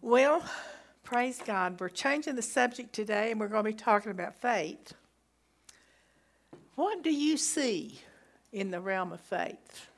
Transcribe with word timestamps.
Well, 0.00 0.44
praise 1.02 1.40
God. 1.44 1.80
We're 1.80 1.88
changing 1.88 2.36
the 2.36 2.42
subject 2.42 2.92
today 2.92 3.32
and 3.32 3.40
we're 3.40 3.48
going 3.48 3.64
to 3.64 3.70
be 3.70 3.76
talking 3.76 4.12
about 4.12 4.40
faith. 4.40 4.94
What 6.76 7.02
do 7.02 7.10
you 7.10 7.36
see 7.36 7.98
in 8.52 8.70
the 8.70 8.80
realm 8.80 9.12
of 9.12 9.20
faith? 9.20 9.88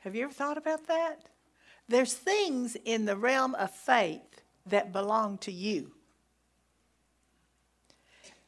Have 0.00 0.14
you 0.14 0.24
ever 0.24 0.32
thought 0.32 0.56
about 0.56 0.86
that? 0.86 1.28
There's 1.88 2.14
things 2.14 2.76
in 2.84 3.06
the 3.06 3.16
realm 3.16 3.56
of 3.56 3.72
faith 3.72 4.42
that 4.66 4.92
belong 4.92 5.38
to 5.38 5.52
you. 5.52 5.90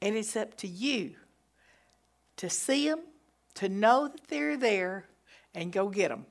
And 0.01 0.15
it's 0.15 0.37
up 0.37 0.57
to 0.59 0.69
you 0.69 1.15
to 2.37 2.49
see 2.49 2.89
them, 2.89 3.01
to 3.55 3.69
know 3.69 4.07
that 4.07 4.29
they're 4.29 4.57
there, 4.57 5.07
and 5.55 5.73
go 5.73 5.89
get 5.89 6.11
them. 6.11 6.27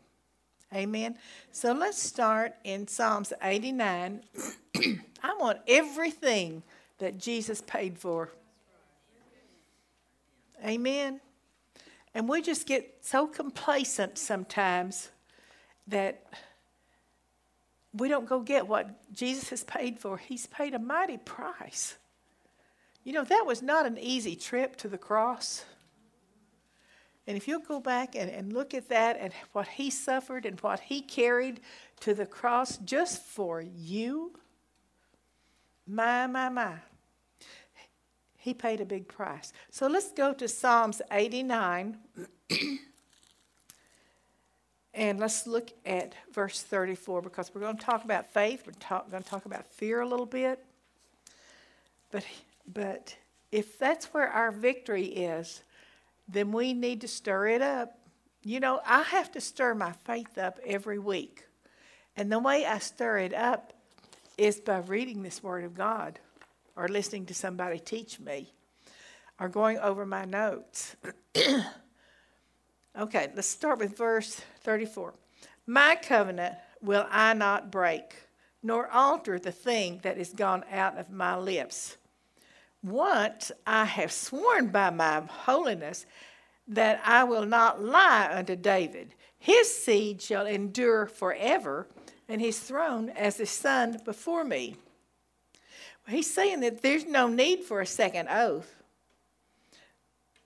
Amen. 0.74 1.18
So 1.52 1.74
let's 1.74 2.02
start 2.02 2.56
in 2.64 2.88
Psalms 2.88 3.32
89. 3.42 4.22
I 5.24 5.34
want 5.40 5.60
everything 5.68 6.64
that 6.98 7.18
Jesus 7.18 7.62
paid 7.62 7.98
for. 7.98 8.32
Amen. 10.66 11.20
And 12.14 12.30
we 12.30 12.42
just 12.42 12.66
get 12.66 12.98
so 13.02 13.28
complacent 13.28 14.18
sometimes 14.18 15.10
that 15.88 16.24
we 17.94 18.08
don't 18.08 18.28
go 18.28 18.40
get 18.40 18.68
what 18.68 19.14
Jesus 19.14 19.50
has 19.50 19.64
paid 19.64 20.00
for. 20.00 20.18
He's 20.18 20.48
paid 20.48 20.74
a 20.74 20.80
mighty 20.80 21.18
price. 21.18 21.98
You 23.04 23.14
know, 23.14 23.24
that 23.24 23.46
was 23.46 23.62
not 23.62 23.86
an 23.86 23.98
easy 24.00 24.36
trip 24.36 24.76
to 24.78 24.88
the 24.88 24.98
cross. 24.98 25.64
And 27.28 27.36
if 27.36 27.48
you'll 27.48 27.60
go 27.60 27.80
back 27.80 28.16
and, 28.16 28.30
and 28.30 28.54
look 28.54 28.74
at 28.74 28.90
that 28.90 29.18
and 29.20 29.34
what 29.52 29.68
he 29.68 29.90
suffered 29.90 30.46
and 30.46 30.60
what 30.60 30.80
he 30.80 31.02
carried 31.02 31.60
to 32.02 32.14
the 32.14 32.26
cross 32.26 32.78
just 32.78 33.24
for 33.24 33.62
you, 33.62 34.34
my, 35.88 36.28
my, 36.28 36.50
my. 36.50 36.76
He 38.38 38.54
paid 38.54 38.80
a 38.80 38.86
big 38.86 39.08
price. 39.08 39.54
So 39.72 39.88
let's 39.88 40.12
go 40.12 40.34
to 40.34 40.48
Psalms 40.48 41.02
89. 41.12 41.98
and 44.94 45.20
let's 45.20 45.48
look 45.48 45.72
at 45.84 46.14
verse 46.32 46.62
34 46.62 47.24
because 47.24 47.52
we're 47.54 47.62
going 47.62 47.78
to 47.78 47.84
talk 47.84 48.04
about 48.04 48.32
faith. 48.32 48.64
We're 48.68 48.74
talk, 48.74 49.10
going 49.10 49.24
to 49.24 49.30
talk 49.30 49.46
about 49.46 49.66
fear 49.66 50.02
a 50.02 50.08
little 50.08 50.28
bit. 50.28 50.64
But, 52.12 52.24
but 52.72 53.16
if 53.52 53.80
that's 53.80 54.14
where 54.14 54.30
our 54.30 54.52
victory 54.52 55.06
is, 55.06 55.64
then 56.28 56.52
we 56.52 56.74
need 56.74 57.02
to 57.02 57.08
stir 57.08 57.48
it 57.48 57.62
up. 57.62 57.98
You 58.44 58.60
know, 58.60 58.82
I 58.86 59.02
have 59.02 59.32
to 59.34 59.42
stir 59.42 59.74
my 59.76 59.92
faith 60.06 60.38
up 60.38 60.60
every 60.66 61.00
week. 61.00 61.46
And 62.16 62.32
the 62.32 62.40
way 62.40 62.66
I 62.66 62.80
stir 62.80 63.20
it 63.20 63.34
up 63.34 63.74
is 64.38 64.60
by 64.60 64.80
reading 64.80 65.24
this 65.24 65.44
Word 65.44 65.64
of 65.64 65.76
God 65.76 66.20
or 66.76 66.88
listening 66.88 67.26
to 67.28 67.34
somebody 67.34 67.80
teach 67.80 68.20
me 68.20 68.54
or 69.40 69.50
going 69.50 69.78
over 69.80 70.06
my 70.06 70.26
notes. 70.26 70.96
okay, 72.98 73.32
let's 73.36 73.48
start 73.48 73.80
with 73.80 73.98
verse 73.98 74.42
34. 74.62 75.14
My 75.68 75.96
covenant 75.96 76.56
will 76.82 77.08
I 77.10 77.34
not 77.34 77.72
break, 77.72 78.16
nor 78.62 78.90
alter 78.90 79.40
the 79.40 79.52
thing 79.52 80.00
that 80.04 80.18
is 80.18 80.30
gone 80.30 80.64
out 80.72 80.98
of 80.98 81.10
my 81.10 81.36
lips. 81.36 81.98
Once 82.86 83.52
I 83.66 83.86
have 83.86 84.12
sworn 84.12 84.68
by 84.68 84.92
my 84.92 85.22
holiness 85.28 86.06
that 86.68 87.02
I 87.04 87.24
will 87.24 87.46
not 87.46 87.84
lie 87.84 88.30
unto 88.32 88.56
David. 88.56 89.16
His 89.40 89.76
seed 89.76 90.22
shall 90.22 90.46
endure 90.46 91.08
forever, 91.08 91.88
and 92.30 92.40
his 92.40 92.60
throne 92.60 93.10
as 93.10 93.38
the 93.38 93.46
sun 93.48 94.00
before 94.06 94.44
me. 94.44 94.76
He's 96.08 96.32
saying 96.32 96.60
that 96.60 96.84
there's 96.84 97.06
no 97.06 97.28
need 97.28 97.64
for 97.64 97.82
a 97.82 97.88
second 97.88 98.28
oath. 98.30 98.76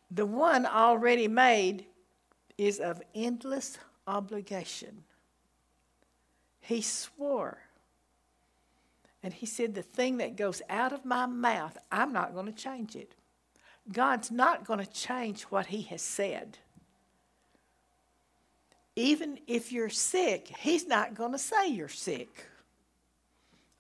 The 0.10 0.26
one 0.26 0.66
already 0.66 1.28
made 1.28 1.86
is 2.58 2.80
of 2.80 3.02
endless 3.14 3.78
obligation. 4.08 5.04
He 6.62 6.82
swore 6.82 7.60
and 9.22 9.34
he 9.34 9.46
said, 9.46 9.76
The 9.76 9.82
thing 9.82 10.18
that 10.18 10.36
goes 10.36 10.62
out 10.70 10.94
of 10.94 11.06
my 11.06 11.26
mouth, 11.26 11.78
I'm 11.92 12.14
not 12.14 12.34
going 12.34 12.46
to 12.46 12.52
change 12.52 12.96
it. 12.96 13.14
God's 13.92 14.32
not 14.32 14.66
going 14.66 14.80
to 14.80 14.92
change 14.92 15.44
what 15.44 15.68
he 15.68 15.82
has 15.84 16.02
said. 16.02 16.58
Even 18.96 19.40
if 19.48 19.72
you're 19.72 19.90
sick, 19.90 20.48
he's 20.60 20.86
not 20.86 21.16
going 21.16 21.32
to 21.32 21.40
say 21.40 21.70
you're 21.70 21.88
sick. 21.88 22.46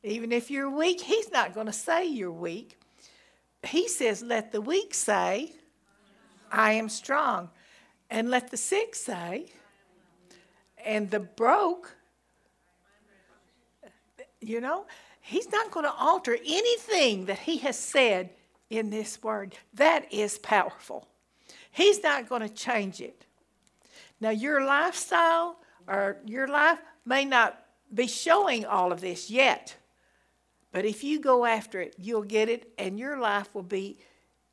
Even 0.03 0.31
if 0.31 0.49
you're 0.49 0.69
weak, 0.69 1.01
he's 1.01 1.31
not 1.31 1.53
going 1.53 1.67
to 1.67 1.73
say 1.73 2.05
you're 2.05 2.31
weak. 2.31 2.79
He 3.63 3.87
says, 3.87 4.23
Let 4.23 4.51
the 4.51 4.61
weak 4.61 4.93
say, 4.93 5.51
I 6.51 6.73
am 6.73 6.89
strong. 6.89 7.49
And 8.09 8.29
let 8.29 8.49
the 8.49 8.57
sick 8.57 8.95
say, 8.95 9.45
and 10.83 11.11
the 11.11 11.19
broke, 11.19 11.95
you 14.41 14.61
know, 14.61 14.85
He's 15.29 15.51
not 15.51 15.69
going 15.69 15.85
to 15.85 15.93
alter 15.93 16.35
anything 16.43 17.25
that 17.25 17.37
He 17.37 17.57
has 17.59 17.77
said 17.77 18.31
in 18.71 18.89
this 18.89 19.21
word. 19.21 19.55
That 19.75 20.11
is 20.11 20.39
powerful. 20.39 21.07
He's 21.69 22.01
not 22.01 22.27
going 22.27 22.41
to 22.41 22.49
change 22.49 22.99
it. 22.99 23.27
Now, 24.19 24.31
your 24.31 24.65
lifestyle 24.65 25.57
or 25.87 26.17
your 26.25 26.47
life 26.47 26.79
may 27.05 27.25
not 27.25 27.63
be 27.93 28.07
showing 28.07 28.65
all 28.65 28.91
of 28.91 29.01
this 29.01 29.29
yet, 29.29 29.75
but 30.71 30.83
if 30.83 31.03
you 31.03 31.19
go 31.19 31.45
after 31.45 31.79
it, 31.79 31.93
you'll 31.99 32.23
get 32.23 32.49
it, 32.49 32.73
and 32.79 32.97
your 32.97 33.19
life 33.19 33.53
will 33.53 33.61
be 33.61 33.99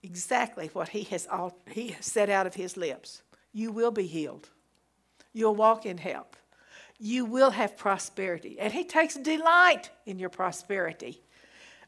exactly 0.03 0.69
what 0.75 0.91
He 0.91 1.05
has, 1.05 1.27
all, 1.27 1.59
he 1.71 1.89
has 1.89 2.05
said 2.05 2.29
out 2.29 2.47
of 2.47 2.55
His 2.55 2.77
lips. 2.77 3.23
You 3.55 3.73
will 3.73 3.93
be 3.93 4.07
healed, 4.07 4.51
you'll 5.33 5.57
walk 5.57 5.87
in 5.87 5.97
health 5.97 6.37
you 6.99 7.25
will 7.25 7.51
have 7.51 7.77
prosperity. 7.77 8.59
And 8.59 8.73
He 8.73 8.85
takes 8.85 9.15
delight 9.15 9.91
in 10.05 10.19
your 10.19 10.31
prosperity. 10.31 11.23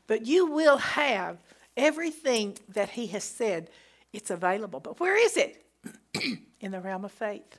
But 0.07 0.27
you 0.27 0.47
will 0.47 0.79
have 0.79 1.39
everything 1.77 2.59
that 2.71 2.91
He 2.91 3.07
has 3.09 3.25
said, 3.25 3.71
it's 4.13 4.31
available. 4.31 4.81
But 4.81 5.01
where 5.01 5.17
is 5.17 5.37
it? 5.37 5.65
in 6.61 6.71
the 6.71 6.81
realm 6.81 7.05
of 7.05 7.13
faith. 7.13 7.59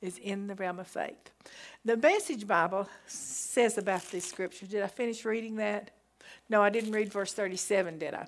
Is 0.00 0.16
in 0.16 0.46
the 0.46 0.54
realm 0.54 0.78
of 0.78 0.86
faith. 0.86 1.30
The 1.84 1.96
Message 1.96 2.46
Bible 2.46 2.88
says 3.06 3.76
about 3.76 4.10
this 4.10 4.24
scripture. 4.24 4.66
Did 4.66 4.82
I 4.82 4.86
finish 4.86 5.26
reading 5.26 5.56
that? 5.56 5.90
No, 6.48 6.62
I 6.62 6.70
didn't 6.70 6.92
read 6.92 7.12
verse 7.12 7.34
37, 7.34 7.98
did 7.98 8.14
I? 8.14 8.26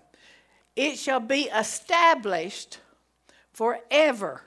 It 0.76 0.98
shall 0.98 1.20
be 1.20 1.44
established 1.44 2.78
forever 3.52 4.42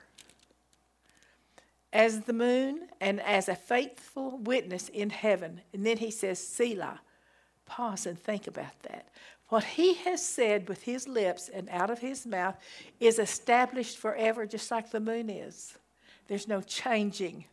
as 1.96 2.20
the 2.20 2.32
moon 2.34 2.88
and 3.00 3.22
as 3.22 3.48
a 3.48 3.54
faithful 3.54 4.36
witness 4.36 4.90
in 4.90 5.08
heaven. 5.08 5.62
And 5.72 5.86
then 5.86 5.96
he 5.96 6.10
says, 6.10 6.38
Selah. 6.38 7.00
Pause 7.64 8.06
and 8.06 8.18
think 8.22 8.46
about 8.46 8.78
that. 8.82 9.08
What 9.48 9.64
he 9.64 9.94
has 9.94 10.24
said 10.24 10.68
with 10.68 10.82
his 10.82 11.08
lips 11.08 11.48
and 11.48 11.70
out 11.70 11.88
of 11.90 12.00
his 12.00 12.26
mouth 12.26 12.56
is 13.00 13.18
established 13.18 13.96
forever, 13.96 14.44
just 14.44 14.70
like 14.70 14.90
the 14.90 15.00
moon 15.00 15.30
is. 15.30 15.78
There's 16.28 16.46
no 16.46 16.60
changing. 16.60 17.46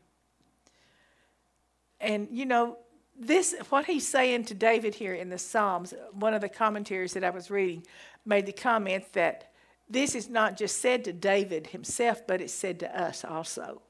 And 2.02 2.28
you 2.30 2.46
know, 2.46 2.78
this 3.18 3.56
what 3.70 3.86
he's 3.86 4.08
saying 4.08 4.46
to 4.46 4.54
David 4.54 4.96
here 4.96 5.14
in 5.14 5.30
the 5.30 5.38
Psalms, 5.38 5.94
one 6.12 6.34
of 6.34 6.42
the 6.42 6.50
commentaries 6.50 7.14
that 7.14 7.24
I 7.24 7.30
was 7.30 7.50
reading 7.50 7.86
made 8.26 8.46
the 8.46 8.52
comment 8.52 9.06
that 9.14 9.54
this 9.90 10.16
is 10.16 10.30
not 10.30 10.58
just 10.58 10.80
said 10.80 11.06
to 11.06 11.14
David 11.14 11.68
himself, 11.68 12.28
but 12.28 12.42
it's 12.42 12.54
said 12.54 12.80
to 12.82 13.02
us 13.02 13.24
also. 13.24 13.82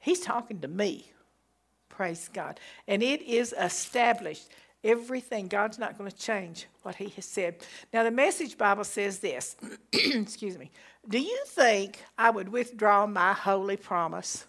He's 0.00 0.20
talking 0.20 0.60
to 0.60 0.68
me. 0.68 1.10
Praise 1.88 2.28
God. 2.32 2.58
And 2.88 3.02
it 3.02 3.22
is 3.22 3.54
established. 3.58 4.48
Everything, 4.82 5.46
God's 5.46 5.78
not 5.78 5.98
going 5.98 6.10
to 6.10 6.16
change 6.16 6.66
what 6.82 6.94
He 6.94 7.10
has 7.10 7.26
said. 7.26 7.56
Now, 7.92 8.02
the 8.02 8.10
Message 8.10 8.56
Bible 8.56 8.84
says 8.84 9.18
this 9.18 9.56
Excuse 9.92 10.56
me. 10.58 10.70
Do 11.06 11.18
you 11.18 11.44
think 11.46 12.02
I 12.16 12.30
would 12.30 12.48
withdraw 12.48 13.06
my 13.06 13.34
holy 13.34 13.76
promise? 13.76 14.46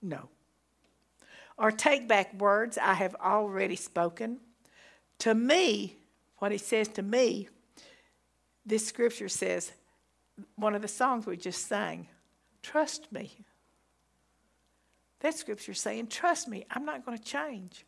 No. 0.00 0.28
Or 1.58 1.72
take 1.72 2.06
back 2.06 2.38
words 2.38 2.78
I 2.78 2.94
have 2.94 3.16
already 3.16 3.76
spoken? 3.76 4.38
To 5.20 5.34
me, 5.34 5.96
what 6.38 6.52
He 6.52 6.58
says 6.58 6.86
to 6.88 7.02
me, 7.02 7.48
this 8.64 8.86
scripture 8.86 9.28
says, 9.28 9.72
one 10.56 10.74
of 10.74 10.82
the 10.82 10.88
songs 10.88 11.26
we 11.26 11.36
just 11.36 11.66
sang, 11.66 12.08
trust 12.62 13.10
me. 13.10 13.32
That 15.20 15.34
scripture 15.34 15.74
saying, 15.74 16.08
trust 16.08 16.48
me, 16.48 16.66
I'm 16.70 16.84
not 16.84 17.04
going 17.04 17.16
to 17.16 17.24
change. 17.24 17.84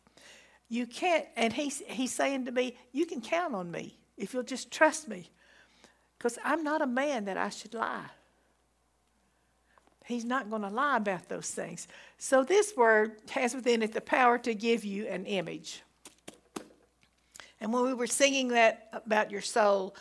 You 0.67 0.85
can't, 0.85 1.25
and 1.35 1.53
he's, 1.53 1.81
he's 1.87 2.13
saying 2.13 2.45
to 2.45 2.51
me, 2.51 2.77
you 2.91 3.05
can 3.05 3.21
count 3.21 3.55
on 3.55 3.71
me 3.71 3.97
if 4.17 4.33
you'll 4.33 4.43
just 4.43 4.71
trust 4.71 5.07
me. 5.07 5.29
Because 6.17 6.37
I'm 6.43 6.63
not 6.63 6.81
a 6.81 6.87
man 6.87 7.25
that 7.25 7.37
I 7.37 7.49
should 7.49 7.73
lie. 7.73 8.05
He's 10.05 10.25
not 10.25 10.49
going 10.49 10.63
to 10.63 10.69
lie 10.69 10.97
about 10.97 11.29
those 11.29 11.51
things. 11.51 11.87
So 12.17 12.43
this 12.43 12.73
word 12.75 13.17
has 13.29 13.53
within 13.53 13.83
it 13.83 13.93
the 13.93 14.01
power 14.01 14.37
to 14.39 14.55
give 14.55 14.83
you 14.83 15.07
an 15.07 15.25
image. 15.25 15.83
And 17.61 17.71
when 17.71 17.83
we 17.83 17.93
were 17.93 18.07
singing 18.07 18.49
that 18.49 18.89
about 18.91 19.31
your 19.31 19.41
soul, 19.41 19.95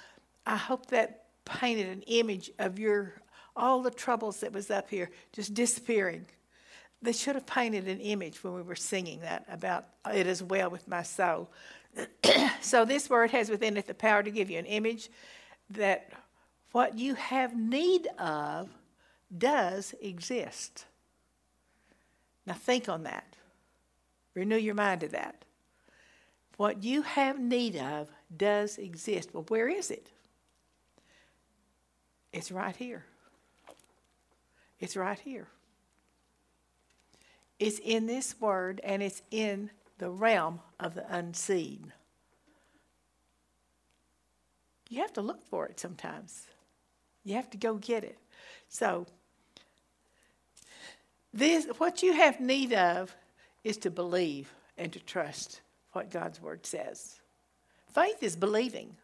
I 0.46 0.56
hope 0.56 0.86
that 0.86 1.24
painted 1.44 1.88
an 1.88 2.02
image 2.02 2.50
of 2.58 2.78
your 2.78 3.20
all 3.54 3.82
the 3.82 3.90
troubles 3.90 4.40
that 4.40 4.52
was 4.52 4.70
up 4.70 4.88
here 4.88 5.10
just 5.32 5.52
disappearing. 5.52 6.24
They 7.00 7.12
should 7.12 7.36
have 7.36 7.46
painted 7.46 7.86
an 7.86 8.00
image 8.00 8.42
when 8.42 8.54
we 8.54 8.62
were 8.62 8.74
singing 8.74 9.20
that 9.20 9.44
about 9.48 9.86
it 10.12 10.26
as 10.26 10.42
well 10.42 10.68
with 10.70 10.88
my 10.88 11.02
soul. 11.02 11.50
so 12.60 12.84
this 12.84 13.08
word 13.08 13.30
has 13.30 13.50
within 13.50 13.76
it 13.76 13.86
the 13.86 13.94
power 13.94 14.22
to 14.22 14.30
give 14.30 14.50
you 14.50 14.58
an 14.58 14.66
image 14.66 15.08
that 15.70 16.10
what 16.72 16.98
you 16.98 17.14
have 17.14 17.56
need 17.56 18.08
of 18.18 18.68
does 19.36 19.94
exist. 20.00 20.86
Now 22.46 22.54
think 22.54 22.88
on 22.88 23.04
that. 23.04 23.36
Renew 24.34 24.56
your 24.56 24.74
mind 24.74 25.02
to 25.02 25.08
that. 25.08 25.44
What 26.56 26.82
you 26.82 27.02
have 27.02 27.38
need 27.38 27.76
of 27.76 28.08
does 28.36 28.78
exist. 28.78 29.30
Well, 29.32 29.44
where 29.48 29.68
is 29.68 29.90
it? 29.90 30.10
It's 32.32 32.50
right 32.50 32.74
here. 32.74 33.04
It's 34.80 34.96
right 34.96 35.18
here. 35.18 35.48
It's 37.58 37.80
in 37.80 38.06
this 38.06 38.40
word 38.40 38.80
and 38.84 39.02
it's 39.02 39.22
in 39.30 39.70
the 39.98 40.10
realm 40.10 40.60
of 40.78 40.94
the 40.94 41.04
unseen. 41.14 41.92
You 44.88 45.02
have 45.02 45.12
to 45.14 45.20
look 45.20 45.44
for 45.44 45.66
it 45.66 45.78
sometimes. 45.78 46.46
You 47.24 47.34
have 47.34 47.50
to 47.50 47.58
go 47.58 47.74
get 47.74 48.04
it. 48.04 48.18
So, 48.68 49.06
this, 51.34 51.66
what 51.76 52.02
you 52.02 52.14
have 52.14 52.40
need 52.40 52.72
of 52.72 53.14
is 53.64 53.76
to 53.78 53.90
believe 53.90 54.50
and 54.78 54.92
to 54.92 54.98
trust 54.98 55.60
what 55.92 56.10
God's 56.10 56.40
word 56.40 56.64
says. 56.64 57.20
Faith 57.92 58.22
is 58.22 58.34
believing. 58.34 58.96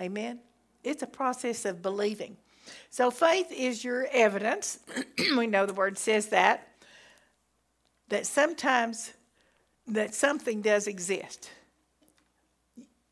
Amen? 0.00 0.40
It's 0.82 1.02
a 1.02 1.06
process 1.06 1.64
of 1.64 1.82
believing. 1.82 2.36
So 2.90 3.10
faith 3.10 3.50
is 3.52 3.84
your 3.84 4.06
evidence. 4.12 4.78
we 5.36 5.46
know 5.46 5.66
the 5.66 5.74
word 5.74 5.98
says 5.98 6.28
that. 6.28 6.68
That 8.08 8.26
sometimes 8.26 9.12
that 9.86 10.14
something 10.14 10.60
does 10.62 10.86
exist. 10.86 11.50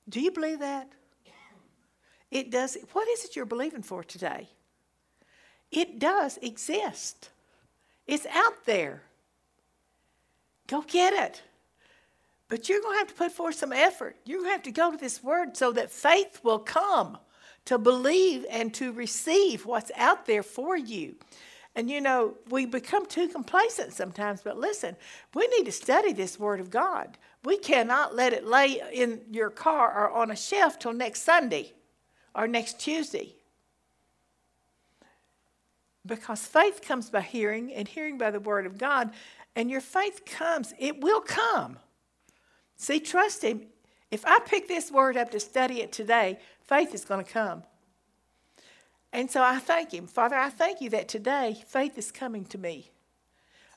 Do 0.08 0.20
you 0.20 0.30
believe 0.30 0.60
that? 0.60 0.88
It 2.30 2.50
does. 2.50 2.76
What 2.92 3.08
is 3.08 3.24
it 3.24 3.36
you're 3.36 3.44
believing 3.44 3.82
for 3.82 4.02
today? 4.02 4.48
It 5.70 5.98
does 5.98 6.38
exist. 6.38 7.30
It's 8.06 8.26
out 8.26 8.64
there. 8.64 9.02
Go 10.66 10.82
get 10.82 11.12
it. 11.12 11.42
But 12.48 12.68
you're 12.68 12.80
going 12.80 12.94
to 12.94 12.98
have 12.98 13.08
to 13.08 13.14
put 13.14 13.32
forth 13.32 13.54
some 13.54 13.72
effort. 13.72 14.16
You're 14.24 14.38
going 14.38 14.50
to 14.50 14.52
have 14.52 14.62
to 14.64 14.70
go 14.70 14.90
to 14.90 14.96
this 14.96 15.22
word 15.22 15.56
so 15.56 15.72
that 15.72 15.90
faith 15.90 16.40
will 16.42 16.58
come 16.58 17.18
to 17.66 17.78
believe 17.78 18.44
and 18.50 18.74
to 18.74 18.92
receive 18.92 19.64
what's 19.64 19.90
out 19.96 20.26
there 20.26 20.42
for 20.42 20.76
you. 20.76 21.14
And 21.74 21.90
you 21.90 22.00
know, 22.00 22.34
we 22.50 22.66
become 22.66 23.06
too 23.06 23.28
complacent 23.28 23.92
sometimes, 23.94 24.42
but 24.42 24.58
listen, 24.58 24.94
we 25.34 25.46
need 25.48 25.64
to 25.64 25.72
study 25.72 26.12
this 26.12 26.38
Word 26.38 26.60
of 26.60 26.70
God. 26.70 27.16
We 27.44 27.56
cannot 27.56 28.14
let 28.14 28.32
it 28.34 28.46
lay 28.46 28.80
in 28.92 29.22
your 29.30 29.48
car 29.48 29.98
or 29.98 30.10
on 30.10 30.30
a 30.30 30.36
shelf 30.36 30.78
till 30.78 30.92
next 30.92 31.22
Sunday 31.22 31.72
or 32.34 32.46
next 32.46 32.78
Tuesday. 32.78 33.36
Because 36.04 36.44
faith 36.44 36.82
comes 36.82 37.08
by 37.10 37.22
hearing, 37.22 37.72
and 37.72 37.88
hearing 37.88 38.18
by 38.18 38.30
the 38.30 38.40
Word 38.40 38.66
of 38.66 38.76
God, 38.76 39.10
and 39.56 39.70
your 39.70 39.80
faith 39.80 40.24
comes, 40.26 40.74
it 40.78 41.00
will 41.00 41.20
come. 41.20 41.78
See, 42.76 43.00
trust 43.00 43.42
Him. 43.42 43.62
If 44.10 44.26
I 44.26 44.40
pick 44.40 44.68
this 44.68 44.90
word 44.90 45.16
up 45.16 45.30
to 45.30 45.40
study 45.40 45.80
it 45.80 45.90
today, 45.90 46.38
faith 46.60 46.94
is 46.94 47.04
going 47.04 47.24
to 47.24 47.30
come. 47.30 47.62
And 49.12 49.30
so 49.30 49.42
I 49.42 49.58
thank 49.58 49.92
Him. 49.92 50.06
Father, 50.06 50.36
I 50.36 50.48
thank 50.48 50.80
you 50.80 50.90
that 50.90 51.08
today 51.08 51.62
faith 51.66 51.98
is 51.98 52.10
coming 52.10 52.44
to 52.46 52.58
me. 52.58 52.90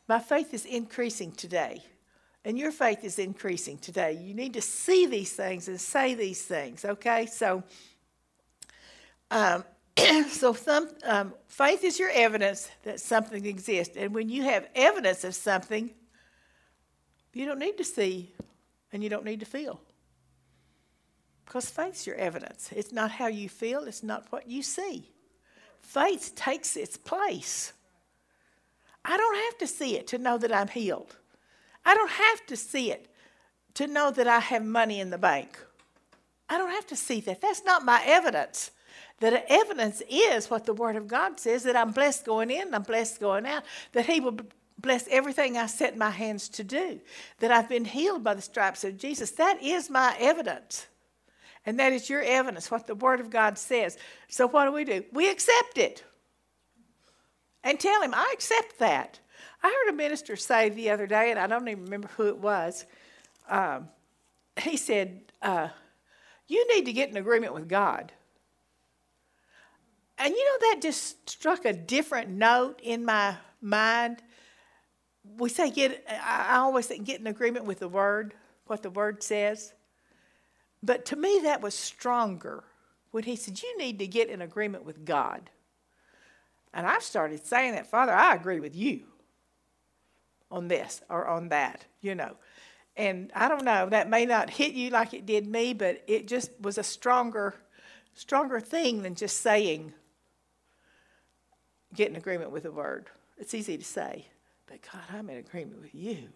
My 0.08 0.20
faith 0.20 0.54
is 0.54 0.66
increasing 0.66 1.32
today. 1.32 1.84
And 2.46 2.60
your 2.60 2.72
faith 2.72 3.04
is 3.04 3.18
increasing 3.18 3.80
today. 3.80 4.14
You 4.14 4.36
need 4.36 4.54
to 4.54 4.62
see 4.62 5.08
these 5.08 5.32
things 5.32 5.68
and 5.68 5.82
say 5.82 6.14
these 6.14 6.44
things, 6.44 6.86
okay? 6.86 7.26
So, 7.26 7.64
um, 9.32 9.64
so 10.30 10.54
some, 10.54 10.90
um, 11.04 11.34
faith 11.48 11.84
is 11.84 11.98
your 11.98 12.12
evidence 12.12 12.70
that 12.84 13.00
something 13.00 13.48
exists. 13.48 13.98
And 13.98 14.14
when 14.14 14.30
you 14.30 14.44
have 14.44 14.68
evidence 14.76 15.24
of 15.24 15.34
something, 15.34 15.90
you 17.34 17.46
don't 17.46 17.60
need 17.60 17.78
to 17.78 17.84
see 17.84 18.32
and 18.94 19.04
you 19.04 19.10
don't 19.10 19.26
need 19.26 19.40
to 19.40 19.46
feel. 19.48 19.82
Because 21.46 21.68
faith's 21.68 22.06
your 22.06 22.16
evidence. 22.16 22.70
It's 22.76 22.92
not 22.92 23.10
how 23.10 23.28
you 23.28 23.50
feel, 23.50 23.86
it's 23.86 24.04
not 24.04 24.28
what 24.32 24.48
you 24.48 24.62
see. 24.62 25.10
Faith 25.86 26.34
takes 26.36 26.76
its 26.76 26.98
place. 26.98 27.72
I 29.06 29.16
don't 29.16 29.36
have 29.36 29.58
to 29.60 29.68
see 29.68 29.96
it 29.96 30.08
to 30.08 30.18
know 30.18 30.38
that 30.38 30.54
I'm 30.54 30.68
healed. 30.68 31.16
I 31.86 31.94
don't 31.94 32.12
have 32.12 32.46
to 32.48 32.56
see 32.56 32.92
it 32.92 33.08
to 33.76 33.86
know 33.86 34.10
that 34.12 34.28
I 34.28 34.40
have 34.40 34.66
money 34.66 35.00
in 35.00 35.12
the 35.12 35.18
bank. 35.18 35.60
I 36.50 36.58
don't 36.58 36.72
have 36.72 36.88
to 36.88 36.96
see 36.96 37.22
that. 37.22 37.40
That's 37.40 37.64
not 37.64 37.86
my 37.86 38.02
evidence. 38.04 38.72
The 39.20 39.50
evidence 39.50 40.02
is 40.10 40.50
what 40.50 40.66
the 40.66 40.74
Word 40.74 40.96
of 40.96 41.08
God 41.08 41.40
says 41.40 41.64
that 41.64 41.76
I'm 41.76 41.92
blessed 41.92 42.26
going 42.26 42.50
in, 42.50 42.74
I'm 42.74 42.84
blessed 42.84 43.20
going 43.20 43.46
out, 43.46 43.64
that 43.94 44.08
He 44.08 44.20
will 44.20 44.38
bless 44.80 45.08
everything 45.08 45.56
I 45.58 45.68
set 45.68 45.96
my 45.96 46.10
hands 46.10 46.50
to 46.50 46.64
do, 46.64 47.00
that 47.40 47.52
I've 47.52 47.70
been 47.70 47.86
healed 47.86 48.24
by 48.24 48.34
the 48.34 48.42
stripes 48.42 48.84
of 48.84 48.98
Jesus. 48.98 49.32
That 49.32 49.62
is 49.62 49.90
my 49.90 50.16
evidence. 50.20 50.88
And 51.66 51.80
that 51.80 51.94
is 51.94 52.10
your 52.10 52.22
evidence, 52.22 52.70
what 52.70 52.88
the 52.88 52.96
Word 52.96 53.20
of 53.20 53.30
God 53.30 53.58
says. 53.58 53.98
So 54.28 54.48
what 54.48 54.66
do 54.66 54.72
we 54.72 54.84
do? 54.84 55.04
We 55.12 55.30
accept 55.30 55.78
it 55.78 56.04
and 57.64 57.80
tell 57.80 58.02
Him, 58.02 58.14
I 58.14 58.32
accept 58.34 58.80
that. 58.80 59.20
I 59.64 59.68
heard 59.68 59.94
a 59.94 59.98
minister 59.98 60.36
say 60.36 60.70
the 60.70 60.92
other 60.92 61.08
day, 61.08 61.32
and 61.32 61.40
I 61.40 61.48
don't 61.48 61.68
even 61.68 61.86
remember 61.86 62.10
who 62.18 62.28
it 62.28 62.38
was. 62.38 62.86
Um, 63.50 63.90
he 64.60 64.78
said, 64.78 65.22
uh, 65.42 65.70
You 66.48 66.68
need 66.76 66.86
to 66.86 66.94
get 66.94 67.10
in 67.10 67.18
agreement 67.18 67.54
with 67.54 67.68
God. 67.68 68.12
And 70.18 70.34
you 70.34 70.46
know, 70.46 70.70
that 70.70 70.82
just 70.82 71.30
struck 71.30 71.66
a 71.66 71.74
different 71.74 72.30
note 72.30 72.80
in 72.84 73.04
my 73.04 73.36
mind 73.60 74.22
we 75.38 75.50
say 75.50 75.72
get, 75.72 76.06
I 76.10 76.58
always 76.58 76.88
say 76.88 77.00
get 77.00 77.20
in 77.20 77.28
agreement 77.28 77.66
with 77.66 77.80
the 77.80 77.88
word, 77.88 78.34
what 78.68 78.84
the 78.84 78.90
word 78.90 79.24
says. 79.24 79.74
But 80.84 81.06
to 81.06 81.16
me, 81.16 81.40
that 81.44 81.62
was 81.62 81.74
stronger 81.74 82.64
when 83.12 83.24
he 83.24 83.36
said, 83.36 83.62
You 83.62 83.78
need 83.78 84.00
to 84.00 84.08
get 84.08 84.30
in 84.30 84.42
agreement 84.42 84.86
with 84.86 85.06
God. 85.06 85.50
And 86.74 86.86
I've 86.86 87.04
started 87.04 87.46
saying 87.46 87.74
that, 87.74 87.88
Father, 87.88 88.12
I 88.12 88.36
agree 88.36 88.60
with 88.60 88.76
you 88.76 89.04
on 90.52 90.68
this 90.68 91.02
or 91.10 91.26
on 91.28 91.50
that, 91.50 91.86
you 92.02 92.16
know. 92.16 92.36
And 92.98 93.32
I 93.34 93.48
don't 93.48 93.64
know, 93.64 93.90
that 93.90 94.10
may 94.10 94.26
not 94.26 94.50
hit 94.50 94.74
you 94.74 94.90
like 94.90 95.14
it 95.14 95.26
did 95.26 95.48
me, 95.48 95.74
but 95.74 96.04
it 96.08 96.28
just 96.28 96.52
was 96.62 96.78
a 96.78 96.84
stronger, 96.84 97.56
stronger 98.14 98.60
thing 98.60 99.04
than 99.04 99.16
just 99.16 99.42
saying, 99.42 99.94
get 101.94 102.10
in 102.10 102.16
agreement 102.16 102.52
with 102.52 102.64
the 102.64 102.72
word. 102.72 103.08
It's 103.38 103.54
easy 103.54 103.78
to 103.78 103.84
say. 103.84 104.28
But 104.68 104.80
God, 104.92 105.04
I'm 105.14 105.30
in 105.30 105.38
agreement 105.38 105.82
with 105.82 105.96
you 105.96 106.30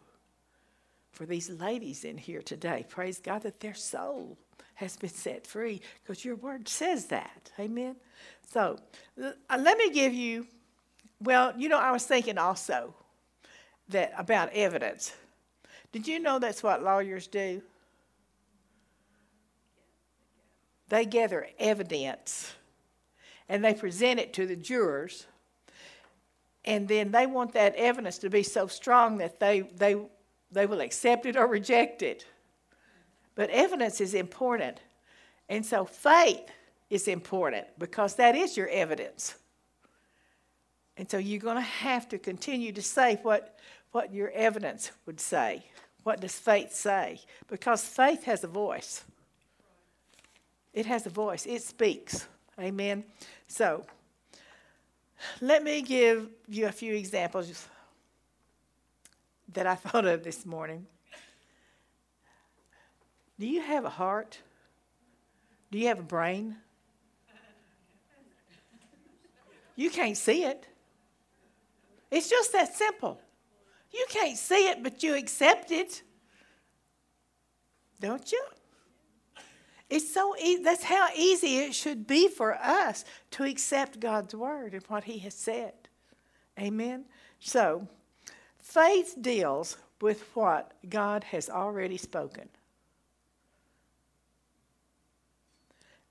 for 1.12 1.26
these 1.26 1.50
ladies 1.50 2.04
in 2.04 2.18
here 2.18 2.42
today. 2.42 2.86
Praise 2.88 3.20
God 3.20 3.44
that 3.44 3.60
their 3.60 3.74
soul 3.74 4.38
has 4.76 4.96
been 4.96 5.10
set 5.10 5.46
free 5.46 5.82
because 6.02 6.24
your 6.24 6.36
word 6.36 6.68
says 6.68 7.08
that. 7.08 7.52
Amen. 7.60 7.96
So 8.50 8.78
uh, 9.22 9.32
let 9.58 9.78
me 9.78 9.92
give 9.92 10.14
you, 10.14 10.48
well, 11.22 11.54
you 11.58 11.68
know, 11.70 11.80
I 11.80 11.92
was 11.92 12.06
thinking 12.06 12.38
also 12.38 12.94
that 13.90 14.14
about 14.18 14.54
evidence. 14.54 15.14
Did 15.92 16.08
you 16.08 16.20
know 16.20 16.40
that's 16.40 16.64
what 16.64 16.84
lawyers 16.84 17.28
do? 17.28 17.62
They 20.88 21.06
gather 21.06 21.48
evidence 21.60 22.54
and 23.48 23.64
they 23.64 23.74
present 23.74 24.20
it 24.20 24.34
to 24.34 24.46
the 24.46 24.56
jurors 24.56 25.26
and 26.66 26.88
then 26.88 27.12
they 27.12 27.26
want 27.26 27.54
that 27.54 27.76
evidence 27.76 28.18
to 28.20 28.30
be 28.30 28.44
so 28.44 28.68
strong 28.68 29.18
that 29.18 29.40
they, 29.40 29.62
they, 29.62 29.96
they 30.52 30.66
will 30.66 30.82
accept 30.82 31.26
it 31.26 31.36
or 31.36 31.48
reject 31.48 32.02
it. 32.02 32.26
But 33.36 33.50
evidence 33.50 34.02
is 34.02 34.14
important. 34.14 34.80
And 35.48 35.66
so 35.66 35.86
faith 35.86 36.48
is 36.90 37.08
important 37.08 37.68
because 37.78 38.16
that 38.16 38.36
is 38.36 38.58
your 38.58 38.68
evidence. 38.68 39.36
And 40.98 41.10
so 41.10 41.18
you're 41.18 41.40
going 41.40 41.56
to 41.56 41.62
have 41.62 42.10
to 42.10 42.18
continue 42.18 42.72
to 42.74 42.82
say 42.82 43.20
what, 43.22 43.60
what 43.92 44.14
your 44.14 44.32
evidence 44.32 44.92
would 45.06 45.20
say. 45.20 45.64
What 46.04 46.20
does 46.20 46.38
faith 46.38 46.74
say? 46.74 47.22
Because 47.48 47.84
faith 47.84 48.24
has 48.24 48.44
a 48.44 48.48
voice. 48.48 49.04
It 50.74 50.86
has 50.86 51.06
a 51.06 51.10
voice, 51.10 51.46
it 51.46 51.62
speaks. 51.62 52.28
Amen. 52.60 53.04
So, 53.48 53.86
Let 55.42 55.64
me 55.64 55.82
give 55.82 56.30
you 56.48 56.68
a 56.68 56.72
few 56.72 56.94
examples 56.94 57.68
that 59.54 59.68
I 59.68 59.76
thought 59.84 60.06
of 60.06 60.24
this 60.24 60.46
morning. 60.46 60.86
Do 63.40 63.48
you 63.48 63.62
have 63.62 63.86
a 63.86 63.90
heart? 63.90 64.40
Do 65.72 65.78
you 65.80 65.88
have 65.88 66.00
a 66.00 66.04
brain? 66.04 66.58
You 69.76 69.90
can't 69.90 70.18
see 70.18 70.44
it. 70.44 70.68
It's 72.12 72.30
just 72.30 72.52
that 72.52 72.76
simple. 72.76 73.22
You 73.94 74.06
can't 74.10 74.38
see 74.38 74.68
it, 74.68 74.84
but 74.84 75.04
you 75.04 75.16
accept 75.16 75.72
it. 75.72 76.04
Don't 78.02 78.32
you? 78.32 78.44
It's 79.90 80.14
so 80.14 80.36
easy. 80.38 80.64
That's 80.64 80.84
how 80.84 81.08
easy 81.16 81.60
it 81.60 81.74
should 81.74 82.06
be 82.06 82.28
for 82.28 82.56
us 82.56 83.06
to 83.32 83.44
accept 83.44 84.00
God's 84.00 84.36
word 84.36 84.74
and 84.74 84.84
what 84.88 85.06
He 85.06 85.20
has 85.20 85.34
said. 85.34 85.74
Amen. 86.60 87.06
So, 87.40 87.88
faith 88.70 89.16
deals 89.20 89.78
with 90.00 90.24
what 90.36 90.74
God 90.88 91.24
has 91.26 91.50
already 91.50 91.98
spoken. 91.98 92.48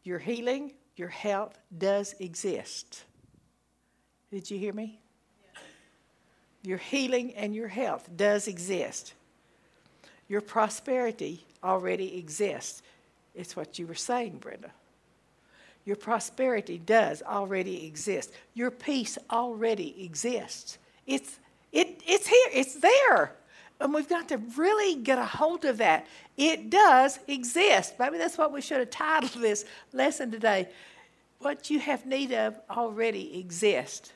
Your 0.02 0.18
healing, 0.18 0.72
your 0.96 1.08
health 1.08 1.56
does 1.76 2.14
exist. 2.18 3.04
Did 4.32 4.50
you 4.50 4.58
hear 4.58 4.72
me? 4.72 4.98
Your 6.62 6.78
healing 6.78 7.32
and 7.34 7.54
your 7.54 7.68
health 7.68 8.08
does 8.16 8.48
exist. 8.48 9.14
Your 10.28 10.40
prosperity 10.40 11.44
already 11.62 12.18
exists. 12.18 12.82
It's 13.34 13.54
what 13.54 13.78
you 13.78 13.86
were 13.86 13.94
saying, 13.94 14.38
Brenda. 14.38 14.72
Your 15.84 15.96
prosperity 15.96 16.78
does 16.78 17.22
already 17.22 17.86
exist. 17.86 18.32
Your 18.54 18.70
peace 18.70 19.16
already 19.30 20.04
exists. 20.04 20.78
It's, 21.06 21.38
it, 21.72 22.02
it's 22.06 22.26
here, 22.26 22.48
it's 22.52 22.74
there. 22.74 23.36
And 23.80 23.94
we've 23.94 24.08
got 24.08 24.28
to 24.28 24.38
really 24.56 24.96
get 24.96 25.18
a 25.18 25.24
hold 25.24 25.64
of 25.64 25.78
that. 25.78 26.06
It 26.36 26.70
does 26.70 27.18
exist. 27.28 27.94
Maybe 27.98 28.18
that's 28.18 28.36
what 28.36 28.52
we 28.52 28.60
should 28.60 28.78
have 28.78 28.90
titled 28.90 29.32
this 29.42 29.64
lesson 29.92 30.30
today. 30.30 30.68
What 31.38 31.70
you 31.70 31.78
have 31.78 32.04
need 32.04 32.32
of 32.32 32.58
already 32.68 33.38
exists. 33.38 34.12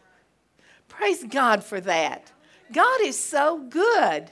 Praise 0.88 1.24
God 1.24 1.62
for 1.62 1.80
that. 1.80 2.32
God 2.72 3.00
is 3.02 3.18
so 3.18 3.58
good 3.58 4.30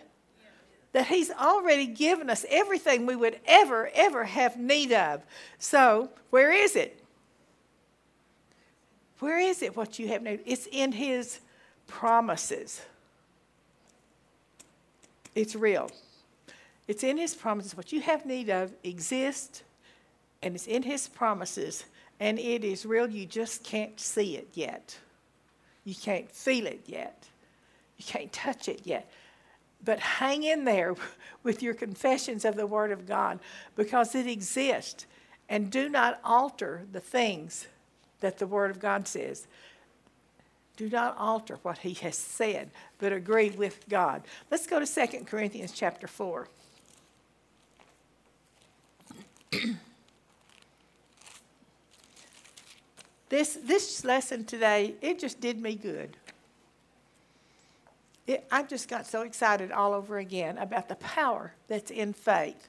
that 0.92 1.06
He's 1.06 1.30
already 1.30 1.86
given 1.86 2.28
us 2.28 2.44
everything 2.48 3.06
we 3.06 3.14
would 3.14 3.38
ever, 3.46 3.90
ever 3.94 4.24
have 4.24 4.58
need 4.58 4.92
of. 4.92 5.22
So, 5.58 6.10
where 6.30 6.52
is 6.52 6.74
it? 6.74 7.02
Where 9.20 9.38
is 9.38 9.62
it 9.62 9.76
what 9.76 9.98
you 9.98 10.08
have 10.08 10.22
need? 10.22 10.40
Of? 10.40 10.46
It's 10.46 10.66
in 10.70 10.92
His 10.92 11.40
promises. 11.86 12.82
It's 15.34 15.54
real. 15.54 15.90
It's 16.88 17.04
in 17.04 17.16
His 17.16 17.34
promises. 17.34 17.76
What 17.76 17.92
you 17.92 18.00
have 18.00 18.26
need 18.26 18.50
of 18.50 18.72
exists, 18.82 19.62
and 20.42 20.54
it's 20.54 20.66
in 20.66 20.82
His 20.82 21.08
promises, 21.08 21.84
and 22.18 22.38
it 22.38 22.64
is 22.64 22.84
real. 22.84 23.08
You 23.08 23.26
just 23.26 23.62
can't 23.62 23.98
see 24.00 24.36
it 24.36 24.48
yet. 24.54 24.98
You 25.84 25.94
can't 25.94 26.30
feel 26.30 26.66
it 26.66 26.82
yet. 26.86 27.28
You 27.96 28.04
can't 28.04 28.32
touch 28.32 28.68
it 28.68 28.82
yet. 28.84 29.10
But 29.84 30.00
hang 30.00 30.42
in 30.42 30.64
there 30.64 30.94
with 31.42 31.62
your 31.62 31.74
confessions 31.74 32.44
of 32.44 32.56
the 32.56 32.66
Word 32.66 32.90
of 32.90 33.06
God 33.06 33.40
because 33.76 34.14
it 34.14 34.26
exists. 34.26 35.06
And 35.48 35.70
do 35.70 35.88
not 35.88 36.20
alter 36.24 36.82
the 36.92 37.00
things 37.00 37.66
that 38.20 38.38
the 38.38 38.46
Word 38.46 38.70
of 38.70 38.78
God 38.78 39.08
says. 39.08 39.46
Do 40.80 40.88
not 40.88 41.14
alter 41.18 41.58
what 41.62 41.76
He 41.78 41.92
has 41.94 42.16
said, 42.16 42.70
but 42.98 43.12
agree 43.12 43.50
with 43.50 43.86
God. 43.88 44.22
Let's 44.50 44.66
go 44.66 44.80
to 44.80 44.86
2 44.86 45.24
Corinthians 45.26 45.72
chapter 45.72 46.06
4. 46.06 46.48
this, 53.28 53.58
this 53.62 54.04
lesson 54.06 54.46
today, 54.46 54.94
it 55.02 55.18
just 55.18 55.38
did 55.40 55.60
me 55.60 55.74
good 55.74 56.16
it, 58.30 58.46
I 58.50 58.62
just 58.62 58.88
got 58.88 59.06
so 59.06 59.22
excited 59.22 59.72
all 59.72 59.92
over 59.92 60.18
again 60.18 60.58
about 60.58 60.88
the 60.88 60.94
power 60.96 61.52
that's 61.68 61.90
in 61.90 62.12
faith. 62.12 62.68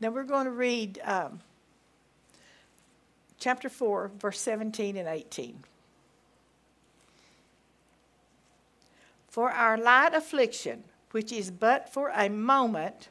Now 0.00 0.10
we're 0.10 0.24
going 0.24 0.46
to 0.46 0.50
read 0.50 1.00
um, 1.04 1.40
chapter 3.38 3.68
4, 3.68 4.12
verse 4.18 4.40
17 4.40 4.96
and 4.96 5.08
18. 5.08 5.58
For 9.28 9.50
our 9.50 9.76
light 9.76 10.14
affliction, 10.14 10.84
which 11.12 11.32
is 11.32 11.50
but 11.50 11.92
for 11.92 12.10
a 12.14 12.28
moment, 12.28 13.08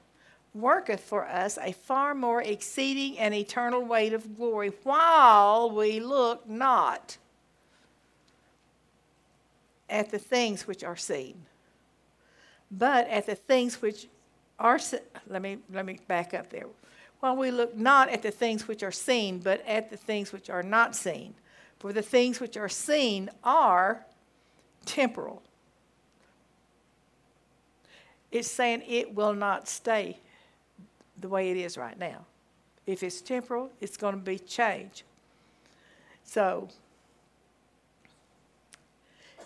worketh 0.54 1.02
for 1.02 1.28
us 1.28 1.58
a 1.62 1.72
far 1.72 2.16
more 2.16 2.42
exceeding 2.42 3.18
and 3.20 3.34
eternal 3.34 3.84
weight 3.86 4.14
of 4.14 4.36
glory, 4.36 4.72
while 4.84 5.72
we 5.72 6.00
look 6.00 6.48
not 6.50 7.18
at 9.90 10.10
the 10.10 10.20
things 10.20 10.68
which 10.68 10.84
are 10.84 10.96
seen 10.96 11.46
but 12.72 13.08
at 13.08 13.26
the 13.26 13.36
things 13.36 13.82
which 13.82 14.08
are 14.60 14.80
let 15.28 15.42
me 15.42 15.60
let 15.72 15.86
me 15.86 16.00
back 16.08 16.34
up 16.34 16.50
there. 16.50 16.66
While 17.20 17.38
we 17.38 17.52
look 17.52 17.76
not 17.76 18.10
at 18.10 18.22
the 18.22 18.32
things 18.32 18.68
which 18.68 18.84
are 18.84 18.92
seen 18.92 19.40
but 19.40 19.66
at 19.66 19.90
the 19.90 19.98
things 19.98 20.32
which 20.32 20.50
are 20.50 20.64
not 20.64 20.96
seen. 20.96 21.36
For 21.80 21.94
the 21.94 22.02
things 22.02 22.40
which 22.40 22.58
are 22.58 22.70
seen 22.70 23.30
are 23.44 24.06
temporal 24.86 25.44
it's 28.32 28.50
saying 28.50 28.84
it 28.88 29.14
will 29.14 29.34
not 29.34 29.68
stay 29.68 30.18
the 31.20 31.28
way 31.28 31.50
it 31.50 31.58
is 31.58 31.78
right 31.78 31.98
now 31.98 32.26
if 32.86 33.04
it's 33.04 33.22
temporal 33.22 33.70
it's 33.82 33.98
going 33.98 34.14
to 34.14 34.22
be 34.22 34.38
changed 34.38 35.04
so 36.24 36.70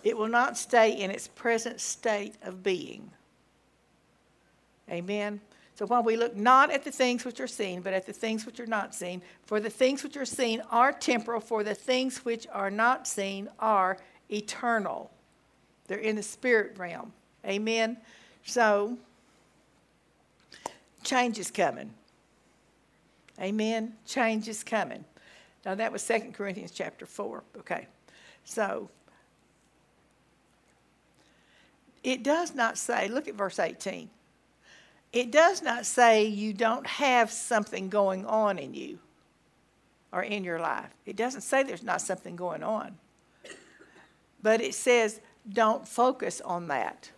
it 0.03 0.17
will 0.17 0.27
not 0.27 0.57
stay 0.57 0.91
in 0.91 1.11
its 1.11 1.27
present 1.27 1.79
state 1.79 2.35
of 2.43 2.63
being. 2.63 3.11
Amen. 4.89 5.39
So 5.75 5.85
while 5.85 6.03
we 6.03 6.17
look 6.17 6.35
not 6.35 6.71
at 6.71 6.83
the 6.83 6.91
things 6.91 7.23
which 7.23 7.39
are 7.39 7.47
seen, 7.47 7.81
but 7.81 7.93
at 7.93 8.05
the 8.05 8.13
things 8.13 8.45
which 8.45 8.59
are 8.59 8.65
not 8.67 8.93
seen, 8.93 9.21
for 9.45 9.59
the 9.59 9.69
things 9.69 10.03
which 10.03 10.17
are 10.17 10.25
seen 10.25 10.61
are 10.69 10.91
temporal, 10.91 11.39
for 11.39 11.63
the 11.63 11.73
things 11.73 12.25
which 12.25 12.45
are 12.51 12.71
not 12.71 13.07
seen 13.07 13.47
are 13.59 13.97
eternal. 14.29 15.11
They're 15.87 15.99
in 15.99 16.15
the 16.15 16.23
spirit 16.23 16.77
realm. 16.77 17.13
Amen. 17.45 17.97
So 18.45 18.97
change 21.03 21.39
is 21.39 21.51
coming. 21.51 21.93
Amen. 23.39 23.93
Change 24.05 24.47
is 24.47 24.63
coming. 24.63 25.05
Now 25.65 25.75
that 25.75 25.91
was 25.91 26.05
2 26.05 26.31
Corinthians 26.33 26.71
chapter 26.71 27.05
4. 27.05 27.43
Okay. 27.59 27.87
So 28.43 28.89
it 32.03 32.23
does 32.23 32.55
not 32.55 32.77
say, 32.77 33.07
look 33.07 33.27
at 33.27 33.35
verse 33.35 33.59
18. 33.59 34.09
It 35.13 35.31
does 35.31 35.61
not 35.61 35.85
say 35.85 36.25
you 36.25 36.53
don't 36.53 36.87
have 36.87 37.31
something 37.31 37.89
going 37.89 38.25
on 38.25 38.57
in 38.57 38.73
you 38.73 38.99
or 40.11 40.23
in 40.23 40.43
your 40.43 40.59
life. 40.59 40.89
It 41.05 41.15
doesn't 41.15 41.41
say 41.41 41.63
there's 41.63 41.83
not 41.83 42.01
something 42.01 42.35
going 42.35 42.63
on. 42.63 42.97
But 44.41 44.61
it 44.61 44.73
says 44.73 45.19
don't 45.51 45.87
focus 45.87 46.41
on 46.41 46.67
that. 46.67 47.11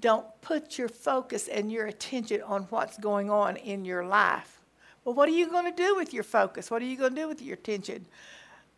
Don't 0.00 0.26
put 0.40 0.78
your 0.78 0.88
focus 0.88 1.48
and 1.48 1.70
your 1.70 1.86
attention 1.86 2.42
on 2.42 2.62
what's 2.64 2.96
going 2.98 3.30
on 3.30 3.56
in 3.56 3.84
your 3.84 4.04
life. 4.04 4.60
Well, 5.04 5.14
what 5.14 5.28
are 5.28 5.32
you 5.32 5.48
going 5.48 5.64
to 5.64 5.76
do 5.76 5.96
with 5.96 6.12
your 6.12 6.22
focus? 6.22 6.70
What 6.70 6.82
are 6.82 6.86
you 6.86 6.96
going 6.96 7.14
to 7.14 7.20
do 7.20 7.28
with 7.28 7.42
your 7.42 7.54
attention? 7.54 8.06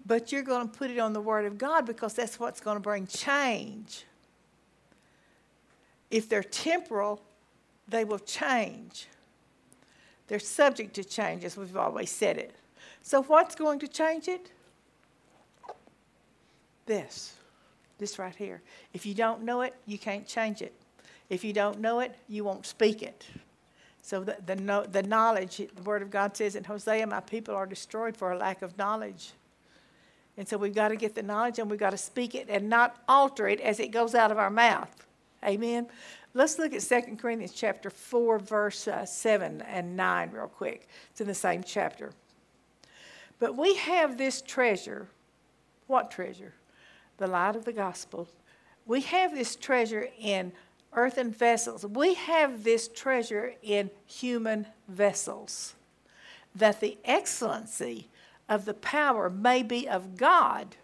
But 0.04 0.32
you're 0.32 0.42
going 0.42 0.68
to 0.68 0.76
put 0.76 0.90
it 0.90 0.98
on 0.98 1.12
the 1.12 1.20
Word 1.20 1.44
of 1.44 1.58
God 1.58 1.86
because 1.86 2.14
that's 2.14 2.40
what's 2.40 2.60
going 2.60 2.76
to 2.76 2.80
bring 2.80 3.06
change. 3.06 4.04
If 6.10 6.28
they're 6.28 6.42
temporal, 6.42 7.20
they 7.88 8.04
will 8.04 8.18
change. 8.18 9.06
They're 10.26 10.38
subject 10.38 10.94
to 10.94 11.04
change, 11.04 11.44
as 11.44 11.56
we've 11.56 11.76
always 11.76 12.10
said 12.10 12.38
it. 12.38 12.54
So, 13.02 13.22
what's 13.22 13.54
going 13.54 13.78
to 13.80 13.88
change 13.88 14.28
it? 14.28 14.50
This. 16.86 17.34
This 17.98 18.18
right 18.18 18.34
here. 18.34 18.62
If 18.92 19.06
you 19.06 19.14
don't 19.14 19.42
know 19.42 19.62
it, 19.62 19.74
you 19.86 19.98
can't 19.98 20.26
change 20.26 20.62
it. 20.62 20.72
If 21.28 21.44
you 21.44 21.52
don't 21.52 21.80
know 21.80 22.00
it, 22.00 22.14
you 22.28 22.44
won't 22.44 22.66
speak 22.66 23.02
it. 23.02 23.24
So, 24.02 24.24
the, 24.24 24.36
the, 24.44 24.88
the 24.90 25.02
knowledge, 25.02 25.58
the 25.58 25.82
Word 25.82 26.02
of 26.02 26.10
God 26.10 26.36
says 26.36 26.56
in 26.56 26.64
Hosea, 26.64 27.06
My 27.06 27.20
people 27.20 27.54
are 27.54 27.66
destroyed 27.66 28.16
for 28.16 28.32
a 28.32 28.36
lack 28.36 28.62
of 28.62 28.76
knowledge. 28.76 29.30
And 30.36 30.48
so 30.48 30.56
we've 30.56 30.74
got 30.74 30.88
to 30.88 30.96
get 30.96 31.14
the 31.14 31.22
knowledge 31.22 31.58
and 31.58 31.70
we've 31.70 31.78
got 31.78 31.90
to 31.90 31.98
speak 31.98 32.34
it 32.34 32.48
and 32.48 32.68
not 32.70 32.96
alter 33.06 33.48
it 33.48 33.60
as 33.60 33.78
it 33.78 33.88
goes 33.88 34.14
out 34.14 34.30
of 34.30 34.38
our 34.38 34.50
mouth. 34.50 35.06
Amen. 35.44 35.86
Let's 36.32 36.58
look 36.58 36.72
at 36.72 36.80
2 36.80 37.16
Corinthians 37.16 37.52
chapter 37.52 37.90
4, 37.90 38.38
verse 38.38 38.88
uh, 38.88 39.04
7 39.04 39.60
and 39.60 39.94
9 39.94 40.30
real 40.30 40.46
quick. 40.46 40.88
It's 41.10 41.20
in 41.20 41.26
the 41.26 41.34
same 41.34 41.62
chapter. 41.62 42.12
But 43.38 43.58
we 43.58 43.74
have 43.76 44.16
this 44.16 44.40
treasure. 44.40 45.06
What 45.86 46.10
treasure? 46.10 46.54
the 47.22 47.28
light 47.28 47.56
of 47.56 47.64
the 47.64 47.72
gospel. 47.72 48.28
We 48.84 49.02
have 49.02 49.32
this 49.32 49.54
treasure 49.54 50.08
in 50.18 50.52
earthen 50.94 51.30
vessels. 51.30 51.84
We 51.84 52.14
have 52.14 52.64
this 52.64 52.88
treasure 52.88 53.54
in 53.62 53.90
human 54.06 54.66
vessels. 54.88 55.74
That 56.54 56.80
the 56.80 56.98
excellency 57.04 58.08
of 58.48 58.64
the 58.64 58.74
power 58.74 59.30
may 59.30 59.62
be 59.62 59.88
of 59.88 60.16
God 60.16 60.76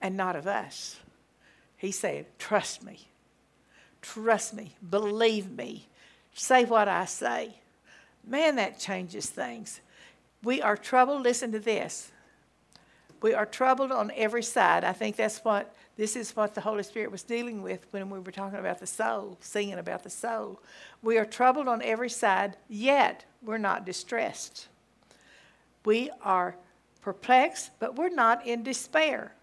and 0.00 0.16
not 0.16 0.36
of 0.36 0.46
us. 0.46 0.96
He 1.76 1.90
said, 1.90 2.26
Trust 2.38 2.84
me. 2.84 3.08
Trust 4.02 4.54
me. 4.54 4.74
Believe 4.88 5.50
me. 5.50 5.86
Say 6.34 6.64
what 6.64 6.88
I 6.88 7.06
say. 7.06 7.54
Man, 8.26 8.56
that 8.56 8.78
changes 8.78 9.26
things. 9.26 9.80
We 10.42 10.62
are 10.62 10.76
troubled. 10.76 11.22
Listen 11.22 11.52
to 11.52 11.58
this. 11.58 12.12
We 13.22 13.32
are 13.32 13.46
troubled 13.46 13.90
on 13.90 14.12
every 14.14 14.42
side. 14.42 14.84
I 14.84 14.92
think 14.92 15.16
that's 15.16 15.38
what 15.44 15.74
this 15.96 16.16
is 16.16 16.34
what 16.34 16.54
the 16.54 16.60
Holy 16.60 16.82
Spirit 16.82 17.12
was 17.12 17.22
dealing 17.22 17.62
with 17.62 17.86
when 17.92 18.10
we 18.10 18.18
were 18.18 18.32
talking 18.32 18.58
about 18.58 18.80
the 18.80 18.86
soul, 18.86 19.38
singing 19.40 19.78
about 19.78 20.02
the 20.02 20.10
soul. 20.10 20.60
We 21.02 21.18
are 21.18 21.24
troubled 21.24 21.68
on 21.68 21.82
every 21.82 22.10
side, 22.10 22.56
yet 22.68 23.24
we're 23.42 23.58
not 23.58 23.86
distressed. 23.86 24.66
We 25.84 26.10
are 26.22 26.56
perplexed, 27.00 27.70
but 27.78 27.94
we're 27.94 28.08
not 28.08 28.44
in 28.46 28.64
despair. 28.64 29.34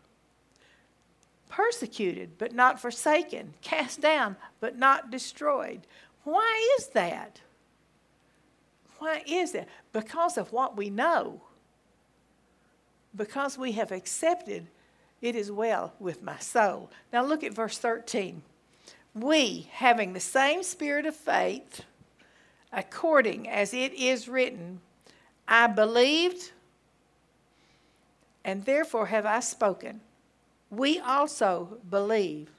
Persecuted, 1.48 2.38
but 2.38 2.54
not 2.54 2.82
forsaken. 2.82 3.54
Cast 3.62 4.02
down, 4.02 4.36
but 4.60 4.78
not 4.78 5.10
destroyed. 5.10 5.82
Why 6.26 6.76
is 6.78 6.88
that? 6.88 7.40
Why 9.00 9.24
is 9.26 9.54
that? 9.54 9.70
Because 9.94 10.38
of 10.38 10.52
what 10.52 10.76
we 10.76 10.90
know. 10.90 11.42
Because 13.16 13.58
we 13.58 13.72
have 13.74 13.92
accepted 13.92 14.68
it 15.22 15.36
is 15.36 15.52
well 15.52 15.94
with 16.00 16.24
my 16.24 16.38
soul. 16.40 16.90
Now 17.14 17.24
look 17.24 17.44
at 17.44 17.54
verse 17.54 17.78
13. 17.78 18.42
We, 19.14 19.70
having 19.72 20.14
the 20.14 20.20
same 20.20 20.64
spirit 20.64 21.06
of 21.06 21.16
faith, 21.16 21.82
according 22.72 23.48
as 23.48 23.74
it 23.74 23.94
is 23.94 24.28
written, 24.28 24.82
I 25.48 25.68
believed, 25.68 26.52
and 28.44 28.64
therefore 28.66 29.08
have 29.08 29.26
I 29.26 29.42
spoken. 29.42 30.02
We 30.70 31.00
also 31.00 31.78
believe, 31.90 32.50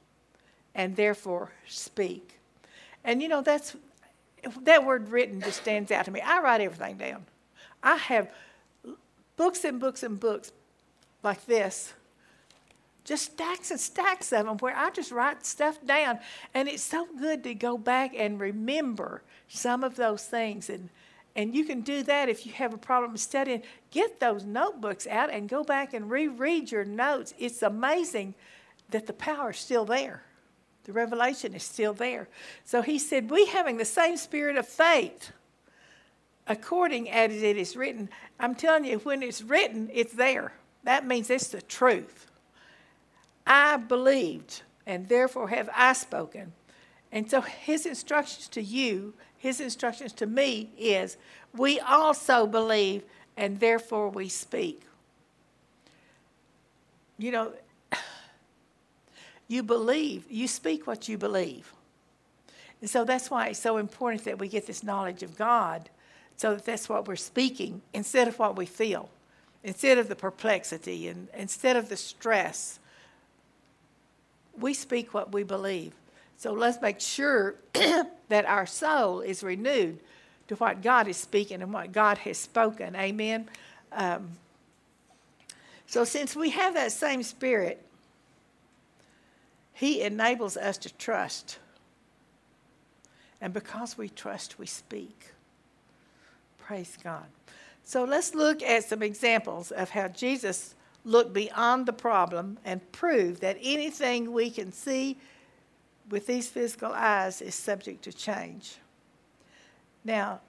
and 0.75 0.95
therefore 0.95 1.53
speak. 1.67 2.39
And 3.03 3.23
you 3.23 3.29
know, 3.29 3.41
that's 3.41 3.75
that 4.63 4.85
word 4.85 5.09
written 5.09 5.41
just 5.41 5.63
stands 5.63 5.91
out 5.91 6.05
to 6.05 6.11
me. 6.11 6.21
I 6.21 6.41
write 6.41 6.61
everything 6.61 6.99
down. 6.99 7.25
I 7.83 7.97
have 7.97 8.31
books 9.37 9.65
and 9.65 9.81
books 9.81 10.03
and 10.03 10.21
books 10.21 10.53
like 11.23 11.47
this 11.47 11.95
just 13.05 13.33
stacks 13.33 13.71
and 13.71 13.81
stacks 13.81 14.33
of 14.33 14.47
them 14.47 14.57
where 14.59 14.77
I 14.77 14.91
just 14.91 15.11
write 15.11 15.45
stuff 15.45 15.85
down. 15.85 16.21
And 16.55 16.69
it's 16.69 16.83
so 16.83 17.07
good 17.19 17.43
to 17.45 17.55
go 17.55 17.77
back 17.77 18.13
and 18.17 18.39
remember 18.39 19.23
some 19.49 19.83
of 19.83 19.97
those 19.97 20.25
things. 20.25 20.71
And, 20.71 20.89
and 21.35 21.55
you 21.55 21.65
can 21.65 21.81
do 21.81 22.03
that 22.05 22.29
if 22.29 22.47
you 22.47 22.53
have 22.53 22.73
a 22.73 22.79
problem 22.79 23.17
studying. 23.17 23.63
Get 23.91 24.21
those 24.21 24.45
notebooks 24.45 25.07
out 25.07 25.31
and 25.31 25.49
go 25.49 25.65
back 25.65 25.95
and 25.95 26.11
reread 26.11 26.71
your 26.71 26.85
notes. 26.85 27.35
It's 27.39 27.63
amazing 27.63 28.35
that 28.91 29.07
the 29.07 29.13
power 29.13 29.51
is 29.51 29.59
still 29.59 29.85
there. 29.85 30.23
The 30.85 30.93
revelation 30.93 31.55
is 31.55 31.63
still 31.63 31.95
there. 31.95 32.29
So 32.65 32.83
he 32.83 32.99
said, 32.99 33.31
We 33.31 33.47
having 33.47 33.77
the 33.77 33.85
same 33.85 34.17
spirit 34.17 34.57
of 34.57 34.67
faith, 34.67 35.33
according 36.47 37.09
as 37.11 37.31
it 37.31 37.57
is 37.57 37.77
written. 37.77 38.09
I'm 38.39 38.55
telling 38.55 38.85
you, 38.85 38.99
when 38.99 39.23
it's 39.23 39.43
written, 39.43 39.91
it's 39.93 40.13
there. 40.13 40.53
That 40.83 41.07
means 41.07 41.31
it's 41.31 41.49
the 41.49 41.63
truth. 41.63 42.27
I 43.47 43.77
believed, 43.77 44.63
and 44.87 45.09
therefore 45.09 45.49
have 45.49 45.69
I 45.75 45.93
spoken. 45.93 46.53
And 47.11 47.31
so 47.31 47.41
his 47.43 47.85
instructions 47.85 48.49
to 48.49 48.63
you, 48.63 49.15
his 49.37 49.61
instructions 49.61 50.13
to 50.15 50.27
me 50.27 50.71
is 50.79 51.17
we 51.55 51.79
also 51.81 52.47
believe, 52.47 53.03
and 53.37 53.61
therefore 53.61 54.09
we 54.09 54.29
speak. 54.29 54.83
You 57.19 57.33
know, 57.33 57.53
you 59.49 59.63
believe, 59.63 60.25
you 60.31 60.49
speak 60.49 60.87
what 60.87 61.09
you 61.09 61.19
believe. 61.19 61.73
And 62.81 62.89
so 62.89 63.05
that's 63.05 63.31
why 63.31 63.49
it's 63.49 63.61
so 63.61 63.77
important 63.77 64.25
that 64.25 64.39
we 64.39 64.49
get 64.49 64.67
this 64.67 64.83
knowledge 64.83 65.23
of 65.23 65.37
God 65.37 65.91
so 66.37 66.55
that 66.55 66.65
that's 66.65 66.89
what 66.89 67.07
we're 67.07 67.17
speaking 67.17 67.83
instead 67.93 68.27
of 68.27 68.39
what 68.39 68.57
we 68.57 68.67
feel, 68.67 69.11
instead 69.63 69.99
of 69.99 70.09
the 70.09 70.17
perplexity, 70.17 71.07
and 71.09 71.29
instead 71.37 71.77
of 71.77 71.89
the 71.89 71.97
stress 71.97 72.81
we 74.59 74.75
speak 74.75 75.15
what 75.15 75.33
we 75.33 75.43
believe. 75.43 75.93
So 76.37 76.53
let's 76.53 76.81
make 76.81 77.01
sure 77.01 77.55
that 77.73 78.45
our 78.47 78.67
soul 78.67 79.21
is 79.21 79.43
renewed 79.43 80.01
to 80.49 80.57
what 80.57 80.83
God 80.83 81.09
is 81.09 81.17
speaking 81.17 81.63
and 81.63 81.73
what 81.73 81.93
God 81.93 82.19
has 82.19 82.39
spoken. 82.39 82.97
Amen. 82.97 83.49
Um, 83.93 84.31
so, 85.87 86.05
since 86.05 86.35
we 86.35 86.51
have 86.51 86.75
that 86.75 86.91
same 86.91 87.23
spirit, 87.23 87.85
He 89.75 90.01
enables 90.01 90.57
us 90.57 90.79
to 90.79 90.95
trust. 90.95 91.59
And 93.43 93.53
because 93.53 93.99
we 93.99 94.09
trust, 94.09 94.59
we 94.59 94.67
speak. 94.67 95.33
Praise 96.59 96.97
God. 97.05 97.27
So, 97.85 98.05
let's 98.05 98.35
look 98.35 98.63
at 98.63 98.85
some 98.85 99.03
examples 99.03 99.71
of 99.71 99.91
how 99.91 100.09
Jesus 100.09 100.75
look 101.05 101.33
beyond 101.33 101.87
the 101.87 101.93
problem 101.93 102.59
and 102.65 102.93
prove 102.93 103.41
that 103.41 103.57
anything 103.61 104.33
we 104.33 104.51
can 104.51 104.73
see 104.73 105.19
with 106.11 106.27
these 106.27 106.49
physical 106.49 106.93
eyes 106.93 107.41
is 107.41 107.55
subject 107.55 108.03
to 108.05 108.13
change. 108.13 108.77
Now, 110.05 110.41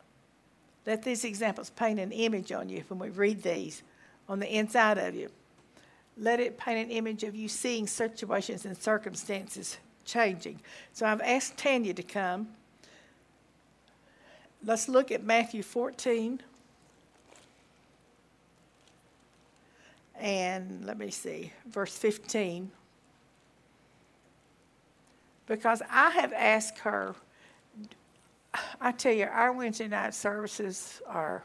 let 0.85 1.03
these 1.03 1.23
examples 1.23 1.69
paint 1.69 1.99
an 1.99 2.11
image 2.11 2.51
on 2.51 2.69
you 2.69 2.83
when 2.87 2.99
we 2.99 3.09
read 3.09 3.41
these 3.41 3.83
on 4.27 4.39
the 4.39 4.57
inside 4.57 4.97
of 4.97 5.15
you. 5.15 5.29
Let 6.17 6.39
it 6.39 6.57
paint 6.57 6.85
an 6.85 6.91
image 6.91 7.23
of 7.23 7.35
you 7.35 7.47
seeing 7.47 7.87
situations 7.87 8.65
and 8.65 8.77
circumstances 8.77 9.77
changing. 10.05 10.59
So 10.91 11.05
I've 11.05 11.21
asked 11.21 11.57
Tanya 11.57 11.93
to 11.93 12.03
come. 12.03 12.49
Let's 14.63 14.87
look 14.87 15.11
at 15.11 15.23
Matthew 15.23 15.63
14. 15.63 16.41
And 20.19 20.85
let 20.85 20.97
me 20.97 21.11
see, 21.11 21.51
verse 21.65 21.97
15. 21.97 22.71
Because 25.45 25.81
I 25.89 26.11
have 26.11 26.33
asked 26.33 26.79
her, 26.79 27.15
I 28.79 28.91
tell 28.91 29.13
you, 29.13 29.25
our 29.25 29.51
Wednesday 29.51 29.87
night 29.87 30.13
services 30.13 31.01
are, 31.07 31.43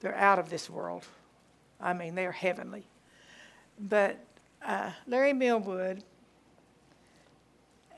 they're 0.00 0.16
out 0.16 0.38
of 0.38 0.50
this 0.50 0.68
world. 0.68 1.04
I 1.80 1.92
mean, 1.92 2.14
they're 2.14 2.32
heavenly. 2.32 2.84
But 3.80 4.18
uh, 4.64 4.90
Larry 5.06 5.32
Millwood 5.32 6.02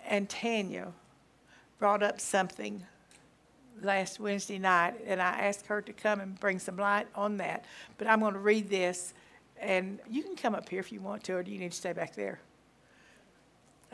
and 0.06 0.28
Tanya 0.28 0.92
brought 1.78 2.02
up 2.02 2.20
something 2.20 2.84
last 3.82 4.20
Wednesday 4.20 4.58
night, 4.58 4.94
and 5.06 5.22
I 5.22 5.30
asked 5.30 5.66
her 5.66 5.80
to 5.80 5.92
come 5.92 6.20
and 6.20 6.38
bring 6.38 6.58
some 6.58 6.76
light 6.76 7.06
on 7.14 7.38
that. 7.38 7.64
But 7.96 8.06
I'm 8.06 8.20
going 8.20 8.34
to 8.34 8.40
read 8.40 8.68
this 8.68 9.14
and 9.60 10.00
you 10.08 10.22
can 10.22 10.36
come 10.36 10.54
up 10.54 10.68
here 10.68 10.80
if 10.80 10.90
you 10.90 11.00
want 11.00 11.24
to, 11.24 11.34
or 11.34 11.42
do 11.42 11.50
you 11.50 11.58
need 11.58 11.72
to 11.72 11.76
stay 11.76 11.92
back 11.92 12.14
there? 12.14 12.40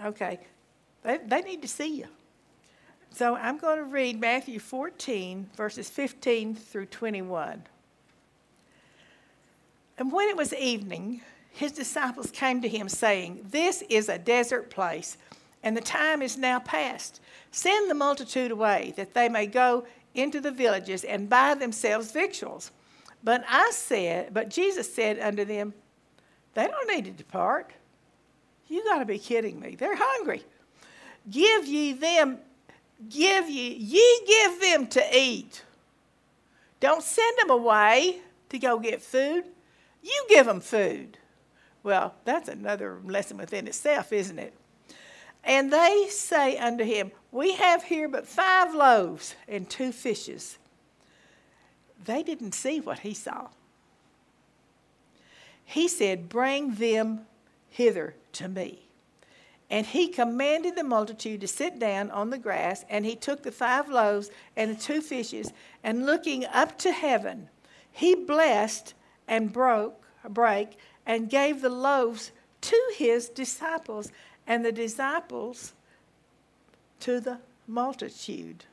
Okay. 0.04 0.40
They, 1.02 1.18
they 1.18 1.42
need 1.42 1.62
to 1.62 1.68
see 1.68 1.96
you. 1.96 2.06
So 3.10 3.34
I'm 3.36 3.58
going 3.58 3.78
to 3.78 3.84
read 3.84 4.20
Matthew 4.20 4.58
14, 4.58 5.50
verses 5.56 5.88
15 5.88 6.54
through 6.54 6.86
21. 6.86 7.62
And 9.98 10.12
when 10.12 10.28
it 10.28 10.36
was 10.36 10.52
evening, 10.52 11.22
his 11.50 11.72
disciples 11.72 12.30
came 12.30 12.60
to 12.60 12.68
him, 12.68 12.88
saying, 12.88 13.46
This 13.50 13.82
is 13.88 14.08
a 14.08 14.18
desert 14.18 14.68
place, 14.70 15.16
and 15.62 15.74
the 15.74 15.80
time 15.80 16.20
is 16.20 16.36
now 16.36 16.58
past. 16.58 17.20
Send 17.50 17.88
the 17.88 17.94
multitude 17.94 18.50
away, 18.50 18.92
that 18.96 19.14
they 19.14 19.28
may 19.28 19.46
go 19.46 19.86
into 20.14 20.40
the 20.40 20.50
villages 20.50 21.04
and 21.04 21.30
buy 21.30 21.54
themselves 21.54 22.12
victuals. 22.12 22.70
But 23.26 23.44
I 23.48 23.72
said, 23.72 24.32
but 24.32 24.50
Jesus 24.50 24.94
said 24.94 25.18
unto 25.18 25.44
them, 25.44 25.74
They 26.54 26.68
don't 26.68 26.88
need 26.88 27.06
to 27.06 27.10
depart. 27.10 27.72
You 28.68 28.84
got 28.84 29.00
to 29.00 29.04
be 29.04 29.18
kidding 29.18 29.58
me. 29.58 29.74
They're 29.74 29.96
hungry. 29.96 30.44
Give 31.28 31.66
ye 31.66 31.92
them, 31.92 32.38
give 33.08 33.50
ye, 33.50 33.74
ye 33.74 34.20
give 34.28 34.60
them 34.60 34.86
to 34.86 35.04
eat. 35.12 35.64
Don't 36.78 37.02
send 37.02 37.36
them 37.38 37.50
away 37.50 38.20
to 38.50 38.60
go 38.60 38.78
get 38.78 39.02
food. 39.02 39.42
You 40.04 40.26
give 40.28 40.46
them 40.46 40.60
food. 40.60 41.18
Well, 41.82 42.14
that's 42.24 42.48
another 42.48 43.00
lesson 43.04 43.38
within 43.38 43.66
itself, 43.66 44.12
isn't 44.12 44.38
it? 44.38 44.54
And 45.42 45.72
they 45.72 46.06
say 46.10 46.58
unto 46.58 46.84
him, 46.84 47.10
We 47.32 47.54
have 47.54 47.82
here 47.82 48.06
but 48.06 48.28
five 48.28 48.72
loaves 48.72 49.34
and 49.48 49.68
two 49.68 49.90
fishes 49.90 50.58
they 52.04 52.22
didn't 52.22 52.52
see 52.52 52.80
what 52.80 53.00
he 53.00 53.14
saw. 53.14 53.48
He 55.64 55.88
said, 55.88 56.28
Bring 56.28 56.74
them 56.74 57.26
hither 57.68 58.14
to 58.32 58.48
me. 58.48 58.86
And 59.68 59.84
he 59.84 60.08
commanded 60.08 60.76
the 60.76 60.84
multitude 60.84 61.40
to 61.40 61.48
sit 61.48 61.80
down 61.80 62.10
on 62.12 62.30
the 62.30 62.38
grass, 62.38 62.84
and 62.88 63.04
he 63.04 63.16
took 63.16 63.42
the 63.42 63.50
five 63.50 63.88
loaves 63.88 64.30
and 64.56 64.70
the 64.70 64.80
two 64.80 65.00
fishes, 65.00 65.52
and 65.82 66.06
looking 66.06 66.44
up 66.46 66.78
to 66.78 66.92
heaven, 66.92 67.48
he 67.90 68.14
blessed 68.14 68.94
and 69.26 69.52
broke, 69.52 70.00
break, 70.28 70.78
and 71.04 71.28
gave 71.28 71.62
the 71.62 71.68
loaves 71.68 72.30
to 72.60 72.92
his 72.96 73.28
disciples, 73.28 74.12
and 74.46 74.64
the 74.64 74.72
disciples 74.72 75.72
to 77.00 77.20
the 77.20 77.38
multitude. 77.66 78.64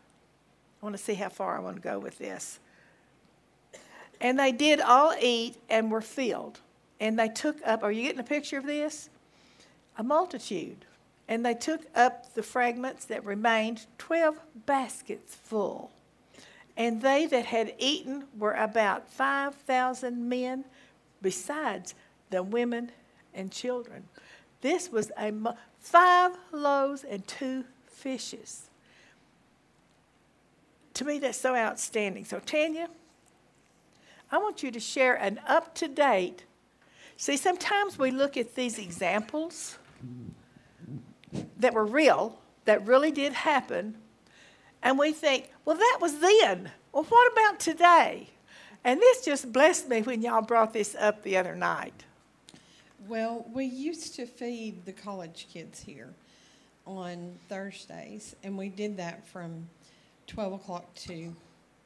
I 0.81 0.85
want 0.85 0.95
to 0.95 1.01
see 1.01 1.15
how 1.15 1.29
far 1.29 1.57
I 1.57 1.59
want 1.59 1.77
to 1.77 1.81
go 1.81 1.97
with 1.97 2.19
this. 2.19 2.59
And 4.21 4.39
they 4.39 4.51
did 4.51 4.79
all 4.79 5.13
eat 5.19 5.57
and 5.69 5.91
were 5.91 6.01
filled. 6.01 6.59
And 6.99 7.19
they 7.19 7.27
took 7.27 7.57
up, 7.65 7.83
are 7.83 7.91
you 7.91 8.03
getting 8.03 8.19
a 8.19 8.23
picture 8.23 8.57
of 8.57 8.65
this? 8.65 9.09
A 9.97 10.03
multitude. 10.03 10.85
And 11.27 11.45
they 11.45 11.53
took 11.53 11.81
up 11.95 12.33
the 12.33 12.43
fragments 12.43 13.05
that 13.05 13.23
remained, 13.25 13.85
12 13.97 14.39
baskets 14.65 15.35
full. 15.35 15.91
And 16.75 17.01
they 17.01 17.25
that 17.27 17.45
had 17.45 17.75
eaten 17.77 18.25
were 18.37 18.53
about 18.53 19.09
5,000 19.09 20.29
men, 20.29 20.65
besides 21.21 21.93
the 22.29 22.43
women 22.43 22.91
and 23.33 23.51
children. 23.51 24.03
This 24.61 24.91
was 24.91 25.11
a 25.17 25.33
five 25.79 26.31
loaves 26.51 27.03
and 27.03 27.25
two 27.27 27.65
fishes. 27.87 28.69
To 30.95 31.05
me, 31.05 31.19
that's 31.19 31.37
so 31.37 31.55
outstanding. 31.55 32.25
So, 32.25 32.39
Tanya, 32.39 32.87
I 34.33 34.37
want 34.37 34.63
you 34.63 34.71
to 34.71 34.79
share 34.79 35.13
an 35.13 35.39
up 35.45 35.75
to 35.75 35.87
date. 35.87 36.45
See, 37.17 37.37
sometimes 37.37 37.99
we 37.99 38.09
look 38.09 38.35
at 38.35 38.55
these 38.55 38.79
examples 38.79 39.77
that 41.59 41.75
were 41.75 41.85
real, 41.85 42.39
that 42.65 42.83
really 42.87 43.11
did 43.11 43.33
happen, 43.33 43.95
and 44.81 44.97
we 44.97 45.11
think, 45.11 45.51
well, 45.65 45.75
that 45.75 45.99
was 46.01 46.17
then. 46.17 46.71
Well, 46.91 47.03
what 47.03 47.31
about 47.31 47.59
today? 47.59 48.29
And 48.83 48.99
this 48.99 49.23
just 49.23 49.53
blessed 49.53 49.87
me 49.87 50.01
when 50.01 50.23
y'all 50.23 50.41
brought 50.41 50.73
this 50.73 50.95
up 50.99 51.21
the 51.21 51.37
other 51.37 51.55
night. 51.55 52.03
Well, 53.07 53.45
we 53.53 53.65
used 53.65 54.15
to 54.15 54.25
feed 54.25 54.83
the 54.85 54.93
college 54.93 55.45
kids 55.53 55.79
here 55.79 56.09
on 56.87 57.35
Thursdays, 57.49 58.35
and 58.43 58.57
we 58.57 58.69
did 58.69 58.97
that 58.97 59.27
from 59.27 59.69
12 60.25 60.53
o'clock 60.53 60.91
to 60.95 61.35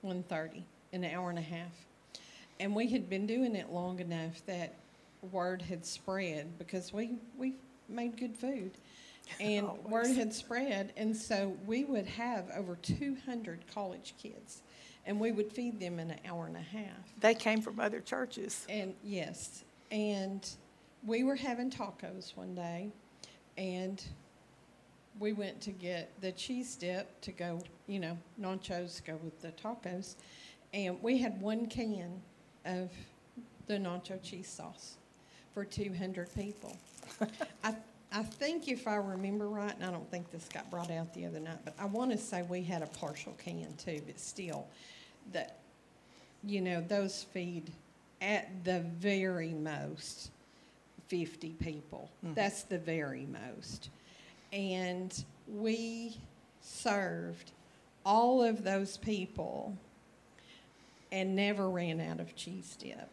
1.30, 0.05 0.61
an 0.93 1.03
hour 1.03 1.29
and 1.29 1.39
a 1.39 1.41
half. 1.41 1.86
And 2.59 2.75
we 2.75 2.87
had 2.87 3.09
been 3.09 3.27
doing 3.27 3.55
it 3.55 3.71
long 3.71 3.99
enough 3.99 4.45
that 4.45 4.73
word 5.31 5.61
had 5.61 5.85
spread 5.85 6.57
because 6.57 6.91
we, 6.93 7.17
we 7.37 7.53
made 7.89 8.17
good 8.17 8.35
food. 8.35 8.71
And 9.41 9.67
Always. 9.67 9.83
word 9.83 10.07
had 10.15 10.33
spread, 10.33 10.93
and 10.95 11.13
so 11.13 11.53
we 11.65 11.83
would 11.83 12.05
have 12.05 12.49
over 12.55 12.77
200 12.77 13.59
college 13.73 14.13
kids, 14.17 14.61
and 15.05 15.19
we 15.19 15.33
would 15.33 15.51
feed 15.51 15.81
them 15.81 15.99
in 15.99 16.11
an 16.11 16.19
hour 16.25 16.47
and 16.47 16.55
a 16.55 16.61
half. 16.61 16.95
They 17.19 17.33
came 17.33 17.59
from 17.59 17.77
other 17.77 17.99
churches. 17.99 18.65
And 18.69 18.93
yes, 19.03 19.65
and 19.91 20.49
we 21.05 21.25
were 21.25 21.35
having 21.35 21.69
tacos 21.69 22.37
one 22.37 22.55
day, 22.55 22.89
and 23.57 24.01
we 25.19 25.33
went 25.33 25.59
to 25.61 25.71
get 25.71 26.09
the 26.21 26.31
cheese 26.31 26.77
dip 26.77 27.19
to 27.19 27.33
go, 27.33 27.59
you 27.87 27.99
know, 27.99 28.17
nachos 28.39 29.03
go 29.03 29.19
with 29.23 29.41
the 29.41 29.51
tacos, 29.61 30.15
and 30.73 31.03
we 31.03 31.17
had 31.17 31.41
one 31.41 31.65
can 31.65 32.21
of 32.67 32.91
the 33.67 33.75
nacho 33.75 34.21
cheese 34.21 34.47
sauce 34.47 34.95
for 35.53 35.65
200 35.65 36.33
people. 36.35 36.77
I, 37.63 37.75
I 38.11 38.23
think 38.23 38.67
if 38.67 38.87
I 38.87 38.95
remember 38.95 39.47
right, 39.47 39.73
and 39.73 39.83
I 39.83 39.91
don't 39.91 40.09
think 40.11 40.31
this 40.31 40.47
got 40.53 40.69
brought 40.69 40.91
out 40.91 41.13
the 41.13 41.25
other 41.25 41.39
night, 41.39 41.59
but 41.65 41.73
I 41.79 41.85
want 41.85 42.11
to 42.11 42.17
say 42.17 42.43
we 42.43 42.63
had 42.63 42.81
a 42.81 42.87
partial 42.87 43.33
can 43.37 43.73
too, 43.77 44.01
but 44.05 44.19
still, 44.19 44.67
that, 45.33 45.57
you 46.43 46.61
know, 46.61 46.81
those 46.81 47.23
feed 47.23 47.71
at 48.21 48.63
the 48.63 48.79
very 48.99 49.49
most 49.49 50.31
50 51.07 51.49
people. 51.59 52.09
Mm-hmm. 52.23 52.33
That's 52.33 52.63
the 52.63 52.77
very 52.77 53.25
most. 53.25 53.89
And 54.53 55.23
we 55.47 56.17
served 56.61 57.51
all 58.05 58.41
of 58.41 58.63
those 58.63 58.97
people 58.97 59.75
and 61.11 61.35
never 61.35 61.69
ran 61.69 61.99
out 62.01 62.19
of 62.19 62.35
cheese 62.35 62.75
dip. 62.79 63.09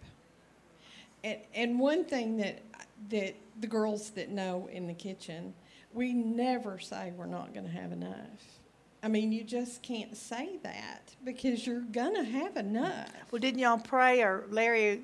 And, 1.23 1.39
and 1.55 1.81
one 1.81 2.05
thing 2.05 2.37
that, 2.39 2.63
that 3.11 3.35
the 3.61 3.67
girls 3.67 4.11
that 4.11 4.31
know 4.31 4.69
in 4.71 4.87
the 4.87 4.95
kitchen, 4.95 5.55
we 5.93 6.13
never 6.13 6.79
say 6.79 7.13
we're 7.17 7.27
not 7.27 7.55
going 7.55 7.67
to 7.67 7.73
have 7.73 7.93
enough. 7.93 8.61
I 9.03 9.09
mean, 9.09 9.33
you 9.33 9.45
just 9.45 9.83
can't 9.83 10.17
say 10.17 10.59
that 10.63 11.15
because 11.25 11.67
you're 11.67 11.81
going 11.81 12.15
to 12.15 12.25
have 12.25 12.57
enough. 12.57 13.11
Well, 13.31 13.39
didn't 13.39 13.61
y'all 13.61 13.79
pray, 13.79 14.23
or 14.23 14.47
Larry, 14.49 15.03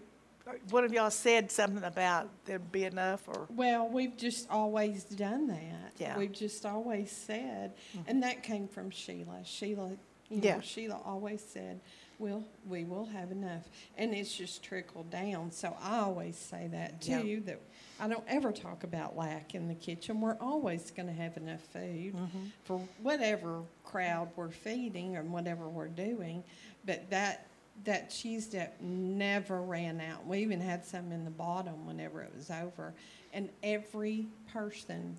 one 0.70 0.85
of 0.85 0.92
y'all 0.92 1.11
said 1.11 1.50
something 1.50 1.85
about 1.85 2.29
there'd 2.46 2.72
be 2.72 2.85
enough, 2.85 3.29
or 3.29 3.46
Well, 3.55 3.88
we've 3.88 4.16
just 4.16 4.48
always 4.50 5.05
done 5.05 5.48
that. 5.48 5.92
Yeah. 5.98 6.16
We've 6.16 6.33
just 6.33 6.64
always 6.64 7.12
said, 7.12 7.74
mm-hmm. 7.94 8.09
and 8.09 8.22
that 8.22 8.42
came 8.42 8.68
from 8.68 8.90
Sheila. 8.90 9.40
Sheila, 9.44 9.90
you 10.31 10.38
know, 10.38 10.42
Yeah. 10.42 10.61
Sheila 10.61 11.00
always 11.05 11.42
said, 11.42 11.81
"Well, 12.21 12.45
we 12.69 12.85
will 12.85 13.07
have 13.07 13.33
enough," 13.33 13.69
and 13.97 14.15
it's 14.15 14.33
just 14.37 14.63
trickled 14.63 15.11
down. 15.11 15.51
So 15.51 15.77
I 15.81 15.99
always 16.01 16.37
say 16.37 16.69
that 16.69 17.05
Yeah. 17.09 17.23
too. 17.23 17.41
That 17.41 17.61
I 17.99 18.07
don't 18.09 18.25
ever 18.29 18.53
talk 18.53 18.85
about 18.85 19.17
lack 19.17 19.55
in 19.55 19.67
the 19.69 19.75
kitchen. 19.75 20.21
We're 20.21 20.37
always 20.41 20.91
going 20.93 21.07
to 21.09 21.13
have 21.15 21.37
enough 21.37 21.61
food 21.73 22.15
Mm-hmm. 22.15 22.45
for 22.65 22.79
whatever 23.03 23.63
crowd 23.85 24.29
we're 24.37 24.51
feeding 24.51 25.17
and 25.17 25.33
whatever 25.33 25.69
we're 25.69 25.89
doing. 25.89 26.45
But 26.85 27.11
that 27.11 27.47
that 27.85 28.11
cheese 28.11 28.47
dip 28.47 28.79
never 28.83 29.63
ran 29.63 30.01
out. 30.03 30.27
We 30.27 30.41
even 30.41 30.61
had 30.61 30.85
some 30.85 31.11
in 31.13 31.25
the 31.25 31.31
bottom 31.31 31.87
whenever 31.87 32.23
it 32.23 32.31
was 32.37 32.51
over, 32.51 32.93
and 33.33 33.49
every 33.63 34.27
person, 34.53 35.17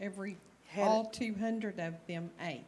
every 0.00 0.36
Had 0.66 0.88
all 0.88 1.04
200 1.04 1.78
of 1.78 1.94
them 2.08 2.30
ate. 2.40 2.64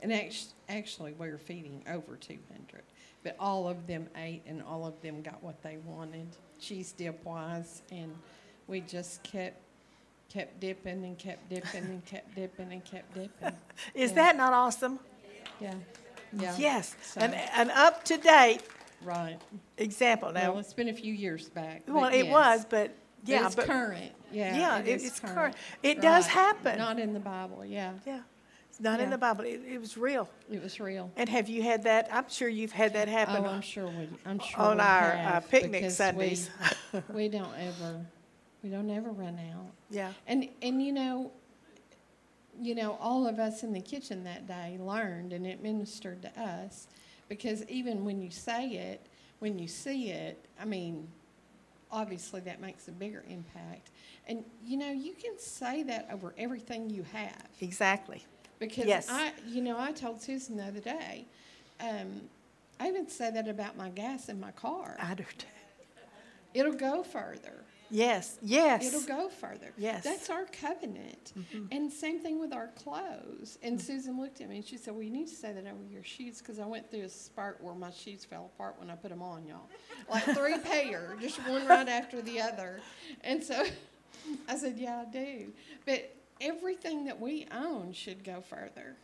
And 0.00 0.10
act- 0.12 0.54
actually, 0.68 1.12
we 1.12 1.28
were 1.30 1.38
feeding 1.38 1.82
over 1.88 2.16
200, 2.16 2.82
but 3.22 3.36
all 3.38 3.68
of 3.68 3.86
them 3.86 4.08
ate, 4.16 4.42
and 4.46 4.62
all 4.62 4.86
of 4.86 5.00
them 5.02 5.22
got 5.22 5.42
what 5.42 5.62
they 5.62 5.78
wanted, 5.84 6.26
cheese 6.60 6.92
dip 6.92 7.24
wise, 7.24 7.82
and 7.90 8.14
we 8.66 8.80
just 8.80 9.22
kept 9.22 9.60
kept 10.28 10.58
dipping 10.58 11.04
and 11.04 11.16
kept 11.18 11.48
dipping 11.48 11.84
and 11.84 12.04
kept 12.04 12.34
dipping 12.34 12.72
and 12.72 12.84
kept 12.84 13.14
dipping. 13.14 13.52
is 13.94 14.10
Yeah. 14.10 14.14
that 14.16 14.36
not 14.36 14.52
awesome? 14.52 14.98
Yeah. 15.60 15.74
Yeah. 16.32 16.54
Yes, 16.58 16.96
So- 17.02 17.20
an, 17.20 17.32
an 17.32 17.70
up 17.70 18.02
to 18.04 18.16
date 18.18 18.62
Right. 19.02 19.38
example. 19.78 20.32
Now 20.32 20.50
Well, 20.50 20.58
it's 20.60 20.74
been 20.74 20.88
a 20.88 20.92
few 20.92 21.14
years 21.14 21.48
back. 21.48 21.82
well, 21.86 22.06
it 22.12 22.24
yes. 22.26 22.32
was, 22.32 22.64
but 22.68 22.90
But 23.22 23.28
yeah, 23.28 23.46
it's 23.46 23.54
but 23.54 23.66
current. 23.66 24.12
Yeah. 24.32 24.56
yeah, 24.56 24.78
it 24.78 25.00
it's 25.02 25.20
current. 25.20 25.54
It 25.82 26.00
does 26.00 26.26
happen. 26.26 26.76
Not 26.76 26.98
in 26.98 27.12
the 27.12 27.20
Bible. 27.20 27.64
Yeah. 27.64 27.92
yeah, 28.04 28.20
it's 28.76 28.82
not 28.82 29.00
in 29.00 29.06
Yeah. 29.06 29.10
the 29.12 29.18
Bible. 29.18 29.44
It, 29.44 29.62
it 29.66 29.80
was 29.80 29.96
real. 29.96 30.28
It 30.52 30.62
was 30.62 30.78
real. 30.80 31.10
And 31.16 31.30
have 31.30 31.48
you 31.48 31.62
had 31.62 31.84
that? 31.84 32.08
I'm 32.12 32.28
sure 32.28 32.46
you've 32.46 32.72
had 32.72 32.92
that 32.92 33.08
happen 33.08 33.42
Oh, 33.46 33.48
I'm 33.48 33.62
sure 33.62 33.86
we. 33.88 34.06
I'm 34.26 34.38
sure 34.38 34.60
on 34.60 34.76
we 34.76 34.82
our 34.82 35.12
uh, 35.12 35.16
have, 35.16 35.48
picnic 35.48 35.72
because 35.80 35.96
Sundays. 35.96 36.50
We, 36.92 37.00
we 37.08 37.28
don't 37.28 37.54
ever, 37.58 38.04
we 38.62 38.68
don't 38.68 38.90
ever 38.90 39.10
run 39.12 39.38
out. 39.54 39.70
yeah, 39.88 40.12
And 40.26 40.48
and 40.60 40.82
you 40.82 40.92
know, 40.92 41.32
you 42.60 42.74
know, 42.74 42.98
all 43.00 43.26
of 43.26 43.38
us 43.38 43.62
in 43.62 43.72
the 43.72 43.80
kitchen 43.80 44.24
that 44.24 44.46
day 44.46 44.76
learned, 44.78 45.32
and 45.32 45.46
it 45.46 45.62
ministered 45.62 46.20
to 46.22 46.38
us, 46.40 46.86
because 47.30 47.64
even 47.70 48.04
when 48.04 48.20
you 48.20 48.30
say 48.30 48.66
it, 48.68 49.00
when 49.38 49.58
you 49.58 49.68
see 49.68 50.10
it, 50.10 50.38
I 50.60 50.66
mean, 50.66 51.08
obviously 51.90 52.40
that 52.42 52.60
makes 52.60 52.88
a 52.88 52.92
bigger 52.92 53.24
impact. 53.28 53.90
And 54.28 54.44
you 54.66 54.76
know, 54.76 54.90
you 54.92 55.14
can 55.14 55.38
say 55.38 55.82
that 55.84 56.08
over 56.12 56.34
everything 56.36 56.90
you 56.90 57.04
have. 57.14 57.46
exactly. 57.62 58.22
Because 58.58 58.86
Yes. 58.86 59.08
I, 59.10 59.32
you 59.46 59.62
know, 59.62 59.78
I 59.78 59.92
told 59.92 60.22
Susan 60.22 60.56
the 60.56 60.64
other 60.64 60.80
day, 60.80 61.26
um, 61.80 62.22
I 62.80 62.88
even 62.88 63.08
say 63.08 63.30
that 63.30 63.48
about 63.48 63.76
my 63.76 63.88
gas 63.90 64.28
in 64.28 64.38
my 64.40 64.50
car. 64.52 64.96
I 65.00 65.14
do 65.14 65.24
too. 65.36 65.46
It'll 66.54 66.72
go 66.72 67.02
further. 67.02 67.64
Yes, 67.88 68.38
yes. 68.42 68.84
It'll 68.84 69.06
go 69.06 69.28
further. 69.28 69.72
Yes. 69.78 70.02
That's 70.02 70.28
our 70.28 70.46
covenant. 70.46 71.34
And 71.70 71.92
same 71.92 72.18
thing 72.18 72.40
with 72.40 72.52
our 72.52 72.68
clothes. 72.68 73.58
And 73.62 73.80
Susan 73.80 74.20
looked 74.20 74.40
at 74.40 74.48
me 74.48 74.56
and 74.56 74.64
she 74.64 74.76
said, 74.76 74.94
Well, 74.94 75.04
you 75.04 75.10
need 75.12 75.28
to 75.28 75.34
say 75.34 75.52
that 75.52 75.64
over 75.66 75.84
your 75.88 76.02
shoes 76.02 76.38
because 76.38 76.58
I 76.58 76.66
went 76.66 76.90
through 76.90 77.02
a 77.02 77.08
spurt 77.08 77.62
where 77.62 77.74
my 77.74 77.90
shoes 77.92 78.24
fell 78.24 78.50
apart 78.54 78.74
when 78.78 78.90
I 78.90 78.96
put 78.96 79.10
them 79.10 79.22
on, 79.22 79.46
y'all. 79.46 79.68
Like 80.10 80.24
three 80.24 80.58
pair, 80.64 81.16
just 81.20 81.38
one 81.46 81.66
right 81.66 81.88
after 81.88 82.20
the 82.22 82.40
other. 82.40 82.80
And 83.22 83.42
so 83.44 83.64
I 84.48 84.56
said, 84.56 84.78
Yeah, 84.78 85.04
I 85.06 85.10
do. 85.12 85.52
But 85.84 86.12
everything 86.40 87.04
that 87.04 87.20
we 87.20 87.46
own 87.52 87.92
should 87.92 88.24
go 88.24 88.40
further. 88.40 88.96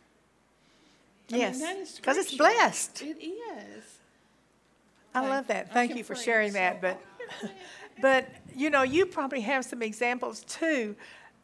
I 1.31 1.37
Yes, 1.37 1.59
that 1.59 1.77
is 1.77 1.99
'cause 2.01 2.17
it's 2.17 2.35
blessed. 2.35 3.01
It 3.01 3.17
is. 3.23 3.83
I 5.15 5.21
Like, 5.21 5.29
love 5.29 5.47
that. 5.47 5.71
Thank 5.71 5.95
you 5.95 6.03
for 6.03 6.15
sharing 6.15 6.51
so- 6.51 6.57
that. 6.59 6.81
But 6.81 6.99
but 8.01 8.27
you 8.55 8.69
know, 8.69 8.83
you 8.83 9.05
probably 9.05 9.41
have 9.41 9.65
some 9.65 9.81
examples 9.81 10.43
too. 10.43 10.95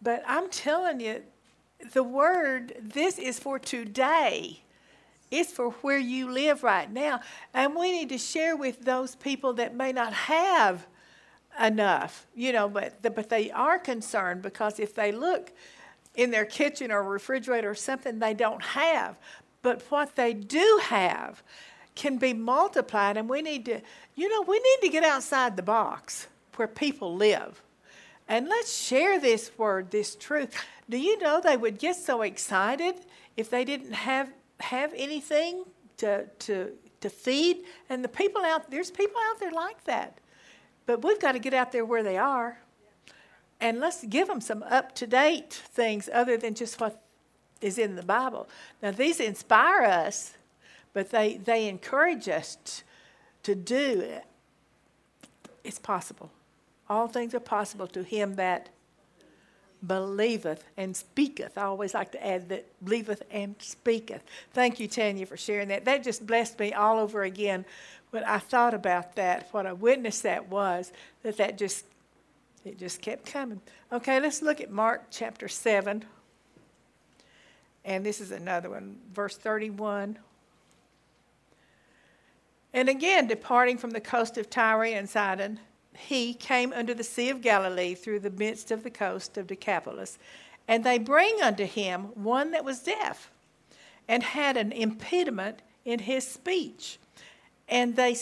But 0.01 0.23
I'm 0.27 0.49
telling 0.49 0.99
you, 0.99 1.23
the 1.93 2.03
word, 2.03 2.75
this 2.81 3.17
is 3.17 3.39
for 3.39 3.59
today. 3.59 4.61
It's 5.31 5.51
for 5.51 5.71
where 5.81 5.97
you 5.97 6.29
live 6.31 6.63
right 6.63 6.91
now. 6.91 7.21
And 7.53 7.75
we 7.75 7.91
need 7.91 8.09
to 8.09 8.17
share 8.17 8.55
with 8.55 8.81
those 8.85 9.15
people 9.15 9.53
that 9.53 9.75
may 9.75 9.91
not 9.91 10.13
have 10.13 10.87
enough, 11.61 12.25
you 12.33 12.51
know, 12.51 12.67
but, 12.69 13.01
the, 13.03 13.09
but 13.11 13.29
they 13.29 13.51
are 13.51 13.77
concerned 13.77 14.41
because 14.41 14.79
if 14.79 14.95
they 14.95 15.11
look 15.11 15.51
in 16.19 16.31
their 16.31 16.45
kitchen 16.45 16.91
or 16.91 17.01
refrigerator 17.01 17.69
or 17.69 17.75
something 17.75 18.19
they 18.19 18.33
don't 18.33 18.61
have, 18.61 19.17
but 19.61 19.81
what 19.89 20.15
they 20.15 20.33
do 20.33 20.81
have 20.83 21.41
can 21.95 22.17
be 22.17 22.33
multiplied, 22.33 23.15
and 23.15 23.29
we 23.29 23.41
need 23.41 23.65
to, 23.65 23.81
you 24.15 24.29
know, 24.29 24.41
we 24.41 24.57
need 24.57 24.87
to 24.87 24.89
get 24.89 25.03
outside 25.03 25.55
the 25.55 25.63
box 25.63 26.27
where 26.55 26.67
people 26.67 27.15
live. 27.15 27.61
And 28.27 28.47
let's 28.47 28.77
share 28.77 29.19
this 29.19 29.51
word, 29.57 29.91
this 29.91 30.15
truth. 30.15 30.53
Do 30.89 30.97
you 30.97 31.17
know 31.19 31.41
they 31.41 31.57
would 31.57 31.79
get 31.79 31.95
so 31.95 32.21
excited 32.21 32.95
if 33.37 33.49
they 33.49 33.63
didn't 33.63 33.93
have 33.93 34.29
have 34.59 34.93
anything 34.95 35.63
to 35.97 36.25
to 36.25 36.73
to 36.99 37.09
feed? 37.09 37.63
And 37.89 38.03
the 38.03 38.09
people 38.09 38.43
out 38.43 38.69
there's 38.69 38.91
people 38.91 39.19
out 39.29 39.39
there 39.39 39.51
like 39.51 39.83
that. 39.85 40.19
But 40.85 41.03
we've 41.03 41.19
got 41.19 41.31
to 41.31 41.39
get 41.39 41.53
out 41.53 41.71
there 41.71 41.85
where 41.85 42.03
they 42.03 42.17
are. 42.17 42.59
And 43.61 43.79
let's 43.79 44.05
give 44.05 44.27
them 44.27 44.41
some 44.41 44.63
up 44.63 44.95
to 44.95 45.07
date 45.07 45.53
things 45.53 46.09
other 46.13 46.37
than 46.37 46.55
just 46.55 46.79
what 46.79 47.01
is 47.61 47.77
in 47.77 47.95
the 47.95 48.03
Bible. 48.03 48.47
Now, 48.81 48.91
these 48.91 49.19
inspire 49.19 49.83
us, 49.83 50.33
but 50.93 51.11
they, 51.11 51.37
they 51.37 51.67
encourage 51.67 52.29
us 52.29 52.57
t- 52.63 52.83
to 53.43 53.55
do 53.55 53.99
it. 53.99 54.23
It's 55.63 55.79
possible. 55.79 56.31
All 56.89 57.07
things 57.07 57.35
are 57.35 57.39
possible 57.39 57.87
to 57.87 58.03
him 58.03 58.35
that 58.35 58.69
believeth 59.85 60.63
and 60.77 60.95
speaketh. 60.95 61.57
I 61.57 61.63
always 61.63 61.93
like 61.93 62.11
to 62.13 62.25
add 62.25 62.49
that 62.49 62.65
believeth 62.83 63.23
and 63.31 63.55
speaketh. 63.59 64.23
Thank 64.53 64.79
you, 64.79 64.87
Tanya, 64.87 65.25
for 65.25 65.37
sharing 65.37 65.67
that. 65.69 65.85
That 65.85 66.03
just 66.03 66.25
blessed 66.25 66.59
me 66.59 66.73
all 66.73 66.99
over 66.99 67.23
again 67.23 67.65
when 68.11 68.23
I 68.23 68.39
thought 68.39 68.73
about 68.73 69.15
that, 69.15 69.47
what 69.51 69.65
a 69.65 69.75
witness 69.75 70.21
that 70.21 70.49
was, 70.49 70.91
that 71.23 71.37
that 71.37 71.57
just, 71.57 71.85
it 72.65 72.77
just 72.77 73.01
kept 73.01 73.25
coming. 73.25 73.61
Okay, 73.91 74.19
let's 74.19 74.41
look 74.41 74.61
at 74.61 74.71
Mark 74.71 75.05
chapter 75.11 75.47
7. 75.47 76.03
And 77.85 78.05
this 78.05 78.21
is 78.21 78.31
another 78.31 78.69
one, 78.69 78.97
verse 79.13 79.37
31. 79.37 80.19
And 82.73 82.89
again, 82.89 83.27
departing 83.27 83.77
from 83.77 83.91
the 83.91 84.01
coast 84.01 84.37
of 84.37 84.49
Tyre 84.49 84.85
and 84.85 85.09
Sidon, 85.09 85.59
he 85.97 86.33
came 86.33 86.71
unto 86.71 86.93
the 86.93 87.03
Sea 87.03 87.29
of 87.29 87.41
Galilee 87.41 87.95
through 87.95 88.19
the 88.19 88.29
midst 88.29 88.71
of 88.71 88.83
the 88.83 88.91
coast 88.91 89.37
of 89.37 89.47
Decapolis. 89.47 90.19
And 90.67 90.83
they 90.83 90.99
bring 90.99 91.41
unto 91.41 91.65
him 91.65 92.11
one 92.13 92.51
that 92.51 92.63
was 92.63 92.79
deaf 92.79 93.31
and 94.07 94.21
had 94.21 94.55
an 94.55 94.71
impediment 94.71 95.61
in 95.83 95.99
his 95.99 96.27
speech. 96.27 96.99
And 97.67 97.95
they, 97.95 98.15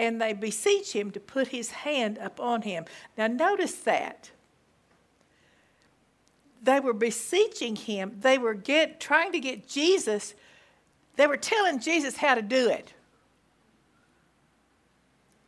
and 0.00 0.18
they 0.18 0.32
beseech 0.32 0.94
him 0.94 1.10
to 1.10 1.20
put 1.20 1.48
his 1.48 1.70
hand 1.70 2.16
upon 2.22 2.62
him. 2.62 2.86
Now, 3.18 3.26
notice 3.26 3.74
that. 3.74 4.30
They 6.62 6.80
were 6.80 6.94
beseeching 6.94 7.76
him. 7.76 8.16
They 8.20 8.38
were 8.38 8.54
get, 8.54 8.98
trying 8.98 9.30
to 9.32 9.40
get 9.40 9.68
Jesus, 9.68 10.34
they 11.16 11.26
were 11.26 11.36
telling 11.36 11.80
Jesus 11.80 12.16
how 12.16 12.34
to 12.34 12.40
do 12.40 12.70
it. 12.70 12.94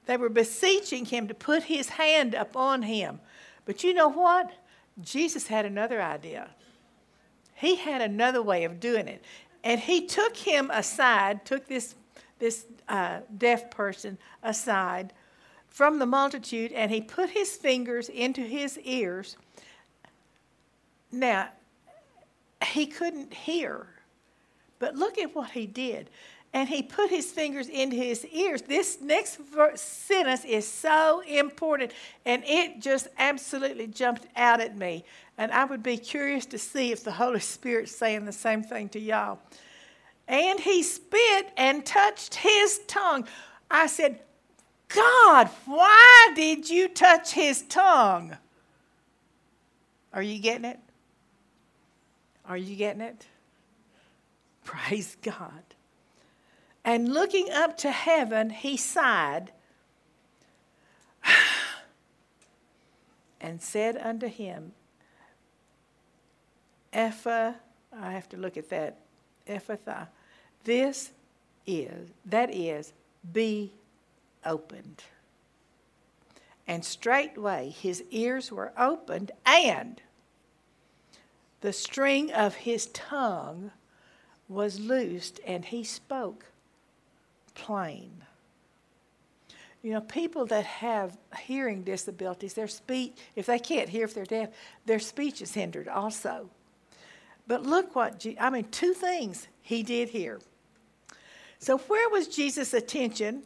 They 0.05 0.19
were 0.19 0.29
beseeching 0.29 1.07
him 1.07 1.29
to 1.29 1.35
put 1.35 1.63
his 1.63 1.89
hand 1.89 2.35
upon 2.35 2.83
him. 2.83 3.21
But 3.65 3.83
you 3.83 3.95
know 3.95 4.09
what? 4.09 4.53
Jesus 5.01 5.47
had 5.47 5.65
another 5.65 6.03
idea. 6.03 6.51
He 7.55 7.77
had 7.77 8.03
another 8.03 8.43
way 8.43 8.65
of 8.65 8.81
doing 8.81 9.09
it. 9.09 9.25
And 9.65 9.81
he 9.81 10.07
took 10.07 10.37
him 10.37 10.71
aside, 10.71 11.47
took 11.47 11.69
this, 11.69 11.95
this 12.43 12.67
uh, 12.89 13.21
deaf 13.39 13.71
person 13.71 14.19
aside 14.43 15.13
from 15.69 16.01
the 16.01 16.07
multitude, 16.07 16.73
and 16.73 16.91
he 16.91 17.01
put 17.01 17.31
his 17.31 17.55
fingers 17.57 18.09
into 18.09 18.41
his 18.41 18.79
ears. 18.81 19.37
Now, 21.13 21.51
he 22.67 22.87
couldn't 22.87 23.33
hear, 23.33 23.87
but 24.81 24.97
look 24.97 25.19
at 25.19 25.37
what 25.37 25.53
he 25.53 25.67
did 25.67 26.11
and 26.55 26.69
he 26.69 26.83
put 26.83 27.09
his 27.09 27.31
fingers 27.31 27.69
into 27.69 27.97
his 27.97 28.27
ears. 28.27 28.63
This 28.63 29.01
next 29.01 29.37
verse, 29.37 29.81
sentence 29.81 30.45
is 30.45 30.69
so 30.69 31.23
important, 31.27 31.93
and 32.27 32.43
it 32.45 32.81
just 32.81 33.09
absolutely 33.19 33.87
jumped 33.87 34.27
out 34.37 34.61
at 34.61 34.77
me. 34.77 35.05
And 35.39 35.51
I 35.51 35.65
would 35.65 35.83
be 35.83 35.97
curious 35.97 36.45
to 36.47 36.59
see 36.59 36.93
if 36.93 37.05
the 37.05 37.13
Holy 37.13 37.41
Spirit's 37.41 37.97
saying 37.97 38.27
the 38.27 38.33
same 38.33 38.63
thing 38.63 38.91
to 38.91 39.01
y'all. 39.01 39.39
And 40.33 40.59
he 40.59 40.83
spit 40.83 41.51
and 41.59 41.85
touched 41.85 42.37
his 42.37 42.81
tongue. 42.89 43.29
I 43.71 43.87
said, 43.87 44.21
God, 44.89 45.51
why 45.67 46.33
did 46.35 46.71
you 46.71 46.89
touch 46.89 47.33
his 47.33 47.61
tongue? 47.61 48.39
Are 50.11 50.23
you 50.23 50.39
getting 50.39 50.65
it? 50.65 50.81
Are 52.47 52.57
you 52.57 52.77
getting 52.77 53.03
it? 53.03 53.27
Praise 54.65 55.19
God. 55.21 55.63
And 56.83 57.13
looking 57.13 57.51
up 57.51 57.77
to 57.79 57.91
heaven, 57.91 58.49
he 58.49 58.79
sighed 58.79 59.53
and 63.39 63.61
said 63.61 63.99
unto 63.99 64.29
him, 64.29 64.73
Epha, 66.91 67.57
I 67.95 68.13
have 68.13 68.31
to 68.31 68.39
look 68.39 68.57
at 68.57 68.71
that, 68.71 68.97
Ephphatha, 69.47 70.09
this 70.65 71.11
is, 71.67 72.11
that 72.27 72.55
is, 72.55 72.93
be 73.33 73.73
opened. 74.45 75.03
And 76.67 76.85
straightway 76.85 77.71
his 77.71 78.05
ears 78.11 78.51
were 78.53 78.73
opened, 78.79 79.33
and 79.45 80.01
the 81.61 81.73
string 81.73 82.33
of 82.33 82.55
his 82.55 82.87
tongue 82.87 83.71
was 84.49 84.81
loosed, 84.81 85.41
and 85.47 85.65
he 85.65 85.85
spoke 85.85 86.47
plain. 87.55 88.23
You 89.83 89.93
know, 89.93 90.01
people 90.01 90.47
that 90.47 90.65
have 90.65 91.19
hearing 91.41 91.83
disabilities, 91.83 92.55
their 92.55 92.69
speech, 92.69 93.17
if 93.35 93.47
they 93.47 93.59
can't 93.59 93.89
hear, 93.89 94.05
if 94.05 94.15
they're 94.15 94.25
deaf, 94.25 94.51
their 94.87 95.01
speech 95.01 95.43
is 95.43 95.55
hindered 95.55 95.89
also. 95.89 96.49
But 97.49 97.65
look 97.65 97.97
what, 97.97 98.25
I 98.39 98.51
mean, 98.51 98.69
two 98.71 98.95
things 98.95 99.49
he 99.61 99.83
did 99.83 100.11
here. 100.11 100.41
So, 101.63 101.79
where 101.79 102.09
was 102.09 102.27
Jesus' 102.27 102.75
attention? 102.75 103.45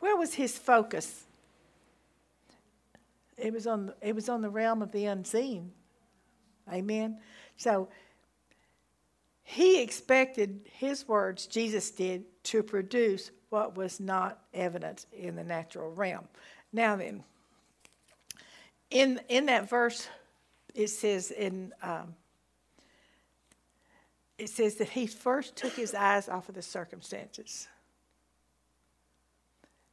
Where 0.00 0.16
was 0.16 0.34
his 0.34 0.58
focus? 0.58 1.22
It 3.38 3.52
was 3.52 3.68
on, 3.68 3.92
it 4.02 4.12
was 4.12 4.28
on 4.28 4.42
the 4.42 4.50
realm 4.50 4.82
of 4.82 4.90
the 4.90 5.04
unseen. 5.04 5.70
Amen. 6.68 7.18
So, 7.56 7.88
he 9.44 9.80
expected 9.80 10.62
his 10.64 11.06
words, 11.06 11.46
Jesus 11.46 11.92
did, 11.92 12.24
to 12.42 12.60
produce 12.60 13.30
what 13.50 13.76
was 13.76 14.00
not 14.00 14.42
evident 14.52 15.06
in 15.12 15.36
the 15.36 15.44
natural 15.44 15.92
realm. 15.92 16.26
Now 16.72 16.96
then, 16.96 17.22
in, 18.90 19.20
in 19.28 19.46
that 19.46 19.70
verse, 19.70 20.08
it 20.74 20.88
says 20.88 21.30
in 21.30 21.72
um, 21.84 22.16
it 24.40 24.48
says 24.48 24.76
that 24.76 24.90
he 24.90 25.06
first 25.06 25.56
took 25.56 25.72
his 25.72 25.94
eyes 25.94 26.28
off 26.28 26.48
of 26.48 26.54
the 26.54 26.62
circumstances. 26.62 27.68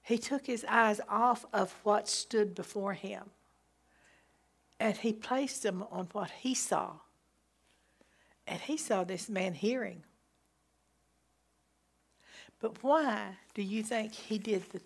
He 0.01 0.17
took 0.17 0.45
his 0.45 0.65
eyes 0.69 1.01
off 1.09 1.45
of 1.51 1.75
what 1.83 2.07
stood 2.07 2.55
before 2.55 2.93
him, 2.93 3.23
and 4.79 4.95
he 4.95 5.11
placed 5.11 5.63
them 5.63 5.83
on 5.91 6.07
what 6.13 6.31
he 6.31 6.55
saw 6.55 6.93
and 8.47 8.61
he 8.61 8.77
saw 8.77 9.03
this 9.03 9.29
man 9.29 9.53
hearing. 9.53 10.03
But 12.59 12.81
why 12.81 13.37
do 13.53 13.61
you 13.61 13.83
think 13.83 14.13
he 14.13 14.37
did 14.37 14.63
the, 14.71 14.81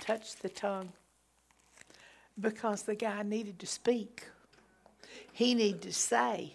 touch 0.00 0.36
the 0.36 0.48
tongue? 0.48 0.92
Because 2.38 2.82
the 2.82 2.94
guy 2.94 3.22
needed 3.22 3.58
to 3.60 3.66
speak. 3.66 4.28
He 5.32 5.54
needed 5.54 5.82
to 5.82 5.92
say, 5.92 6.54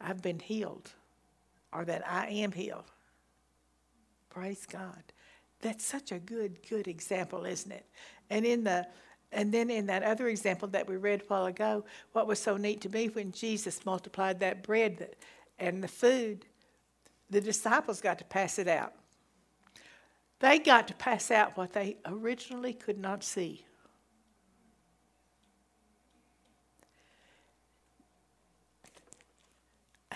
I've 0.00 0.22
been 0.22 0.38
healed, 0.38 0.90
or 1.72 1.84
that 1.84 2.08
I 2.08 2.28
am 2.28 2.52
healed. 2.52 2.90
Praise 4.30 4.66
God. 4.66 5.02
That's 5.60 5.84
such 5.84 6.12
a 6.12 6.18
good, 6.18 6.58
good 6.68 6.86
example, 6.86 7.44
isn't 7.44 7.72
it? 7.72 7.86
And 8.30 8.46
in 8.46 8.64
the 8.64 8.86
and 9.30 9.52
then 9.52 9.68
in 9.68 9.86
that 9.86 10.02
other 10.02 10.28
example 10.28 10.68
that 10.68 10.88
we 10.88 10.96
read 10.96 11.20
a 11.20 11.24
while 11.24 11.46
ago, 11.46 11.84
what 12.12 12.26
was 12.26 12.38
so 12.38 12.56
neat 12.56 12.80
to 12.82 12.88
me 12.88 13.08
when 13.08 13.30
Jesus 13.30 13.84
multiplied 13.84 14.40
that 14.40 14.62
bread 14.62 15.16
and 15.58 15.84
the 15.84 15.88
food, 15.88 16.46
the 17.28 17.40
disciples 17.40 18.00
got 18.00 18.18
to 18.18 18.24
pass 18.24 18.58
it 18.58 18.68
out. 18.68 18.94
They 20.40 20.58
got 20.58 20.88
to 20.88 20.94
pass 20.94 21.30
out 21.30 21.56
what 21.56 21.72
they 21.72 21.98
originally 22.06 22.72
could 22.72 22.98
not 22.98 23.22
see. 23.22 23.66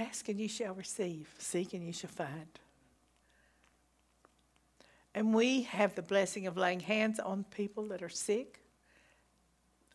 Ask 0.03 0.29
and 0.29 0.41
you 0.41 0.49
shall 0.49 0.75
receive, 0.75 1.33
seek 1.39 1.75
and 1.75 1.87
you 1.87 1.93
shall 1.93 2.11
find. 2.11 2.59
And 5.15 5.35
we 5.35 5.63
have 5.63 5.95
the 5.95 6.03
blessing 6.03 6.47
of 6.47 6.57
laying 6.57 6.81
hands 6.81 7.21
on 7.21 7.45
people 7.45 7.87
that 7.89 8.03
are 8.03 8.09
sick, 8.09 8.61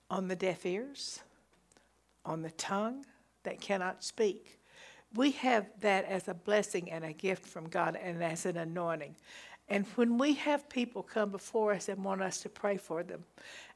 on 0.10 0.28
the 0.28 0.36
deaf 0.36 0.66
ears, 0.66 1.20
on 2.24 2.42
the 2.42 2.52
tongue 2.52 3.06
that 3.44 3.60
cannot 3.60 4.04
speak. 4.04 4.60
We 5.16 5.32
have 5.32 5.66
that 5.82 6.06
as 6.06 6.28
a 6.28 6.34
blessing 6.34 6.90
and 6.92 7.04
a 7.04 7.14
gift 7.14 7.46
from 7.46 7.68
God 7.68 7.98
and 8.02 8.24
as 8.24 8.46
an 8.46 8.58
anointing. 8.58 9.16
And 9.68 9.86
when 9.96 10.18
we 10.18 10.36
have 10.36 10.70
people 10.70 11.04
come 11.04 11.32
before 11.32 11.74
us 11.74 11.90
and 11.90 12.04
want 12.04 12.22
us 12.22 12.40
to 12.42 12.50
pray 12.50 12.78
for 12.78 13.04
them, 13.04 13.26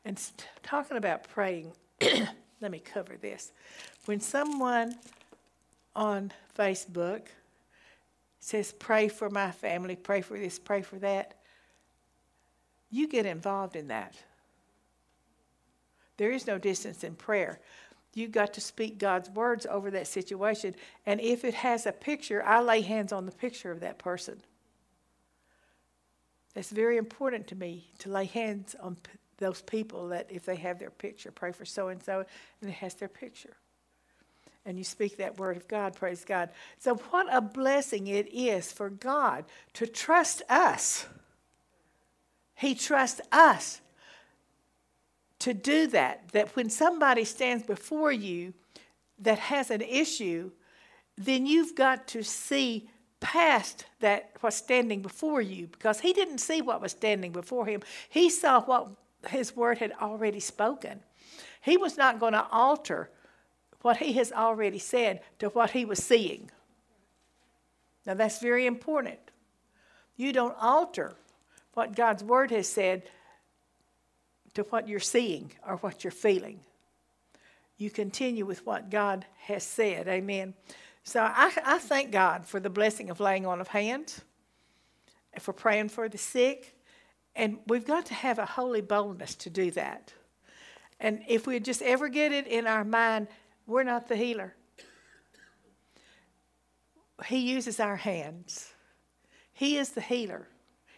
and 0.06 0.22
talking 0.64 0.96
about 0.96 1.28
praying, 1.28 1.74
let 2.62 2.72
me 2.72 2.80
cover 2.80 3.18
this. 3.18 3.52
When 4.06 4.22
someone 4.22 4.96
on 5.96 6.32
Facebook 6.58 7.24
says, 8.40 8.74
Pray 8.74 9.08
for 9.08 9.30
my 9.30 9.52
family, 9.52 9.96
pray 9.96 10.22
for 10.22 10.38
this, 10.38 10.60
pray 10.60 10.82
for 10.82 10.98
that, 11.00 11.36
you 12.90 13.08
get 13.08 13.26
involved 13.26 13.76
in 13.76 13.88
that. 13.88 14.16
There 16.18 16.32
is 16.32 16.46
no 16.46 16.58
distance 16.58 17.04
in 17.04 17.16
prayer. 17.16 17.60
You've 18.14 18.34
got 18.34 18.54
to 18.56 18.62
speak 18.62 19.00
God's 19.00 19.30
words 19.30 19.66
over 19.66 19.90
that 19.92 20.08
situation. 20.08 20.76
And 21.06 21.22
if 21.22 21.46
it 21.46 21.54
has 21.54 21.86
a 21.86 21.94
picture, 21.94 22.44
I 22.46 22.62
lay 22.62 22.82
hands 22.82 23.14
on 23.14 23.26
the 23.26 23.32
picture 23.32 23.72
of 23.72 23.80
that 23.80 23.98
person. 23.98 24.42
It's 26.54 26.70
very 26.70 26.98
important 26.98 27.48
to 27.48 27.56
me 27.56 27.88
to 28.00 28.10
lay 28.10 28.26
hands 28.26 28.76
on 28.82 28.96
p- 28.96 29.12
those 29.38 29.62
people 29.62 30.10
that 30.10 30.28
if 30.30 30.46
they 30.46 30.58
have 30.58 30.78
their 30.78 30.90
picture, 30.90 31.32
pray 31.32 31.54
for 31.54 31.64
so 31.64 31.88
and 31.88 32.04
so, 32.04 32.26
and 32.60 32.70
it 32.70 32.74
has 32.74 32.96
their 32.96 33.08
picture 33.08 33.56
and 34.66 34.78
you 34.78 34.84
speak 34.84 35.18
that 35.18 35.38
word 35.38 35.58
of 35.58 35.68
God, 35.68 35.96
praise 35.96 36.24
God. 36.24 36.50
So, 36.78 36.96
what 36.96 37.28
a 37.32 37.42
blessing 37.42 38.08
it 38.08 38.32
is 38.34 38.72
for 38.72 38.90
God 38.90 39.46
to 39.74 39.88
trust 39.88 40.42
us. 40.50 41.06
He 42.56 42.76
trusts 42.76 43.22
us 43.32 43.82
to 45.40 45.54
do 45.54 45.88
that. 45.88 46.30
That 46.34 46.56
when 46.56 46.70
somebody 46.70 47.24
stands 47.24 47.64
before 47.64 48.12
you 48.12 48.54
that 49.20 49.40
has 49.40 49.72
an 49.72 49.82
issue, 49.82 50.52
then 51.18 51.46
you've 51.46 51.76
got 51.76 52.08
to 52.10 52.24
see 52.24 52.88
past 53.20 53.86
that 54.00 54.32
what's 54.42 54.56
standing 54.56 55.02
before 55.02 55.42
you 55.42 55.68
because 55.68 56.00
he 56.00 56.14
didn't 56.14 56.40
see 56.40 56.62
what 56.62 56.82
was 56.82 56.92
standing 56.92 57.32
before 57.32 57.66
him. 57.66 57.82
He 58.10 58.30
saw 58.30 58.62
what 58.62 58.90
his 59.30 59.56
word 59.56 59.78
had 59.78 59.94
already 60.02 60.40
spoken. 60.40 61.02
He 61.62 61.78
was 61.78 61.98
not 61.98 62.20
going 62.20 62.34
to 62.34 62.46
alter 62.52 63.10
what 63.82 63.98
he 63.98 64.14
has 64.14 64.32
already 64.32 64.80
said 64.80 65.22
to 65.40 65.50
what 65.50 65.72
he 65.72 65.86
was 65.86 66.00
seeing. 66.00 66.52
Now, 68.06 68.14
that's 68.14 68.40
very 68.40 68.66
important. 68.66 69.20
You 70.16 70.34
don't 70.34 70.56
alter 70.60 71.14
what 71.74 71.96
God's 71.96 72.24
word 72.24 72.52
has 72.52 72.68
said 72.68 73.04
to 74.54 74.64
what 74.64 74.88
you're 74.88 75.00
seeing 75.00 75.52
or 75.68 75.78
what 75.78 76.04
you're 76.04 76.12
feeling. 76.12 76.60
You 77.78 77.90
continue 77.90 78.46
with 78.46 78.66
what 78.66 78.90
God 78.90 79.26
has 79.46 79.64
said. 79.64 80.08
Amen. 80.08 80.54
So 81.04 81.22
I, 81.22 81.52
I 81.66 81.78
thank 81.80 82.12
God 82.12 82.46
for 82.46 82.60
the 82.60 82.70
blessing 82.70 83.10
of 83.10 83.20
laying 83.20 83.46
on 83.46 83.62
of 83.62 83.70
hands, 83.70 84.22
for 85.40 85.54
praying 85.54 85.90
for 85.90 86.08
the 86.08 86.18
sick. 86.18 86.76
And 87.36 87.60
we've 87.66 87.88
got 87.88 88.06
to 88.08 88.14
have 88.14 88.38
a 88.38 88.46
holy 88.46 88.82
boldness 88.82 89.36
to 89.36 89.50
do 89.50 89.72
that. 89.72 90.14
And 91.00 91.24
if 91.28 91.48
we 91.48 91.60
just 91.60 91.82
ever 91.82 92.10
get 92.10 92.32
it 92.32 92.46
in 92.46 92.68
our 92.68 92.84
mind, 92.84 93.28
we're 93.72 93.84
not 93.84 94.08
the 94.08 94.18
healer. 94.18 94.54
He 97.26 97.38
uses 97.38 97.80
our 97.80 97.96
hands. 97.96 98.74
He 99.54 99.78
is 99.78 99.90
the 99.90 100.02
healer. 100.02 100.48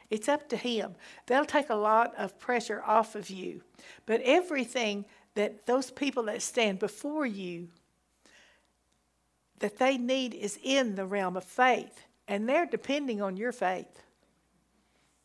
It's 0.09 0.27
up 0.27 0.49
to 0.49 0.57
Him. 0.57 0.95
They'll 1.27 1.45
take 1.45 1.69
a 1.69 1.75
lot 1.75 2.13
of 2.17 2.39
pressure 2.39 2.81
off 2.85 3.15
of 3.15 3.29
you. 3.29 3.61
But 4.05 4.21
everything 4.23 5.05
that 5.35 5.65
those 5.65 5.91
people 5.91 6.23
that 6.23 6.41
stand 6.41 6.79
before 6.79 7.25
you 7.25 7.69
that 9.59 9.77
they 9.77 9.97
need 9.97 10.33
is 10.33 10.59
in 10.61 10.95
the 10.95 11.05
realm 11.05 11.37
of 11.37 11.43
faith. 11.43 12.05
And 12.27 12.49
they're 12.49 12.65
depending 12.65 13.21
on 13.21 13.37
your 13.37 13.51
faith. 13.51 14.01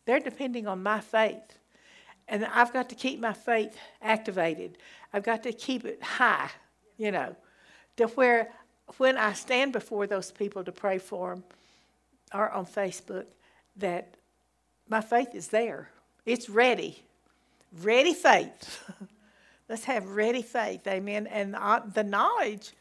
They're 0.05 0.21
depending 0.21 0.67
on 0.67 0.83
my 0.83 1.01
faith. 1.01 1.59
And 2.29 2.45
I've 2.45 2.73
got 2.73 2.89
to 2.91 2.95
keep 2.95 3.21
my 3.21 3.33
faith 3.33 3.77
activated. 4.03 4.79
I've 5.13 5.23
got 5.23 5.43
to 5.45 5.53
keep 5.53 5.85
it 5.85 6.03
high 6.03 6.51
you 6.99 7.11
know, 7.11 7.35
to 7.97 8.09
where 8.09 8.53
when 8.97 9.17
I 9.17 9.33
stand 9.33 9.73
before 9.73 10.07
those 10.07 10.31
people 10.31 10.65
to 10.65 10.73
pray 10.73 10.99
for 10.99 11.31
them 11.31 11.45
or 12.35 12.51
on 12.51 12.67
Facebook, 12.67 13.27
that 13.77 14.15
my 14.89 15.01
faith 15.01 15.35
is 15.35 15.49
there. 15.49 15.91
It's 16.27 16.49
ready. 16.49 17.03
Ready 17.83 18.15
faith. 18.15 18.91
Let's 19.69 19.85
have 19.85 20.09
ready 20.09 20.43
faith. 20.43 20.87
Amen. 20.87 21.27
And 21.27 21.55
the 21.95 22.05
knowledge 22.05 22.73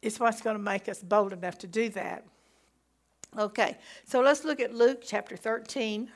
is 0.00 0.18
what's 0.18 0.40
going 0.40 0.56
to 0.56 0.62
make 0.62 0.88
us 0.88 1.02
bold 1.02 1.32
enough 1.32 1.58
to 1.58 1.66
do 1.66 1.90
that. 1.90 2.24
Okay, 3.36 3.76
so 4.04 4.20
let's 4.20 4.44
look 4.44 4.60
at 4.60 4.72
Luke 4.72 5.02
chapter 5.04 5.36
13. 5.36 6.08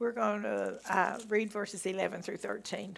We're 0.00 0.12
going 0.12 0.42
to 0.44 0.80
uh, 0.88 1.18
read 1.28 1.50
verses 1.50 1.84
11 1.84 2.22
through 2.22 2.38
13. 2.38 2.96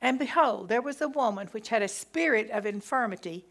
And 0.00 0.18
behold, 0.18 0.70
there 0.70 0.80
was 0.80 1.02
a 1.02 1.08
woman 1.08 1.48
which 1.48 1.68
had 1.68 1.82
a 1.82 1.88
spirit 1.88 2.50
of 2.50 2.64
infirmity 2.64 3.44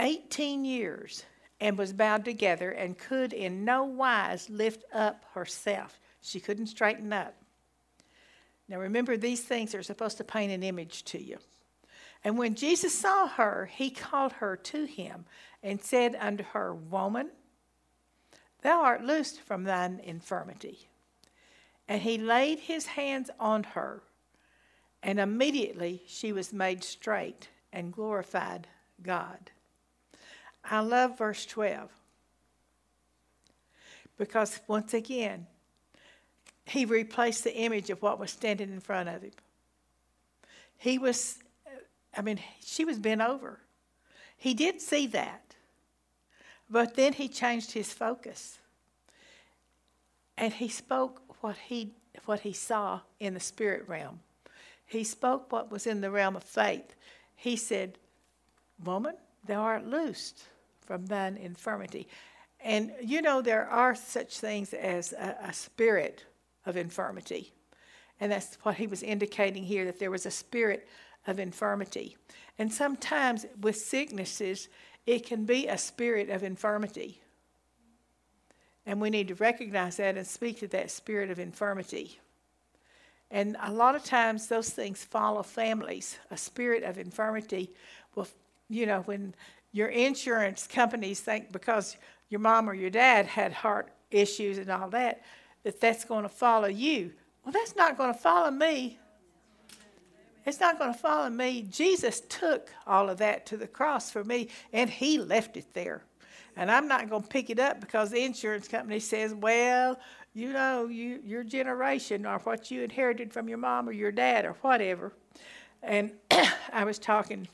18 0.00 0.64
years 0.64 1.22
and 1.60 1.78
was 1.78 1.92
bowed 1.92 2.24
together 2.24 2.72
and 2.72 2.98
could 2.98 3.32
in 3.32 3.64
no 3.64 3.84
wise 3.84 4.50
lift 4.50 4.82
up 4.92 5.22
herself. 5.34 6.00
She 6.20 6.40
couldn't 6.40 6.66
straighten 6.66 7.12
up. 7.12 7.36
Now 8.68 8.80
remember, 8.80 9.16
these 9.16 9.44
things 9.44 9.72
are 9.72 9.84
supposed 9.84 10.16
to 10.16 10.24
paint 10.24 10.50
an 10.50 10.64
image 10.64 11.04
to 11.04 11.22
you. 11.22 11.38
And 12.24 12.36
when 12.36 12.56
Jesus 12.56 12.92
saw 12.92 13.28
her, 13.28 13.70
he 13.72 13.90
called 13.90 14.32
her 14.32 14.56
to 14.56 14.84
him 14.84 15.26
and 15.62 15.80
said 15.80 16.16
unto 16.20 16.42
her, 16.42 16.74
Woman, 16.74 17.30
Thou 18.62 18.80
art 18.82 19.04
loosed 19.04 19.40
from 19.40 19.64
thine 19.64 20.00
infirmity. 20.02 20.88
And 21.88 22.02
he 22.02 22.18
laid 22.18 22.60
his 22.60 22.86
hands 22.86 23.30
on 23.40 23.64
her, 23.64 24.02
and 25.02 25.18
immediately 25.18 26.02
she 26.06 26.32
was 26.32 26.52
made 26.52 26.84
straight 26.84 27.48
and 27.72 27.92
glorified 27.92 28.68
God. 29.02 29.50
I 30.64 30.80
love 30.80 31.18
verse 31.18 31.46
12 31.46 31.90
because 34.20 34.60
once 34.68 34.92
again, 34.92 35.46
he 36.66 36.84
replaced 36.84 37.42
the 37.42 37.56
image 37.56 37.88
of 37.88 38.02
what 38.02 38.20
was 38.20 38.30
standing 38.30 38.70
in 38.70 38.80
front 38.80 39.08
of 39.08 39.22
him. 39.22 39.32
He 40.76 40.98
was, 40.98 41.38
I 42.16 42.20
mean, 42.20 42.38
she 42.62 42.84
was 42.84 42.98
bent 42.98 43.22
over. 43.22 43.60
He 44.36 44.52
did 44.52 44.80
see 44.80 45.06
that. 45.08 45.49
But 46.70 46.94
then 46.94 47.14
he 47.14 47.28
changed 47.28 47.72
his 47.72 47.92
focus. 47.92 48.58
And 50.38 50.54
he 50.54 50.68
spoke 50.68 51.20
what 51.40 51.56
he, 51.56 51.92
what 52.24 52.40
he 52.40 52.52
saw 52.52 53.00
in 53.18 53.34
the 53.34 53.40
spirit 53.40 53.88
realm. 53.88 54.20
He 54.86 55.04
spoke 55.04 55.52
what 55.52 55.70
was 55.70 55.86
in 55.86 56.00
the 56.00 56.10
realm 56.10 56.36
of 56.36 56.44
faith. 56.44 56.94
He 57.36 57.56
said, 57.56 57.98
Woman, 58.84 59.14
thou 59.46 59.60
art 59.60 59.86
loosed 59.86 60.44
from 60.80 61.06
thine 61.06 61.36
infirmity. 61.36 62.08
And 62.62 62.92
you 63.02 63.22
know, 63.22 63.42
there 63.42 63.68
are 63.68 63.94
such 63.94 64.38
things 64.38 64.72
as 64.72 65.12
a, 65.12 65.36
a 65.44 65.52
spirit 65.52 66.24
of 66.66 66.76
infirmity. 66.76 67.52
And 68.20 68.32
that's 68.32 68.58
what 68.62 68.76
he 68.76 68.86
was 68.86 69.02
indicating 69.02 69.64
here 69.64 69.84
that 69.86 69.98
there 69.98 70.10
was 70.10 70.26
a 70.26 70.30
spirit 70.30 70.88
of 71.26 71.38
infirmity. 71.38 72.16
And 72.58 72.72
sometimes 72.72 73.46
with 73.60 73.76
sicknesses, 73.76 74.68
it 75.10 75.26
can 75.26 75.44
be 75.44 75.66
a 75.66 75.76
spirit 75.76 76.30
of 76.30 76.44
infirmity. 76.44 77.20
And 78.86 79.00
we 79.00 79.10
need 79.10 79.26
to 79.26 79.34
recognize 79.34 79.96
that 79.96 80.16
and 80.16 80.24
speak 80.24 80.60
to 80.60 80.68
that 80.68 80.88
spirit 80.88 81.32
of 81.32 81.40
infirmity. 81.40 82.20
And 83.28 83.56
a 83.60 83.72
lot 83.72 83.96
of 83.96 84.04
times 84.04 84.46
those 84.46 84.70
things 84.70 85.02
follow 85.02 85.42
families. 85.42 86.16
A 86.30 86.36
spirit 86.36 86.84
of 86.84 86.96
infirmity 86.96 87.72
will, 88.14 88.28
you 88.68 88.86
know, 88.86 89.00
when 89.00 89.34
your 89.72 89.88
insurance 89.88 90.68
companies 90.68 91.18
think 91.18 91.50
because 91.50 91.96
your 92.28 92.40
mom 92.40 92.70
or 92.70 92.74
your 92.74 92.90
dad 92.90 93.26
had 93.26 93.52
heart 93.52 93.90
issues 94.12 94.58
and 94.58 94.70
all 94.70 94.90
that, 94.90 95.24
that 95.64 95.80
that's 95.80 96.04
going 96.04 96.22
to 96.22 96.28
follow 96.28 96.68
you. 96.68 97.10
Well, 97.44 97.50
that's 97.52 97.74
not 97.74 97.98
going 97.98 98.14
to 98.14 98.18
follow 98.18 98.52
me. 98.52 98.99
It's 100.46 100.60
not 100.60 100.78
going 100.78 100.92
to 100.92 100.98
follow 100.98 101.28
me. 101.28 101.66
Jesus 101.70 102.22
took 102.28 102.70
all 102.86 103.10
of 103.10 103.18
that 103.18 103.46
to 103.46 103.56
the 103.56 103.66
cross 103.66 104.10
for 104.10 104.24
me, 104.24 104.48
and 104.72 104.88
He 104.88 105.18
left 105.18 105.56
it 105.56 105.74
there. 105.74 106.02
And 106.56 106.70
I'm 106.70 106.88
not 106.88 107.08
going 107.08 107.22
to 107.22 107.28
pick 107.28 107.50
it 107.50 107.58
up 107.58 107.80
because 107.80 108.10
the 108.10 108.24
insurance 108.24 108.68
company 108.68 108.98
says, 109.00 109.32
well, 109.34 109.98
you 110.34 110.52
know, 110.52 110.88
you, 110.88 111.20
your 111.24 111.44
generation 111.44 112.26
or 112.26 112.38
what 112.40 112.70
you 112.70 112.82
inherited 112.82 113.32
from 113.32 113.48
your 113.48 113.58
mom 113.58 113.88
or 113.88 113.92
your 113.92 114.12
dad 114.12 114.44
or 114.44 114.52
whatever. 114.62 115.12
And 115.82 116.12
I 116.72 116.84
was 116.84 116.98
talking 116.98 117.48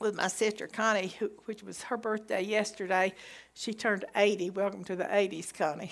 with 0.00 0.16
my 0.16 0.28
sister 0.28 0.66
Connie, 0.66 1.08
who, 1.18 1.30
which 1.44 1.62
was 1.62 1.82
her 1.82 1.96
birthday 1.96 2.42
yesterday. 2.42 3.12
She 3.54 3.74
turned 3.74 4.04
80. 4.14 4.50
Welcome 4.50 4.84
to 4.84 4.96
the 4.96 5.04
80s, 5.04 5.52
Connie. 5.52 5.90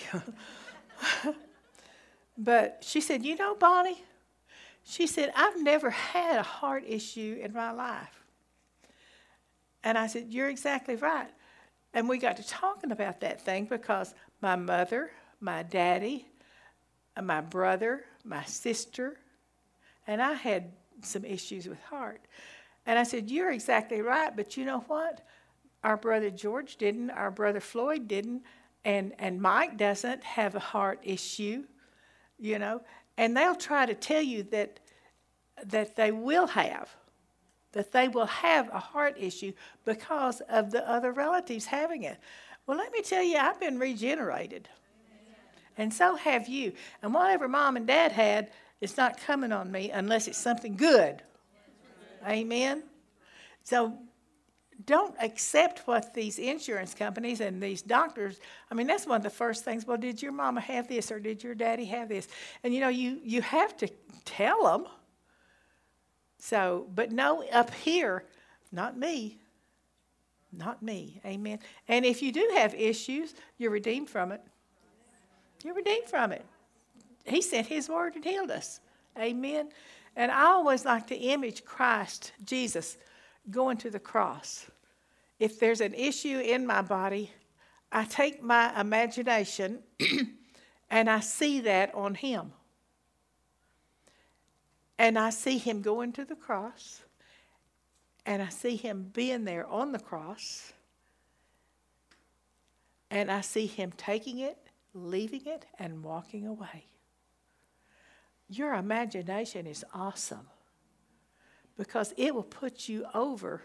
but 2.37 2.83
she 2.85 3.01
said, 3.01 3.25
You 3.25 3.35
know, 3.35 3.55
Bonnie, 3.55 4.01
she 4.89 5.05
said, 5.05 5.33
I've 5.35 5.61
never 5.61 5.89
had 5.89 6.39
a 6.39 6.43
heart 6.43 6.85
issue 6.87 7.37
in 7.43 7.51
my 7.51 7.71
life. 7.71 8.23
And 9.83 9.97
I 9.97 10.07
said, 10.07 10.27
You're 10.29 10.47
exactly 10.47 10.95
right. 10.95 11.27
And 11.93 12.07
we 12.07 12.17
got 12.17 12.37
to 12.37 12.47
talking 12.47 12.91
about 12.91 13.19
that 13.19 13.41
thing 13.41 13.65
because 13.65 14.15
my 14.41 14.55
mother, 14.55 15.11
my 15.41 15.63
daddy, 15.63 16.25
my 17.21 17.41
brother, 17.41 18.05
my 18.23 18.43
sister, 18.45 19.17
and 20.07 20.21
I 20.21 20.33
had 20.33 20.71
some 21.01 21.25
issues 21.25 21.67
with 21.67 21.81
heart. 21.81 22.21
And 22.85 22.97
I 22.97 23.03
said, 23.03 23.29
You're 23.29 23.51
exactly 23.51 24.01
right, 24.01 24.33
but 24.33 24.55
you 24.55 24.63
know 24.63 24.85
what? 24.87 25.19
Our 25.83 25.97
brother 25.97 26.29
George 26.29 26.77
didn't, 26.77 27.11
our 27.11 27.29
brother 27.29 27.59
Floyd 27.59 28.07
didn't, 28.07 28.43
and, 28.85 29.11
and 29.19 29.41
Mike 29.41 29.75
doesn't 29.77 30.23
have 30.23 30.55
a 30.55 30.59
heart 30.59 31.01
issue, 31.03 31.65
you 32.39 32.57
know. 32.57 32.81
And 33.17 33.35
they'll 33.35 33.55
try 33.55 33.85
to 33.85 33.95
tell 33.95 34.21
you 34.21 34.43
that 34.43 34.79
that 35.65 35.95
they 35.95 36.11
will 36.11 36.47
have, 36.47 36.95
that 37.71 37.91
they 37.91 38.07
will 38.07 38.25
have 38.25 38.69
a 38.69 38.79
heart 38.79 39.15
issue 39.17 39.53
because 39.85 40.41
of 40.41 40.71
the 40.71 40.87
other 40.87 41.11
relatives 41.11 41.65
having 41.65 42.03
it. 42.03 42.17
Well, 42.65 42.77
let 42.77 42.91
me 42.91 43.01
tell 43.01 43.23
you, 43.23 43.37
I've 43.37 43.59
been 43.59 43.79
regenerated. 43.79 44.69
And 45.77 45.93
so 45.93 46.15
have 46.15 46.47
you. 46.47 46.73
And 47.01 47.13
whatever 47.13 47.47
mom 47.47 47.77
and 47.77 47.87
dad 47.87 48.11
had, 48.11 48.51
it's 48.81 48.97
not 48.97 49.19
coming 49.19 49.51
on 49.51 49.71
me 49.71 49.91
unless 49.91 50.27
it's 50.27 50.37
something 50.37 50.75
good. 50.75 51.21
Amen? 52.27 52.83
So 53.63 53.97
don't 54.85 55.15
accept 55.21 55.87
what 55.87 56.13
these 56.13 56.37
insurance 56.37 56.93
companies 56.93 57.41
and 57.41 57.61
these 57.61 57.81
doctors 57.81 58.39
i 58.69 58.75
mean 58.75 58.85
that's 58.85 59.07
one 59.07 59.17
of 59.17 59.23
the 59.23 59.29
first 59.29 59.65
things 59.65 59.87
well 59.87 59.97
did 59.97 60.21
your 60.21 60.31
mama 60.31 60.61
have 60.61 60.87
this 60.87 61.11
or 61.11 61.19
did 61.19 61.43
your 61.43 61.55
daddy 61.55 61.85
have 61.85 62.09
this? 62.09 62.27
And 62.63 62.73
you 62.73 62.79
know 62.79 62.89
you 62.89 63.19
you 63.23 63.41
have 63.41 63.75
to 63.77 63.89
tell 64.25 64.63
them 64.63 64.87
so 66.39 66.87
but 66.93 67.11
no 67.11 67.43
up 67.51 67.73
here 67.73 68.25
not 68.71 68.97
me. 68.97 69.39
Not 70.51 70.81
me. 70.81 71.21
Amen. 71.25 71.59
And 71.87 72.05
if 72.05 72.21
you 72.21 72.31
do 72.31 72.51
have 72.55 72.73
issues 72.73 73.33
you're 73.57 73.71
redeemed 73.71 74.09
from 74.09 74.31
it. 74.31 74.41
You're 75.63 75.73
redeemed 75.73 76.07
from 76.07 76.31
it. 76.31 76.45
He 77.25 77.41
sent 77.41 77.67
his 77.67 77.89
word 77.89 78.15
and 78.15 78.23
healed 78.23 78.51
us. 78.51 78.79
Amen. 79.17 79.69
And 80.15 80.31
I 80.31 80.45
always 80.45 80.85
like 80.85 81.07
to 81.07 81.15
image 81.15 81.65
Christ, 81.65 82.31
Jesus, 82.45 82.97
going 83.49 83.77
to 83.77 83.89
the 83.89 83.99
cross. 83.99 84.69
If 85.39 85.59
there's 85.59 85.81
an 85.81 85.93
issue 85.93 86.39
in 86.39 86.65
my 86.65 86.81
body, 86.81 87.31
I 87.91 88.05
take 88.05 88.41
my 88.41 88.79
imagination 88.79 89.79
and 90.89 91.09
I 91.09 91.19
see 91.19 91.61
that 91.61 91.93
on 91.93 92.15
him. 92.15 92.53
And 94.99 95.17
I 95.17 95.29
see 95.29 95.57
him 95.57 95.81
going 95.81 96.11
to 96.13 96.25
the 96.25 96.35
cross, 96.35 97.03
and 98.25 98.41
I 98.41 98.49
see 98.49 98.75
him 98.75 99.11
being 99.13 99.43
there 99.43 99.67
on 99.67 99.91
the 99.91 99.99
cross, 99.99 100.73
and 103.11 103.29
I 103.29 103.41
see 103.41 103.67
him 103.67 103.93
taking 103.95 104.39
it, 104.39 104.57
leaving 104.95 105.45
it, 105.45 105.65
and 105.77 106.03
walking 106.03 106.47
away. 106.47 106.85
Your 108.49 108.73
imagination 108.73 109.67
is 109.67 109.85
awesome 109.93 110.47
because 111.77 112.13
it 112.17 112.33
will 112.33 112.43
put 112.43 112.89
you 112.89 113.05
over 113.13 113.61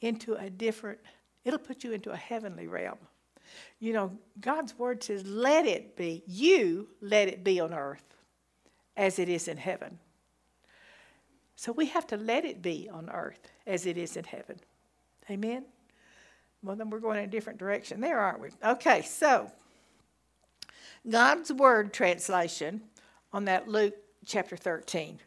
into 0.00 0.34
a 0.34 0.50
different, 0.50 0.98
it'll 1.44 1.58
put 1.58 1.84
you 1.84 1.92
into 1.92 2.10
a 2.10 2.16
heavenly 2.16 2.66
realm. 2.66 2.98
You 3.78 3.92
know, 3.92 4.12
God's 4.40 4.78
word 4.78 5.02
says, 5.02 5.24
let 5.26 5.66
it 5.66 5.96
be, 5.96 6.22
you 6.26 6.88
let 7.00 7.28
it 7.28 7.44
be 7.44 7.60
on 7.60 7.72
earth 7.72 8.04
as 8.96 9.18
it 9.18 9.28
is 9.28 9.48
in 9.48 9.56
heaven. 9.56 9.98
So 11.56 11.72
we 11.72 11.86
have 11.86 12.06
to 12.08 12.16
let 12.16 12.44
it 12.44 12.62
be 12.62 12.88
on 12.92 13.08
earth 13.10 13.50
as 13.66 13.86
it 13.86 13.96
is 13.96 14.16
in 14.16 14.24
heaven. 14.24 14.58
Amen? 15.30 15.64
Well, 16.62 16.76
then 16.76 16.90
we're 16.90 17.00
going 17.00 17.18
in 17.18 17.24
a 17.24 17.28
different 17.28 17.58
direction 17.58 18.00
there, 18.00 18.18
aren't 18.18 18.40
we? 18.40 18.48
Okay, 18.64 19.02
so 19.02 19.50
God's 21.08 21.52
Word 21.52 21.92
translation 21.92 22.82
on 23.32 23.44
that 23.46 23.68
Luke 23.68 23.94
chapter 24.24 24.56
13 24.56 25.18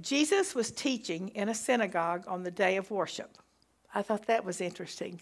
Jesus 0.00 0.54
was 0.54 0.70
teaching 0.70 1.28
in 1.28 1.48
a 1.48 1.54
synagogue 1.54 2.24
on 2.26 2.42
the 2.42 2.50
day 2.50 2.76
of 2.76 2.90
worship. 2.90 3.38
I 3.94 4.02
thought 4.02 4.26
that 4.26 4.44
was 4.44 4.60
interesting. 4.60 5.20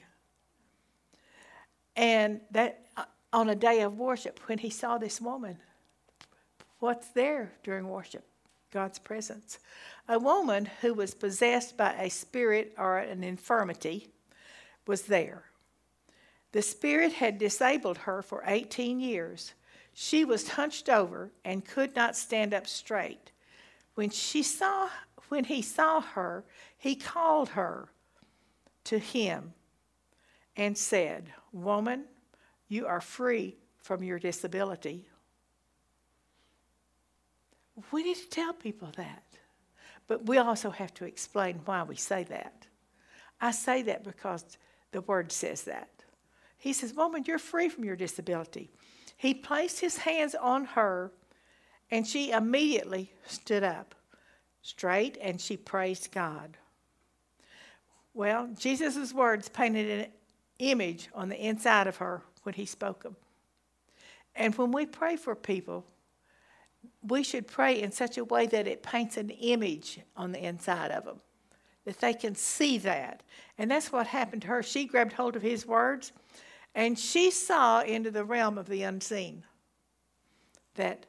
And 1.96 2.40
that 2.50 2.86
uh, 2.96 3.04
on 3.32 3.48
a 3.48 3.54
day 3.54 3.82
of 3.82 3.98
worship, 3.98 4.40
when 4.46 4.58
he 4.58 4.70
saw 4.70 4.98
this 4.98 5.20
woman, 5.20 5.58
what's 6.78 7.08
there 7.08 7.52
during 7.62 7.88
worship? 7.88 8.24
God's 8.70 8.98
presence. 8.98 9.58
A 10.08 10.18
woman 10.18 10.68
who 10.80 10.94
was 10.94 11.14
possessed 11.14 11.76
by 11.76 11.92
a 11.94 12.08
spirit 12.08 12.74
or 12.78 12.98
an 12.98 13.24
infirmity 13.24 14.08
was 14.86 15.02
there. 15.02 15.44
The 16.52 16.62
spirit 16.62 17.12
had 17.12 17.38
disabled 17.38 17.98
her 17.98 18.22
for 18.22 18.42
18 18.46 19.00
years. 19.00 19.54
She 19.92 20.24
was 20.24 20.50
hunched 20.50 20.88
over 20.88 21.30
and 21.44 21.64
could 21.64 21.94
not 21.94 22.16
stand 22.16 22.54
up 22.54 22.66
straight. 22.66 23.30
When, 24.00 24.08
she 24.08 24.42
saw, 24.42 24.88
when 25.28 25.44
he 25.44 25.60
saw 25.60 26.00
her, 26.00 26.46
he 26.78 26.94
called 26.94 27.50
her 27.50 27.90
to 28.84 28.98
him 28.98 29.52
and 30.56 30.78
said, 30.78 31.30
Woman, 31.52 32.06
you 32.66 32.86
are 32.86 33.02
free 33.02 33.58
from 33.76 34.02
your 34.02 34.18
disability. 34.18 35.06
We 37.92 38.04
need 38.04 38.16
to 38.16 38.30
tell 38.30 38.54
people 38.54 38.88
that. 38.96 39.22
But 40.06 40.24
we 40.24 40.38
also 40.38 40.70
have 40.70 40.94
to 40.94 41.04
explain 41.04 41.60
why 41.66 41.82
we 41.82 41.96
say 41.96 42.24
that. 42.24 42.66
I 43.38 43.50
say 43.50 43.82
that 43.82 44.02
because 44.02 44.56
the 44.92 45.02
word 45.02 45.30
says 45.30 45.64
that. 45.64 45.90
He 46.56 46.72
says, 46.72 46.94
Woman, 46.94 47.24
you're 47.26 47.38
free 47.38 47.68
from 47.68 47.84
your 47.84 47.96
disability. 47.96 48.70
He 49.18 49.34
placed 49.34 49.80
his 49.80 49.98
hands 49.98 50.34
on 50.34 50.64
her, 50.64 51.12
and 51.90 52.06
she 52.06 52.30
immediately 52.30 53.12
stood 53.26 53.64
up 53.64 53.94
straight 54.62 55.18
and 55.20 55.40
she 55.40 55.56
praised 55.56 56.12
God. 56.12 56.56
Well, 58.14 58.50
Jesus' 58.58 59.12
words 59.12 59.48
painted 59.48 60.00
an 60.00 60.12
image 60.58 61.08
on 61.14 61.28
the 61.28 61.36
inside 61.36 61.86
of 61.86 61.96
her 61.96 62.22
when 62.42 62.54
he 62.54 62.66
spoke 62.66 63.02
them. 63.02 63.16
And 64.34 64.54
when 64.56 64.72
we 64.72 64.86
pray 64.86 65.16
for 65.16 65.34
people, 65.34 65.84
we 67.02 67.22
should 67.22 67.46
pray 67.46 67.80
in 67.80 67.92
such 67.92 68.18
a 68.18 68.24
way 68.24 68.46
that 68.46 68.66
it 68.66 68.82
paints 68.82 69.16
an 69.16 69.30
image 69.30 70.00
on 70.16 70.32
the 70.32 70.44
inside 70.44 70.90
of 70.90 71.04
them, 71.04 71.20
that 71.84 72.00
they 72.00 72.14
can 72.14 72.34
see 72.34 72.78
that. 72.78 73.22
And 73.58 73.70
that's 73.70 73.92
what 73.92 74.06
happened 74.06 74.42
to 74.42 74.48
her. 74.48 74.62
She 74.62 74.86
grabbed 74.86 75.12
hold 75.12 75.36
of 75.36 75.42
his 75.42 75.66
words 75.66 76.12
and 76.74 76.98
she 76.98 77.30
saw 77.30 77.82
into 77.82 78.10
the 78.10 78.24
realm 78.24 78.56
of 78.56 78.68
the 78.68 78.82
unseen 78.82 79.44
that 80.76 81.06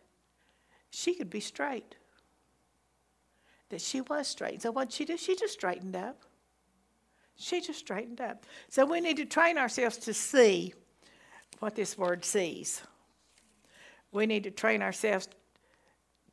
she 0.92 1.16
could 1.16 1.30
be 1.30 1.40
straight, 1.40 1.96
that 3.70 3.82
she 3.82 4.02
was 4.02 4.28
straight. 4.28 4.62
So 4.62 4.72
what 4.72 4.92
she 4.92 5.06
did, 5.06 5.20
she 5.20 5.36
just 5.36 5.54
straightened 5.54 5.96
up. 5.96 6.24
She 7.38 7.62
just 7.62 7.80
straightened 7.80 8.22
up. 8.22 8.46
So 8.70 8.86
we 8.86 9.00
need 9.02 9.18
to 9.18 9.26
train 9.26 9.58
ourselves 9.58 9.98
to 10.00 10.14
see 10.14 10.74
what 11.60 11.76
this 11.76 11.98
word 11.98 12.24
sees. 12.24 12.82
We 14.12 14.26
need 14.26 14.44
to 14.44 14.52
train 14.52 14.82
ourselves 14.82 15.28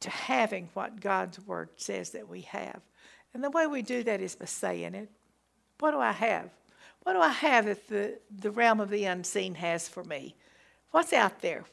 to 0.01 0.11
having 0.11 0.69
what 0.75 1.01
God's 1.01 1.41
word 1.41 1.71
says 1.77 2.11
that 2.11 2.29
we 2.29 2.43
have. 2.43 2.81
And 3.33 3.43
the 3.43 3.51
way 3.51 3.67
we 3.67 3.83
do 3.83 4.03
that 4.03 4.21
is 4.21 4.35
by 4.35 4.47
saying 4.47 4.95
it. 4.95 5.09
What 5.79 5.93
do 5.93 5.99
I 5.99 6.13
have? 6.13 6.51
What 7.05 7.13
do 7.13 7.21
I 7.21 7.29
have 7.29 7.67
that 7.67 7.89
the, 7.89 8.19
the 8.37 8.51
realm 8.51 8.81
of 8.81 8.91
the 8.91 9.05
unseen 9.05 9.55
has 9.55 9.89
for 9.89 10.03
me? 10.05 10.35
What's 10.91 11.13
out 11.13 11.41
there? 11.41 11.65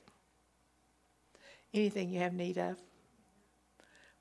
Anything 1.76 2.10
you 2.10 2.20
have 2.20 2.34
need 2.34 2.58
of? 2.58 2.78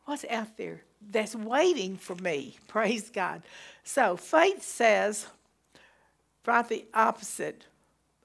What's 0.07 0.24
out 0.28 0.57
there 0.57 0.82
that's 1.11 1.36
waiting 1.36 1.96
for 1.96 2.16
me? 2.16 2.59
Praise 2.68 3.11
God. 3.11 3.42
So 3.84 4.16
faith 4.16 4.62
says 4.62 5.28
right 6.44 6.68
the 6.68 6.84
opposite 6.92 7.66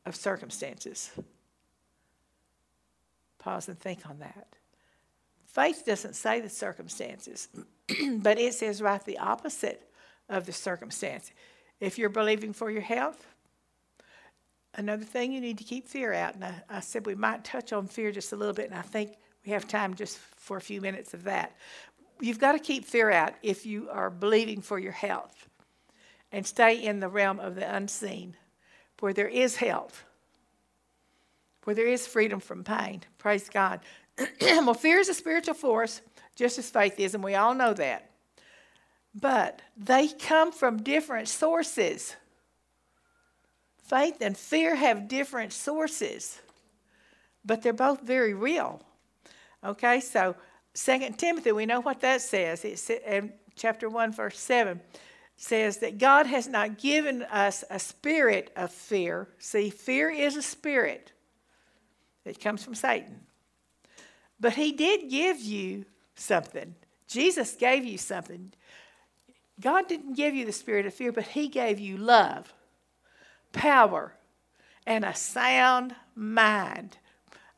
of 0.05 0.15
circumstances. 0.15 1.11
Pause 3.37 3.69
and 3.69 3.79
think 3.79 4.09
on 4.09 4.17
that. 4.19 4.47
Faith 5.45 5.83
doesn't 5.85 6.15
say 6.15 6.41
the 6.41 6.49
circumstances, 6.49 7.49
but 8.17 8.39
it 8.39 8.55
says 8.55 8.81
right 8.81 9.03
the 9.05 9.19
opposite 9.19 9.89
of 10.27 10.47
the 10.47 10.51
circumstance. 10.51 11.31
If 11.79 11.99
you're 11.99 12.09
believing 12.09 12.51
for 12.51 12.71
your 12.71 12.81
health, 12.81 13.25
another 14.79 15.03
thing 15.03 15.31
you 15.31 15.41
need 15.41 15.57
to 15.59 15.63
keep 15.63 15.87
fear 15.87 16.13
out. 16.13 16.35
And 16.35 16.45
I, 16.45 16.55
I 16.69 16.79
said 16.79 17.05
we 17.05 17.15
might 17.15 17.43
touch 17.43 17.73
on 17.73 17.87
fear 17.87 18.11
just 18.11 18.31
a 18.31 18.35
little 18.35 18.53
bit, 18.53 18.69
and 18.69 18.79
I 18.79 18.81
think 18.81 19.17
we 19.45 19.51
have 19.51 19.67
time 19.67 19.93
just 19.93 20.17
for 20.17 20.57
a 20.57 20.61
few 20.61 20.81
minutes 20.81 21.13
of 21.13 21.25
that. 21.25 21.55
You've 22.19 22.39
got 22.39 22.53
to 22.53 22.59
keep 22.59 22.85
fear 22.85 23.11
out 23.11 23.33
if 23.43 23.65
you 23.65 23.89
are 23.89 24.09
believing 24.09 24.61
for 24.61 24.79
your 24.79 24.91
health 24.91 25.47
and 26.31 26.45
stay 26.45 26.83
in 26.83 26.99
the 26.99 27.07
realm 27.07 27.39
of 27.39 27.55
the 27.55 27.75
unseen 27.75 28.35
where 28.99 29.13
there 29.13 29.27
is 29.27 29.55
health, 29.55 30.03
where 31.63 31.75
there 31.75 31.87
is 31.87 32.05
freedom 32.05 32.39
from 32.39 32.63
pain. 32.63 33.01
Praise 33.17 33.49
God. 33.49 33.79
well, 34.41 34.73
fear 34.73 34.99
is 34.99 35.09
a 35.09 35.13
spiritual 35.13 35.53
force, 35.53 36.01
just 36.35 36.57
as 36.57 36.69
faith 36.69 36.99
is, 36.99 37.13
and 37.13 37.23
we 37.23 37.35
all 37.35 37.53
know 37.53 37.73
that. 37.73 38.11
But 39.15 39.61
they 39.77 40.07
come 40.07 40.51
from 40.51 40.83
different 40.83 41.27
sources. 41.27 42.15
Faith 43.89 44.17
and 44.21 44.37
fear 44.37 44.75
have 44.75 45.07
different 45.07 45.51
sources, 45.51 46.39
but 47.43 47.63
they're 47.63 47.73
both 47.73 48.01
very 48.01 48.35
real. 48.35 48.83
Okay, 49.63 49.99
so 49.99 50.35
Second 50.75 51.17
Timothy, 51.17 51.51
we 51.51 51.65
know 51.65 51.81
what 51.81 51.99
that 52.01 52.21
says. 52.21 52.63
It's 52.63 52.87
in 52.89 53.33
chapter 53.55 53.89
1, 53.89 54.13
verse 54.13 54.39
7 54.39 54.79
says 55.41 55.77
that 55.77 55.97
God 55.97 56.27
has 56.27 56.47
not 56.47 56.77
given 56.77 57.23
us 57.23 57.63
a 57.69 57.79
spirit 57.79 58.51
of 58.57 58.71
fear. 58.71 59.29
See, 59.39 59.69
fear 59.69 60.09
is 60.09 60.35
a 60.35 60.41
spirit, 60.41 61.13
it 62.25 62.39
comes 62.39 62.63
from 62.63 62.75
Satan. 62.75 63.21
But 64.39 64.53
He 64.53 64.71
did 64.71 65.09
give 65.09 65.39
you 65.39 65.85
something. 66.13 66.75
Jesus 67.07 67.55
gave 67.55 67.85
you 67.85 67.97
something. 67.97 68.51
God 69.59 69.87
didn't 69.87 70.13
give 70.13 70.35
you 70.35 70.45
the 70.45 70.51
spirit 70.51 70.85
of 70.85 70.93
fear, 70.93 71.11
but 71.11 71.23
He 71.27 71.47
gave 71.47 71.79
you 71.79 71.97
love, 71.97 72.53
power, 73.51 74.13
and 74.85 75.05
a 75.05 75.15
sound 75.15 75.95
mind. 76.15 76.97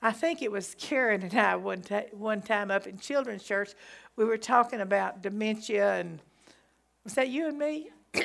I 0.02 0.12
think 0.12 0.42
it 0.42 0.52
was 0.52 0.76
Karen 0.80 1.22
and 1.22 1.34
I 1.36 1.56
one, 1.56 1.82
ta- 1.82 2.10
one 2.12 2.42
time 2.42 2.72
up 2.72 2.88
in 2.88 2.98
children's 2.98 3.44
church. 3.44 3.72
We 4.16 4.26
were 4.26 4.38
talking 4.38 4.82
about 4.82 5.22
dementia 5.22 6.00
and 6.00 6.20
was 7.04 7.14
that 7.14 7.30
you 7.30 7.48
and 7.48 7.58
me? 7.58 7.90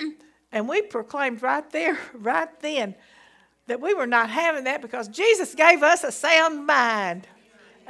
and 0.53 0.69
we 0.69 0.83
proclaimed 0.83 1.43
right 1.43 1.69
there, 1.71 1.99
right 2.14 2.49
then, 2.61 2.95
that 3.67 3.81
we 3.81 3.95
were 3.95 4.07
not 4.07 4.31
having 4.31 4.64
that 4.64 4.83
because 4.83 5.09
Jesus 5.09 5.55
gave 5.55 5.83
us 5.83 6.05
a 6.05 6.12
sound 6.12 6.67
mind. 6.67 7.27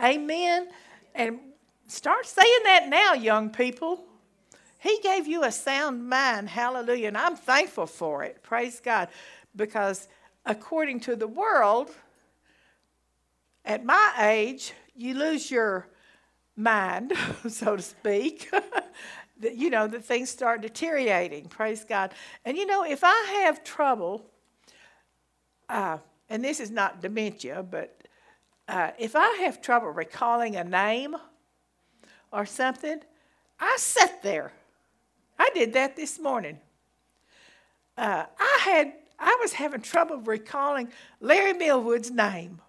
Amen. 0.02 0.68
And 1.14 1.38
start 1.86 2.26
saying 2.26 2.60
that 2.64 2.88
now, 2.88 3.14
young 3.14 3.50
people. 3.50 4.04
He 4.78 4.98
gave 5.02 5.26
you 5.26 5.42
a 5.44 5.50
sound 5.50 6.08
mind. 6.08 6.48
Hallelujah. 6.48 7.08
And 7.08 7.18
I'm 7.18 7.36
thankful 7.36 7.86
for 7.86 8.22
it. 8.22 8.42
Praise 8.42 8.80
God. 8.80 9.08
Because 9.56 10.08
according 10.44 11.00
to 11.00 11.16
the 11.16 11.26
world, 11.26 11.90
at 13.64 13.84
my 13.84 14.12
age, 14.20 14.72
you 14.94 15.14
lose 15.14 15.50
your 15.50 15.88
mind, 16.56 17.12
so 17.48 17.76
to 17.76 17.82
speak. 17.82 18.50
that, 19.40 19.56
you 19.56 19.70
know, 19.70 19.86
that 19.86 20.04
things 20.04 20.30
start 20.30 20.62
deteriorating. 20.62 21.46
Praise 21.48 21.84
God. 21.84 22.12
And 22.44 22.56
you 22.56 22.66
know, 22.66 22.84
if 22.84 23.00
I 23.02 23.42
have 23.44 23.64
trouble, 23.64 24.24
uh, 25.68 25.98
and 26.28 26.44
this 26.44 26.60
is 26.60 26.70
not 26.70 27.02
dementia, 27.02 27.62
but 27.62 28.02
uh, 28.68 28.90
if 28.98 29.14
I 29.14 29.28
have 29.42 29.60
trouble 29.60 29.90
recalling 29.90 30.56
a 30.56 30.64
name 30.64 31.16
or 32.32 32.46
something, 32.46 33.00
I 33.60 33.76
sit 33.78 34.22
there. 34.22 34.52
I 35.38 35.50
did 35.54 35.72
that 35.74 35.96
this 35.96 36.18
morning. 36.18 36.58
Uh, 37.96 38.24
I 38.38 38.58
had 38.62 38.92
I 39.18 39.38
was 39.40 39.52
having 39.52 39.80
trouble 39.80 40.18
recalling 40.18 40.88
Larry 41.20 41.52
Millwood's 41.52 42.10
name, 42.10 42.60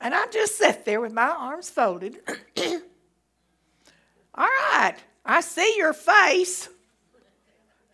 and 0.00 0.14
I 0.14 0.26
just 0.26 0.58
sat 0.58 0.84
there 0.84 1.00
with 1.00 1.12
my 1.12 1.28
arms 1.28 1.70
folded. 1.70 2.16
All 4.34 4.48
right, 4.72 4.96
I 5.24 5.40
see 5.40 5.76
your 5.76 5.92
face. 5.92 6.68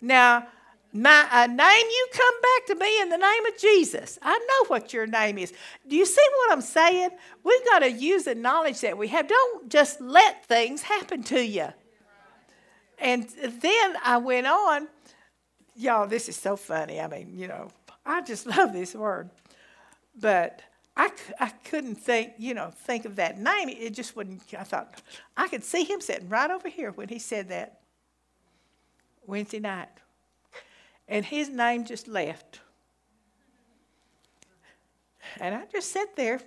Now, 0.01 0.49
my 0.93 1.47
name 1.47 1.59
you 1.59 2.09
come 2.13 2.35
back 2.43 2.67
to 2.67 2.75
me 2.75 3.01
in 3.01 3.09
the 3.09 3.17
name 3.17 3.47
of 3.47 3.57
Jesus. 3.57 4.19
I 4.21 4.37
know 4.39 4.67
what 4.67 4.93
your 4.93 5.07
name 5.07 5.39
is. 5.39 5.53
Do 5.89 5.97
you 5.97 6.05
see 6.05 6.27
what 6.37 6.53
I'm 6.53 6.61
saying? 6.61 7.11
We've 7.45 7.65
got 7.65 7.79
to 7.79 7.91
use 7.91 8.25
the 8.25 8.35
knowledge 8.35 8.81
that 8.81 8.99
we 8.99 9.09
have. 9.09 9.27
Don't 9.27 9.71
just 9.71 10.01
let 10.01 10.45
things 10.45 10.83
happen 10.83 11.23
to 11.25 11.41
you. 11.41 11.69
And 12.99 13.27
then 13.29 13.97
I 14.05 14.19
went 14.19 14.47
on. 14.47 14.89
Y'all, 15.75 16.07
this 16.07 16.29
is 16.29 16.37
so 16.37 16.57
funny. 16.57 17.01
I 17.01 17.07
mean, 17.07 17.39
you 17.39 17.49
know, 17.49 17.71
I 18.05 18.23
just 18.23 18.47
love 18.57 18.73
this 18.73 18.95
word. 18.95 19.31
But 20.19 20.63
I, 20.97 21.11
I 21.41 21.49
couldn't 21.49 21.97
think, 21.97 22.35
you 22.39 22.55
know, 22.55 22.71
think 22.71 23.05
of 23.05 23.17
that 23.17 23.39
name. 23.39 23.69
It 23.69 23.95
just 23.95 24.15
wouldn't, 24.15 24.43
I 24.59 24.65
thought, 24.65 25.01
I 25.37 25.49
could 25.49 25.65
see 25.65 25.85
him 25.85 26.01
sitting 26.01 26.29
right 26.29 26.51
over 26.51 26.69
here 26.69 26.91
when 26.93 27.09
he 27.09 27.19
said 27.19 27.49
that 27.49 27.81
Wednesday 29.27 29.61
night. 29.61 29.89
And 31.09 31.25
his 31.25 31.49
name 31.49 31.85
just 31.85 32.09
left. 32.09 32.61
And 35.41 35.55
I 35.55 35.65
just 35.73 35.91
sat 35.91 36.15
there 36.15 36.41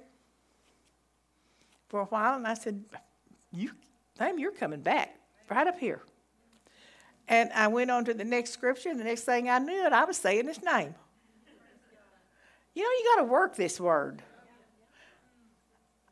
for 1.89 2.01
a 2.01 2.05
while 2.05 2.35
and 2.35 2.47
I 2.47 2.53
said, 2.53 2.83
You, 3.51 3.71
name, 4.19 4.39
you're 4.39 4.51
coming 4.51 4.81
back 4.81 5.15
right 5.49 5.67
up 5.67 5.79
here. 5.79 6.01
And 7.27 7.51
I 7.53 7.67
went 7.67 7.89
on 7.89 8.05
to 8.05 8.13
the 8.13 8.23
next 8.23 8.51
scripture, 8.51 8.89
and 8.89 8.99
the 8.99 9.03
next 9.03 9.21
thing 9.21 9.49
I 9.49 9.57
knew 9.57 9.85
it, 9.85 9.93
I 9.93 10.05
was 10.05 10.17
saying 10.17 10.47
his 10.47 10.61
name. 10.61 10.93
You 12.75 12.83
know, 12.83 12.89
you 12.89 13.15
got 13.15 13.21
to 13.21 13.31
work 13.31 13.55
this 13.55 13.79
word. 13.79 14.21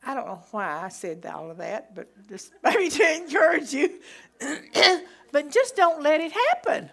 I 0.06 0.14
don't 0.14 0.26
know 0.26 0.42
why 0.52 0.84
I 0.84 0.90
said 0.90 1.26
all 1.26 1.52
of 1.52 1.58
that, 1.58 1.94
but 1.94 2.08
just 2.28 2.52
maybe 2.64 2.90
to 2.90 3.16
encourage 3.16 3.74
you. 3.74 4.00
but 5.32 5.52
just 5.52 5.76
don't 5.76 6.02
let 6.02 6.22
it 6.22 6.32
happen. 6.32 6.90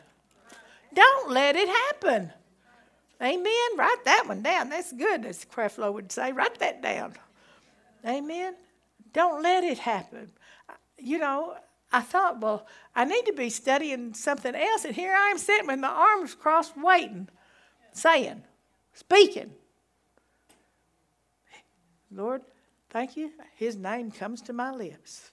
Don't 0.93 1.31
let 1.31 1.57
it 1.57 1.69
happen. 1.69 2.33
Amen. 3.23 3.77
Write 3.77 4.05
that 4.05 4.25
one 4.27 4.43
down. 4.43 4.71
That's 4.71 4.93
good, 4.93 5.25
as 5.25 5.45
Creflo 5.45 5.93
would 5.93 6.11
say. 6.11 6.33
Write 6.33 6.59
that 6.59 6.83
down. 6.83 7.15
Amen. 8.07 8.55
Don't 9.13 9.43
let 9.43 9.63
it 9.63 9.79
happen. 9.79 10.31
You 10.99 11.19
know, 11.19 11.55
I 11.93 12.01
thought, 12.01 12.41
well, 12.41 12.67
I 12.95 13.05
need 13.05 13.27
to 13.27 13.33
be 13.33 13.51
studying 13.51 14.15
something 14.15 14.55
else, 14.55 14.85
and 14.85 14.95
here 14.95 15.13
I 15.13 15.29
am 15.29 15.39
sitting 15.39 15.67
with 15.67 15.81
my 15.81 15.89
arms 15.89 16.35
crossed, 16.35 16.77
waiting, 16.77 17.29
saying, 17.93 18.43
speaking. 18.95 19.53
Lord, 22.11 22.43
Thank 22.91 23.17
you. 23.17 23.31
His 23.57 23.77
name 23.77 24.11
comes 24.11 24.43
to 24.43 24.53
my 24.53 24.73
lips. 24.73 25.31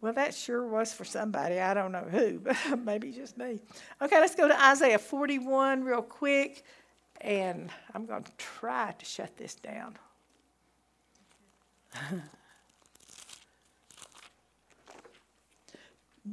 Well, 0.00 0.14
that 0.14 0.34
sure 0.34 0.66
was 0.66 0.90
for 0.94 1.04
somebody. 1.04 1.60
I 1.60 1.74
don't 1.74 1.92
know 1.92 2.08
who, 2.10 2.38
but 2.44 2.56
maybe 2.78 3.12
just 3.12 3.36
me. 3.36 3.60
Okay, 4.00 4.18
let's 4.18 4.34
go 4.34 4.48
to 4.48 4.64
Isaiah 4.68 4.98
41 4.98 5.84
real 5.84 6.00
quick, 6.00 6.64
and 7.20 7.68
I'm 7.94 8.06
going 8.06 8.24
to 8.24 8.32
try 8.38 8.94
to 8.98 9.04
shut 9.04 9.36
this 9.36 9.54
down. 9.54 9.98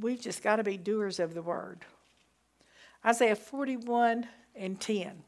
We've 0.00 0.20
just 0.20 0.42
got 0.42 0.56
to 0.56 0.64
be 0.64 0.78
doers 0.78 1.20
of 1.20 1.34
the 1.34 1.42
word. 1.42 1.84
Isaiah 3.04 3.36
41 3.36 4.26
and 4.56 4.80
10. 4.80 5.22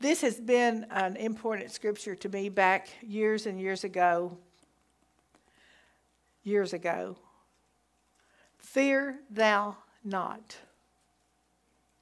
This 0.00 0.22
has 0.22 0.40
been 0.40 0.86
an 0.90 1.16
important 1.16 1.70
scripture 1.70 2.14
to 2.14 2.28
me 2.30 2.48
back 2.48 2.88
years 3.02 3.44
and 3.44 3.60
years 3.60 3.84
ago. 3.84 4.38
Years 6.42 6.72
ago. 6.72 7.18
Fear 8.56 9.18
thou 9.30 9.76
not. 10.02 10.56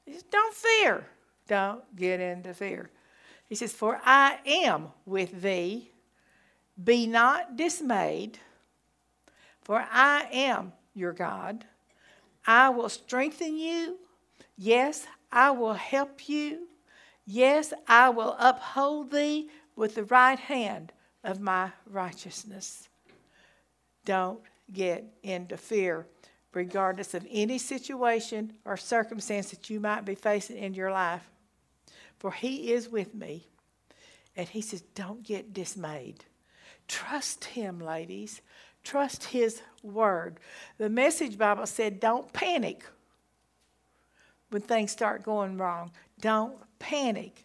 He 0.07 0.12
says, 0.12 0.22
Don't 0.30 0.55
fear. 0.55 1.07
Don't 1.49 1.96
get 1.96 2.20
into 2.20 2.55
fear. 2.55 2.90
He 3.49 3.57
says, 3.57 3.72
For 3.72 4.01
I 4.05 4.38
am 4.46 4.88
with 5.05 5.42
thee. 5.42 5.90
Be 6.82 7.09
not 7.09 7.57
dismayed, 7.57 8.38
for 9.62 9.84
I 9.90 10.28
am 10.30 10.72
your 10.94 11.12
God. 11.12 11.64
I 12.46 12.68
will 12.68 12.88
strengthen 12.88 13.59
you. 13.59 13.99
Yes, 14.57 15.05
I 15.32 15.51
will 15.51 15.74
help 15.74 16.28
you. 16.28 16.67
Yes, 17.31 17.74
I 17.87 18.09
will 18.09 18.35
uphold 18.39 19.11
thee 19.11 19.51
with 19.76 19.95
the 19.95 20.05
right 20.05 20.39
hand 20.39 20.93
of 21.22 21.41
my 21.41 21.72
righteousness. 21.87 22.89
Don't 24.07 24.41
get 24.72 25.05
into 25.22 25.59
fear, 25.59 26.07
regardless 26.55 27.12
of 27.12 27.26
any 27.31 27.59
situation 27.59 28.55
or 28.64 28.79
circumstance 28.79 29.51
that 29.51 29.68
you 29.68 29.79
might 29.79 30.07
be 30.07 30.14
facing 30.14 30.57
in 30.57 30.72
your 30.72 30.91
life. 30.91 31.29
For 32.18 32.33
he 32.33 32.72
is 32.72 32.89
with 32.89 33.14
me. 33.14 33.47
And 34.35 34.49
he 34.49 34.62
says, 34.62 34.81
Don't 34.95 35.22
get 35.22 35.53
dismayed. 35.53 36.24
Trust 36.87 37.45
him, 37.45 37.79
ladies. 37.79 38.41
Trust 38.85 39.24
His 39.24 39.61
word. 39.83 40.41
The 40.79 40.89
Message 40.89 41.37
Bible 41.37 41.66
said, 41.66 42.01
don't 42.01 42.33
panic 42.33 42.85
when 44.49 44.62
things 44.62 44.93
start 44.93 45.22
going 45.22 45.59
wrong. 45.59 45.91
Don't 46.20 46.57
panic. 46.79 47.45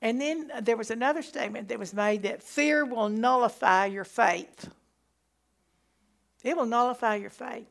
And 0.00 0.20
then 0.20 0.50
there 0.62 0.76
was 0.76 0.90
another 0.90 1.22
statement 1.22 1.68
that 1.68 1.78
was 1.78 1.92
made 1.92 2.22
that 2.22 2.42
fear 2.42 2.84
will 2.84 3.08
nullify 3.08 3.86
your 3.86 4.04
faith. 4.04 4.68
It 6.44 6.56
will 6.56 6.66
nullify 6.66 7.16
your 7.16 7.30
faith. 7.30 7.66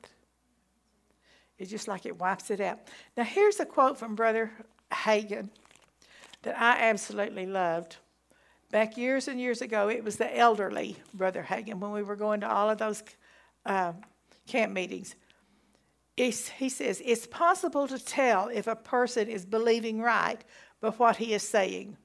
It's 1.57 1.71
just 1.71 1.87
like 1.87 2.05
it 2.05 2.19
wipes 2.19 2.51
it 2.51 2.59
out. 2.59 2.79
Now, 3.15 3.23
here's 3.23 3.59
a 3.59 3.65
quote 3.65 3.97
from 3.97 4.15
Brother 4.15 4.51
Hagin 4.91 5.49
that 6.43 6.59
I 6.59 6.89
absolutely 6.89 7.45
loved. 7.45 7.97
Back 8.69 8.97
years 8.97 9.27
and 9.27 9.39
years 9.39 9.61
ago, 9.61 9.89
it 9.89 10.03
was 10.03 10.17
the 10.17 10.37
elderly 10.37 10.97
Brother 11.13 11.41
Hagin 11.41 11.79
when 11.79 11.91
we 11.91 12.03
were 12.03 12.17
going 12.17 12.41
to 12.41 12.51
all 12.51 12.69
of 12.69 12.77
those 12.77 13.03
uh, 13.65 13.93
camp 14.45 14.73
meetings. 14.73 15.15
It's, 16.17 16.49
he 16.49 16.67
says, 16.67 17.01
It's 17.05 17.27
possible 17.27 17.87
to 17.87 18.03
tell 18.03 18.47
if 18.47 18.65
a 18.67 18.75
person 18.75 19.29
is 19.29 19.45
believing 19.45 20.01
right 20.01 20.43
by 20.81 20.89
what 20.89 21.17
he 21.17 21.33
is 21.33 21.43
saying. 21.43 21.95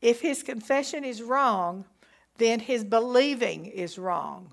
If 0.00 0.20
his 0.20 0.42
confession 0.42 1.02
is 1.02 1.22
wrong, 1.22 1.86
then 2.36 2.60
his 2.60 2.84
believing 2.84 3.66
is 3.66 3.98
wrong. 3.98 4.52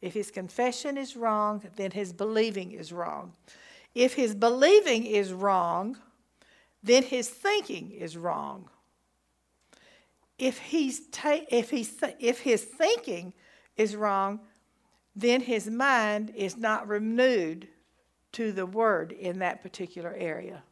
If 0.00 0.14
his 0.14 0.30
confession 0.30 0.96
is 0.96 1.14
wrong, 1.14 1.62
then 1.76 1.90
his 1.90 2.12
believing 2.12 2.72
is 2.72 2.90
wrong. 2.90 3.34
If 3.94 4.14
his 4.14 4.34
believing 4.34 5.04
is 5.04 5.32
wrong, 5.32 5.98
then 6.82 7.02
his 7.02 7.28
thinking 7.28 7.90
is 7.90 8.16
wrong. 8.16 8.70
If, 10.38 10.58
he's 10.58 11.06
ta- 11.08 11.44
if, 11.50 11.68
he's 11.70 11.94
th- 11.96 12.16
if 12.18 12.40
his 12.40 12.64
thinking 12.64 13.34
is 13.76 13.94
wrong, 13.94 14.40
then 15.16 15.40
his 15.40 15.68
mind 15.68 16.32
is 16.34 16.56
not 16.56 16.88
renewed 16.88 17.68
to 18.32 18.52
the 18.52 18.66
word 18.66 19.12
in 19.12 19.40
that 19.40 19.62
particular 19.62 20.14
area. 20.16 20.62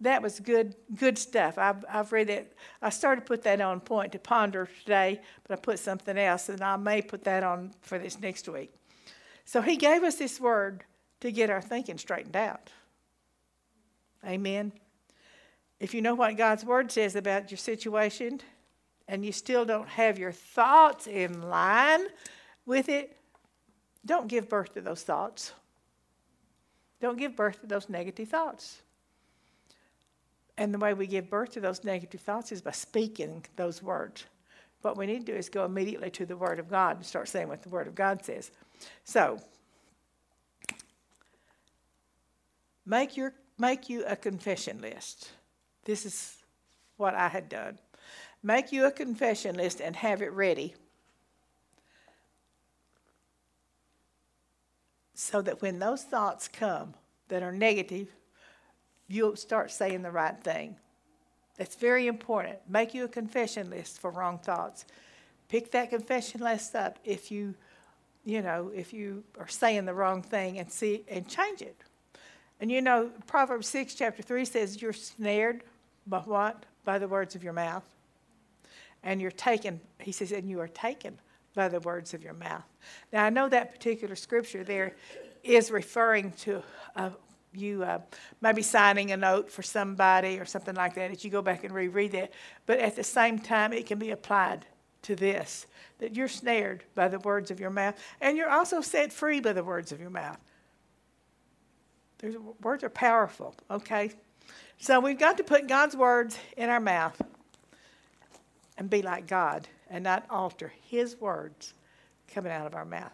That 0.00 0.20
was 0.20 0.40
good, 0.40 0.74
good 0.98 1.16
stuff. 1.16 1.56
I've, 1.56 1.84
I've 1.88 2.12
read 2.12 2.28
it. 2.28 2.54
I 2.82 2.90
started 2.90 3.22
to 3.22 3.26
put 3.26 3.42
that 3.44 3.60
on 3.60 3.80
point 3.80 4.12
to 4.12 4.18
ponder 4.18 4.68
today, 4.80 5.20
but 5.46 5.58
I 5.58 5.60
put 5.60 5.78
something 5.78 6.18
else, 6.18 6.48
and 6.50 6.60
I 6.60 6.76
may 6.76 7.00
put 7.00 7.24
that 7.24 7.42
on 7.42 7.72
for 7.80 7.98
this 7.98 8.20
next 8.20 8.48
week. 8.48 8.74
So 9.44 9.62
he 9.62 9.76
gave 9.76 10.02
us 10.02 10.16
this 10.16 10.38
word 10.38 10.84
to 11.20 11.32
get 11.32 11.48
our 11.48 11.62
thinking 11.62 11.96
straightened 11.96 12.36
out. 12.36 12.70
Amen. 14.26 14.72
If 15.80 15.94
you 15.94 16.02
know 16.02 16.14
what 16.14 16.36
God's 16.36 16.64
word 16.64 16.90
says 16.92 17.16
about 17.16 17.50
your 17.50 17.58
situation, 17.58 18.40
and 19.08 19.24
you 19.24 19.32
still 19.32 19.64
don't 19.64 19.88
have 19.88 20.18
your 20.18 20.32
thoughts 20.32 21.06
in 21.06 21.42
line 21.42 22.06
with 22.66 22.88
it, 22.88 23.16
don't 24.06 24.28
give 24.28 24.48
birth 24.48 24.74
to 24.74 24.80
those 24.80 25.02
thoughts. 25.02 25.52
Don't 27.00 27.18
give 27.18 27.36
birth 27.36 27.60
to 27.60 27.66
those 27.66 27.88
negative 27.88 28.28
thoughts. 28.28 28.80
And 30.56 30.72
the 30.72 30.78
way 30.78 30.94
we 30.94 31.06
give 31.06 31.28
birth 31.28 31.52
to 31.52 31.60
those 31.60 31.84
negative 31.84 32.20
thoughts 32.20 32.50
is 32.52 32.62
by 32.62 32.70
speaking 32.70 33.44
those 33.56 33.82
words. 33.82 34.24
What 34.82 34.96
we 34.96 35.06
need 35.06 35.26
to 35.26 35.32
do 35.32 35.36
is 35.36 35.48
go 35.48 35.64
immediately 35.64 36.10
to 36.10 36.24
the 36.24 36.36
Word 36.36 36.58
of 36.58 36.70
God 36.70 36.96
and 36.96 37.04
start 37.04 37.28
saying 37.28 37.48
what 37.48 37.62
the 37.62 37.68
Word 37.68 37.86
of 37.86 37.94
God 37.94 38.24
says. 38.24 38.50
So, 39.04 39.40
make, 42.86 43.16
your, 43.16 43.34
make 43.58 43.90
you 43.90 44.04
a 44.06 44.16
confession 44.16 44.80
list. 44.80 45.30
This 45.84 46.06
is 46.06 46.36
what 46.96 47.14
I 47.14 47.28
had 47.28 47.48
done. 47.48 47.78
Make 48.42 48.72
you 48.72 48.86
a 48.86 48.92
confession 48.92 49.56
list 49.56 49.80
and 49.80 49.96
have 49.96 50.22
it 50.22 50.32
ready 50.32 50.74
so 55.18 55.40
that 55.40 55.62
when 55.62 55.78
those 55.78 56.02
thoughts 56.02 56.46
come 56.46 56.92
that 57.28 57.42
are 57.42 57.50
negative, 57.50 58.08
you'll 59.08 59.34
start 59.34 59.70
saying 59.70 60.02
the 60.02 60.10
right 60.10 60.38
thing. 60.44 60.76
That's 61.56 61.74
very 61.74 62.06
important. 62.06 62.58
Make 62.68 62.92
you 62.92 63.04
a 63.04 63.08
confession 63.08 63.70
list 63.70 63.98
for 63.98 64.10
wrong 64.10 64.38
thoughts. 64.38 64.84
Pick 65.48 65.70
that 65.70 65.88
confession 65.88 66.42
list 66.42 66.74
up 66.74 66.98
if 67.02 67.30
you, 67.30 67.54
you 68.26 68.42
know, 68.42 68.70
if 68.74 68.92
you 68.92 69.24
are 69.38 69.48
saying 69.48 69.86
the 69.86 69.94
wrong 69.94 70.20
thing 70.20 70.58
and 70.58 70.70
see 70.70 71.02
and 71.08 71.26
change 71.26 71.62
it. 71.62 71.80
And 72.60 72.70
you 72.70 72.82
know, 72.82 73.10
Proverbs 73.26 73.68
6, 73.68 73.94
chapter 73.94 74.22
3 74.22 74.44
says, 74.44 74.82
You're 74.82 74.92
snared 74.92 75.62
by 76.06 76.18
what? 76.18 76.64
By 76.84 76.98
the 76.98 77.08
words 77.08 77.34
of 77.34 77.42
your 77.42 77.54
mouth. 77.54 77.84
And 79.02 79.18
you're 79.20 79.30
taken, 79.30 79.80
he 79.98 80.12
says, 80.12 80.30
and 80.32 80.50
you 80.50 80.60
are 80.60 80.68
taken 80.68 81.18
by 81.56 81.68
the 81.68 81.80
words 81.80 82.14
of 82.14 82.22
your 82.22 82.34
mouth. 82.34 82.62
Now, 83.12 83.24
I 83.24 83.30
know 83.30 83.48
that 83.48 83.72
particular 83.72 84.14
scripture 84.14 84.62
there 84.62 84.94
is 85.42 85.72
referring 85.72 86.30
to 86.42 86.62
a 86.94 87.10
you 87.52 87.82
uh, 87.82 87.98
maybe 88.42 88.60
signing 88.60 89.12
a 89.12 89.16
note 89.16 89.50
for 89.50 89.62
somebody 89.62 90.38
or 90.38 90.44
something 90.44 90.74
like 90.74 90.94
that, 90.94 91.10
that 91.10 91.24
you 91.24 91.30
go 91.30 91.40
back 91.40 91.64
and 91.64 91.74
reread 91.74 92.12
that. 92.12 92.30
But 92.66 92.80
at 92.80 92.96
the 92.96 93.02
same 93.02 93.38
time, 93.38 93.72
it 93.72 93.86
can 93.86 93.98
be 93.98 94.10
applied 94.10 94.66
to 95.02 95.16
this 95.16 95.66
that 95.98 96.14
you're 96.14 96.28
snared 96.28 96.84
by 96.94 97.08
the 97.08 97.18
words 97.20 97.50
of 97.50 97.58
your 97.58 97.70
mouth, 97.70 97.94
and 98.20 98.36
you're 98.36 98.50
also 98.50 98.82
set 98.82 99.10
free 99.10 99.40
by 99.40 99.54
the 99.54 99.64
words 99.64 99.90
of 99.90 99.98
your 99.98 100.10
mouth. 100.10 100.38
There's, 102.18 102.36
words 102.62 102.84
are 102.84 102.90
powerful, 102.90 103.54
okay? 103.70 104.10
So 104.76 105.00
we've 105.00 105.18
got 105.18 105.38
to 105.38 105.44
put 105.44 105.68
God's 105.68 105.96
words 105.96 106.38
in 106.58 106.68
our 106.68 106.80
mouth 106.80 107.18
and 108.76 108.90
be 108.90 109.00
like 109.00 109.26
God 109.26 109.66
and 109.90 110.02
not 110.04 110.24
alter 110.30 110.72
His 110.82 111.20
words 111.20 111.74
coming 112.32 112.52
out 112.52 112.66
of 112.66 112.74
our 112.74 112.84
mouth. 112.84 113.12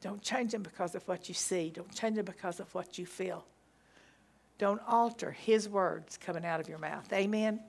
Don't 0.00 0.22
change 0.22 0.52
them 0.52 0.62
because 0.62 0.94
of 0.94 1.06
what 1.06 1.28
you 1.28 1.34
see, 1.34 1.70
don't 1.70 1.94
change 1.94 2.16
them 2.16 2.24
because 2.24 2.60
of 2.60 2.74
what 2.74 2.98
you 2.98 3.06
feel. 3.06 3.44
Don't 4.60 4.80
alter 4.86 5.30
his 5.30 5.70
words 5.70 6.18
coming 6.18 6.44
out 6.44 6.60
of 6.60 6.68
your 6.68 6.76
mouth. 6.76 7.10
Amen. 7.14 7.60